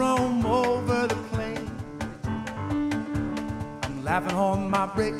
Roam 0.00 0.46
over 0.46 1.06
the 1.06 1.18
plain. 1.30 1.70
I'm 3.82 4.02
laughing 4.02 4.34
on 4.34 4.70
my 4.70 4.86
break, 4.86 5.16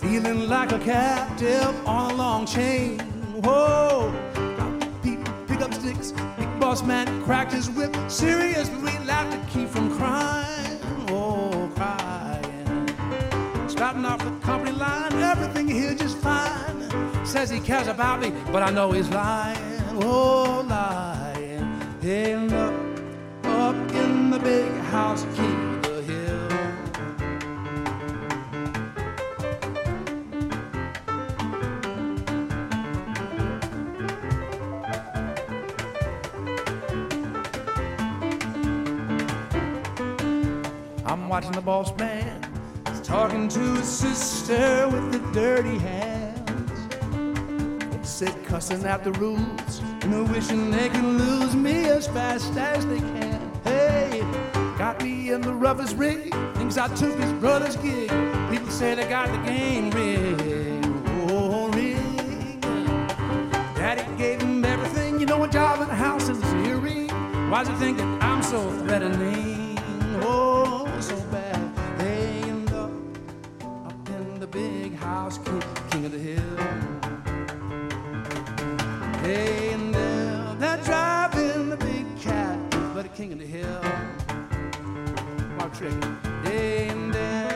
feeling 0.00 0.48
like 0.48 0.72
a 0.72 0.78
captive 0.78 1.74
on 1.86 2.12
a 2.12 2.14
long 2.14 2.46
chain. 2.46 2.98
Whoa, 3.44 4.10
got 4.56 4.72
people 5.02 5.30
pick 5.46 5.60
up 5.60 5.74
sticks. 5.74 6.12
Big 6.38 6.50
boss 6.58 6.82
man 6.82 7.06
cracked 7.24 7.52
his 7.52 7.68
whip. 7.68 7.94
Seriously, 8.08 8.78
we 8.86 8.92
laughed 9.10 9.32
to 9.34 9.40
keep 9.52 9.68
from 9.68 9.94
crying. 9.98 10.78
Oh, 11.08 11.70
crying. 11.76 12.88
Starting 13.68 14.06
off 14.06 14.20
the 14.24 14.34
company 14.40 14.72
line, 14.72 15.12
everything 15.32 15.68
here 15.68 15.94
just 15.94 16.16
fine. 16.16 16.80
Says 17.26 17.50
he 17.50 17.60
cares 17.60 17.88
about 17.88 18.20
me, 18.22 18.32
but 18.50 18.62
I 18.62 18.70
know 18.70 18.92
he's 18.92 19.10
lying. 19.10 19.58
Oh, 20.02 20.64
lying. 20.66 21.64
Hey, 22.00 22.34
look, 22.36 22.74
up 23.44 23.76
in 24.00 24.05
big 24.46 24.72
house, 24.94 25.26
King 25.34 25.74
of 25.74 25.82
the 25.82 26.02
Hill. 26.02 26.48
I'm 41.04 41.28
watching 41.28 41.50
the 41.50 41.60
boss 41.60 41.92
man. 41.98 42.40
He's 42.88 43.00
talking 43.00 43.48
to 43.48 43.58
his 43.58 43.88
sister 43.88 44.88
with 44.92 45.10
the 45.10 45.18
dirty 45.32 45.78
hands. 45.78 46.80
They 47.90 48.04
said 48.04 48.44
cussing 48.44 48.84
at 48.84 49.02
the 49.02 49.10
rules 49.14 49.80
and 50.02 50.12
they're 50.12 50.22
wishing 50.22 50.70
they 50.70 50.88
can 50.88 51.18
lose 51.18 51.56
me 51.56 51.86
as 51.86 52.06
fast 52.06 52.56
as 52.56 52.86
they 52.86 53.00
can. 53.00 53.15
Got 54.86 55.02
me 55.02 55.32
in 55.32 55.40
the 55.40 55.52
roughest 55.52 55.96
rig. 55.96 56.32
Thinks 56.54 56.78
I 56.78 56.86
took 56.94 57.18
his 57.18 57.32
brother's 57.32 57.74
gig. 57.74 58.08
People 58.48 58.70
say 58.70 58.94
they 58.94 59.08
got 59.08 59.26
the 59.32 59.38
game 59.38 59.90
rigged. 59.90 60.86
Oh, 61.28 61.68
rigged. 61.70 62.60
Daddy 63.74 64.04
gave 64.16 64.40
him 64.40 64.64
everything. 64.64 65.18
You 65.18 65.26
know, 65.26 65.42
a 65.42 65.48
job 65.48 65.80
in 65.80 65.88
the 65.88 65.94
house 65.96 66.28
is 66.28 66.40
eerie. 66.68 67.08
Why 67.50 67.64
does 67.64 67.68
he 67.70 67.84
think 67.84 67.98
that 67.98 68.22
I'm 68.22 68.44
so 68.44 68.70
threatening? 68.84 69.76
Oh, 70.22 70.86
so 71.00 71.16
bad. 71.32 71.58
Hey, 71.98 72.42
and 72.48 72.72
up, 72.72 72.92
up 73.88 74.08
in 74.08 74.38
the 74.38 74.46
big 74.46 74.94
house, 74.94 75.38
king, 75.38 75.62
king 75.90 76.04
of 76.04 76.12
the 76.12 76.18
hill. 76.20 76.56
Hey, 79.24 79.72
and 79.72 79.92
there, 79.92 80.54
they're 80.60 80.84
driving 80.84 81.70
the 81.70 81.76
big 81.76 82.06
cat, 82.20 82.56
but 82.94 83.02
the 83.02 83.08
king 83.08 83.32
of 83.32 83.40
the 83.40 83.46
hill. 83.46 83.82
Mark 85.80 85.92
Trick. 85.92 86.04
Hey, 86.44 86.88
and 86.88 87.12
they're 87.12 87.55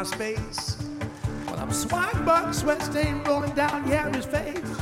my 0.00 0.04
space. 0.04 0.78
Well, 1.44 1.58
I'm 1.58 1.70
swag 1.70 2.24
bug, 2.24 2.54
sweat 2.54 2.80
stain 2.80 3.22
rolling 3.24 3.50
down 3.50 3.86
Gary's 3.86 4.24
face. 4.24 4.74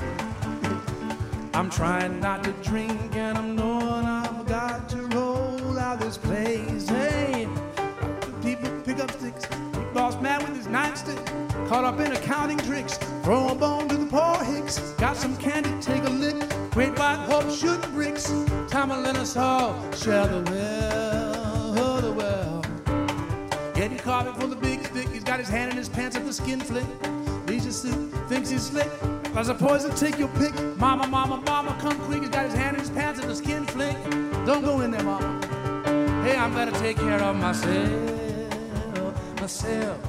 I'm 1.55 1.69
trying 1.71 2.21
not 2.21 2.45
to 2.45 2.53
drink 2.63 3.17
and 3.17 3.37
I'm 3.37 3.57
knowing 3.57 4.05
I've 4.05 4.47
got 4.47 4.89
to 4.91 4.99
roll 5.09 5.77
out 5.77 5.99
this 5.99 6.17
place. 6.17 6.89
Hey, 6.89 7.49
people 8.45 8.71
pick 8.85 9.01
up 9.01 9.11
sticks. 9.11 9.45
Boss 9.93 10.15
man 10.23 10.41
with 10.45 10.55
his 10.55 10.69
nightstick. 10.69 11.21
Caught 11.69 11.85
up 11.85 11.99
in 11.99 12.13
accounting 12.13 12.59
tricks. 12.59 12.97
Throw 13.25 13.49
a 13.49 13.57
bone 13.57 13.89
to 13.89 13.97
the 13.97 14.07
poor 14.07 14.45
hicks. 14.45 14.79
Got 14.99 15.17
some 15.17 15.37
candy, 15.39 15.73
take 15.81 16.05
a 16.05 16.11
lick. 16.11 16.37
Great 16.71 16.97
white 16.97 17.27
hope 17.29 17.51
shooting 17.51 17.91
bricks. 17.91 18.33
Time 18.69 18.91
to 18.91 18.97
let 18.97 19.17
us 19.17 19.37
all 19.37 19.75
share 19.95 20.29
the 20.29 20.49
well, 20.49 21.75
oh, 21.77 22.01
the 22.01 22.13
well. 22.13 22.59
Getting 23.79 23.99
coffee 23.99 24.41
for 24.41 24.49
the 24.49 24.57
big 24.57 24.78
He's 24.95 25.25
got 25.25 25.39
his 25.39 25.49
hand 25.49 25.71
in 25.71 25.77
his 25.77 25.89
pants 25.89 26.17
at 26.17 26.25
the 26.25 26.33
skin 26.33 26.61
flick. 26.61 26.85
Leisure 27.47 27.73
suit, 27.73 28.13
thinks 28.29 28.51
he's 28.51 28.67
slick. 28.67 28.89
As 29.35 29.49
a 29.49 29.55
poison, 29.55 29.95
take 29.95 30.19
your 30.19 30.29
pick. 30.29 30.55
Mama, 30.77 31.07
mama, 31.07 31.43
mama, 31.47 31.77
come 31.81 31.99
quick. 32.01 32.21
He's 32.21 32.31
got 32.31 32.47
his 32.47 32.55
hand 32.55 32.77
in 32.77 32.81
his 32.81 32.91
pants 32.91 33.21
at 33.21 33.27
the 33.27 33.35
skin 33.37 33.65
flick. 33.67 33.97
Don't 34.45 34.65
go 34.65 34.81
in 34.81 34.91
there, 34.91 35.03
mama. 35.03 35.41
Hey, 36.25 36.37
I'm 36.37 36.53
gonna 36.53 36.73
take 36.73 36.97
care 36.97 37.23
of 37.23 37.37
myself. 37.37 37.91
Myself. 39.41 40.08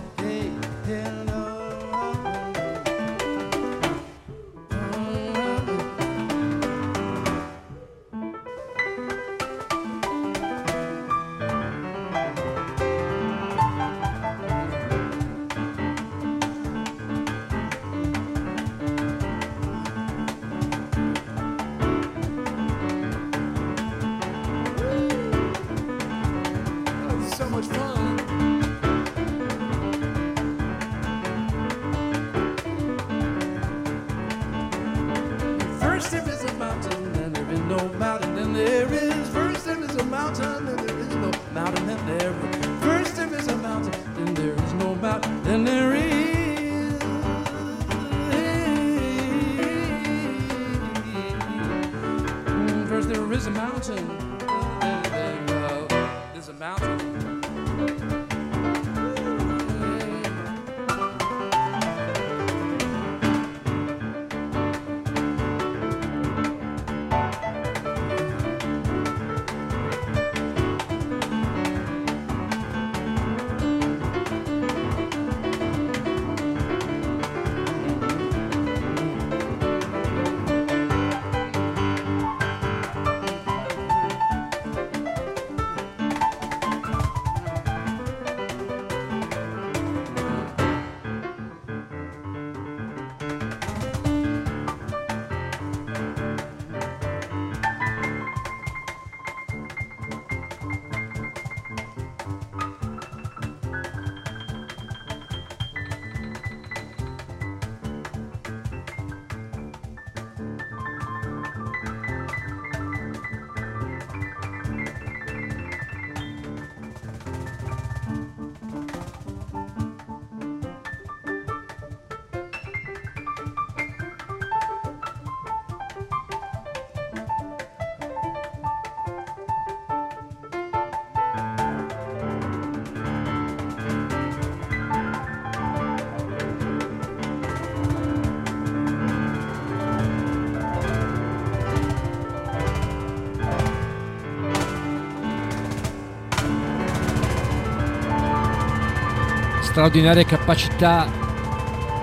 Straordinaria 149.80 150.26
capacità 150.26 151.10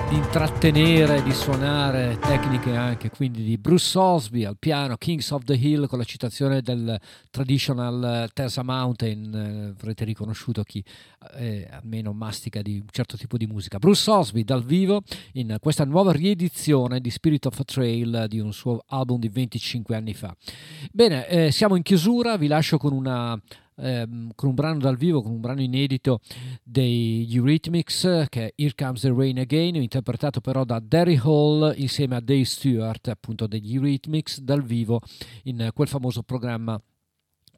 di 0.08 0.16
intrattenere, 0.16 1.22
di 1.22 1.32
suonare, 1.34 2.16
tecniche 2.18 2.74
anche 2.74 3.10
quindi 3.10 3.42
di 3.42 3.58
Bruce 3.58 3.98
Osby 3.98 4.44
al 4.44 4.56
piano, 4.58 4.96
Kings 4.96 5.30
of 5.30 5.44
the 5.44 5.52
Hill 5.52 5.86
con 5.86 5.98
la 5.98 6.04
citazione 6.04 6.62
del 6.62 6.98
traditional 7.30 8.30
Tessa 8.32 8.62
Mountain, 8.62 9.34
eh, 9.34 9.74
avrete 9.78 10.06
riconosciuto 10.06 10.62
chi 10.62 10.82
eh, 11.34 11.68
almeno 11.70 12.14
mastica 12.14 12.62
di 12.62 12.78
un 12.78 12.86
certo 12.90 13.18
tipo 13.18 13.36
di 13.36 13.46
musica. 13.46 13.76
Bruce 13.76 14.10
Osby 14.10 14.42
dal 14.42 14.64
vivo 14.64 15.02
in 15.32 15.58
questa 15.60 15.84
nuova 15.84 16.12
riedizione 16.12 16.98
di 17.00 17.10
Spirit 17.10 17.44
of 17.44 17.58
a 17.58 17.64
Trail 17.64 18.24
di 18.26 18.40
un 18.40 18.54
suo 18.54 18.84
album 18.86 19.18
di 19.18 19.28
25 19.28 19.94
anni 19.94 20.14
fa. 20.14 20.34
Bene, 20.90 21.28
eh, 21.28 21.50
siamo 21.52 21.76
in 21.76 21.82
chiusura, 21.82 22.38
vi 22.38 22.46
lascio 22.46 22.78
con 22.78 22.94
una 22.94 23.38
ehm, 23.76 24.30
con 24.34 24.48
un 24.50 24.54
brano 24.54 24.78
dal 24.78 24.96
vivo, 24.96 25.22
con 25.22 25.32
un 25.32 25.40
brano 25.40 25.60
inedito 25.60 26.20
dei 26.62 27.26
Eurythmics 27.30 28.26
che 28.28 28.46
è 28.46 28.52
Here 28.56 28.74
Comes 28.76 29.02
the 29.02 29.12
Rain 29.12 29.38
Again, 29.38 29.76
interpretato 29.76 30.40
però 30.40 30.64
da 30.64 30.80
Derry 30.80 31.18
Hall 31.22 31.74
insieme 31.76 32.16
a 32.16 32.20
Dave 32.20 32.44
Stewart, 32.44 33.08
appunto 33.08 33.46
degli 33.46 33.74
Eurythmics, 33.74 34.40
dal 34.40 34.62
vivo 34.62 35.00
in 35.44 35.70
quel 35.72 35.88
famoso 35.88 36.22
programma 36.22 36.80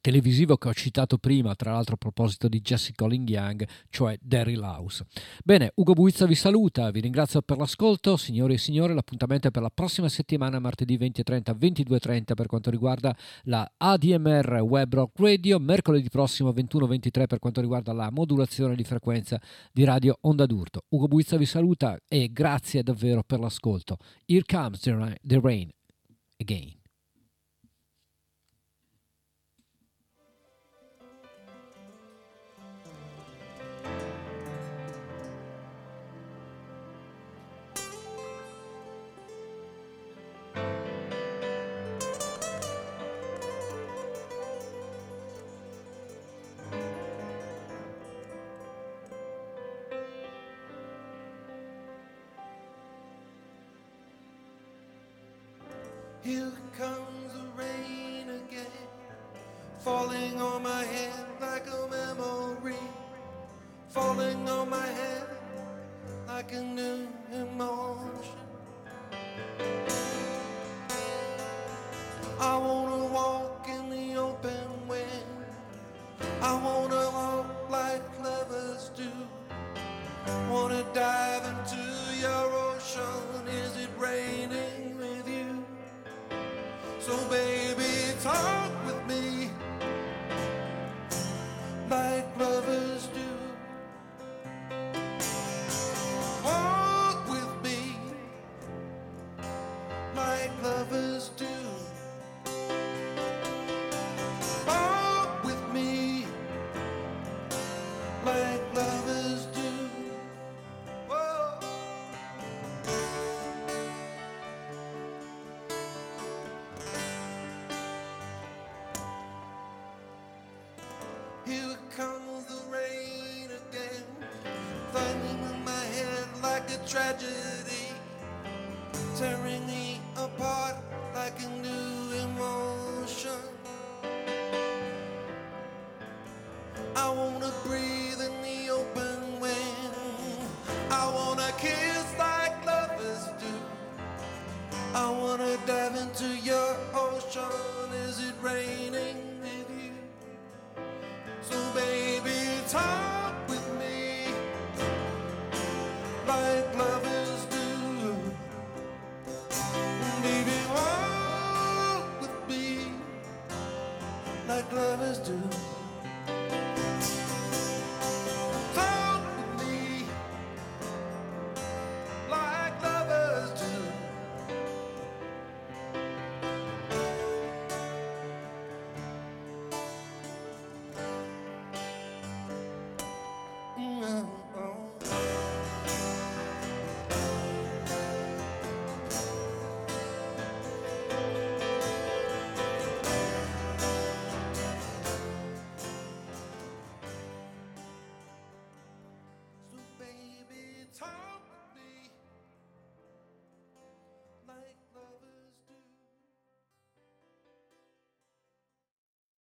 televisivo 0.01 0.57
che 0.57 0.69
ho 0.69 0.73
citato 0.75 1.19
prima, 1.19 1.55
tra 1.55 1.73
l'altro 1.73 1.95
a 1.95 1.99
proposito 1.99 2.49
di 2.49 2.61
Jesse 2.61 2.93
Colling 2.95 3.29
Young, 3.29 3.67
cioè 3.91 4.17
Derry 4.21 4.55
Laus. 4.55 5.03
Bene, 5.45 5.73
Ugo 5.75 5.93
Buizza 5.93 6.27
vi 6.27 6.35
saluta, 6.35 6.91
vi 6.91 7.01
ringrazio 7.01 7.43
per 7.43 7.59
l'ascolto, 7.59 8.17
signori 8.17 8.55
e 8.55 8.59
signore, 8.59 8.95
l'appuntamento 8.95 9.49
è 9.49 9.51
per 9.51 9.63
la 9.63 9.71
prossima 9.73 10.09
settimana, 10.09 10.59
martedì 10.59 10.97
20.30, 10.97 11.57
22.30 11.59 12.35
per 12.35 12.47
quanto 12.47 12.71
riguarda 12.71 13.17
la 13.45 13.71
ADMR 13.77 14.61
Web 14.63 14.95
Rock 14.95 15.19
Radio, 15.21 15.59
mercoledì 15.59 16.09
prossimo 16.09 16.51
21.23 16.51 17.27
per 17.27 17.39
quanto 17.39 17.61
riguarda 17.61 17.93
la 17.93 18.11
modulazione 18.11 18.75
di 18.75 18.85
frequenza 18.85 19.41
di 19.73 19.85
Radio 19.85 20.19
Onda 20.23 20.47
d'Urto. 20.47 20.85
Ugo 20.89 21.09
Buizza 21.09 21.37
vi 21.37 21.47
saluta 21.47 21.99
e 22.09 22.31
grazie 22.33 22.83
davvero 22.83 23.23
per 23.23 23.41
l'ascolto. 23.41 23.99
Here 24.27 24.43
comes 24.47 24.81
the 24.81 25.41
rain 25.41 25.71
again. 26.39 26.78
Comes 56.79 57.33
the 57.33 57.45
rain 57.61 58.31
again, 58.31 58.87
falling 59.81 60.41
on 60.41 60.63
my 60.63 60.85
head 60.85 61.27
like 61.41 61.67
a 61.67 61.89
memory, 61.91 62.85
falling 63.89 64.49
on 64.49 64.71
my 64.71 64.87
head 64.87 65.27
like 66.29 66.53
a 66.53 66.63
new 66.63 67.09
emotion. 67.33 68.47
I 72.39 72.57
wanna 72.57 73.07
walk 73.07 73.67
in 73.69 73.91
the 73.91 74.17
open 74.17 74.87
wind, 74.87 75.35
I 76.41 76.55
wanna 76.55 77.11
walk 77.11 77.71
like 77.71 78.07
lovers 78.23 78.93
do. 78.97 79.11
Wanna 80.49 80.85
dive 80.95 81.45
into 81.53 81.83
your 82.21 82.47
ocean, 82.71 83.28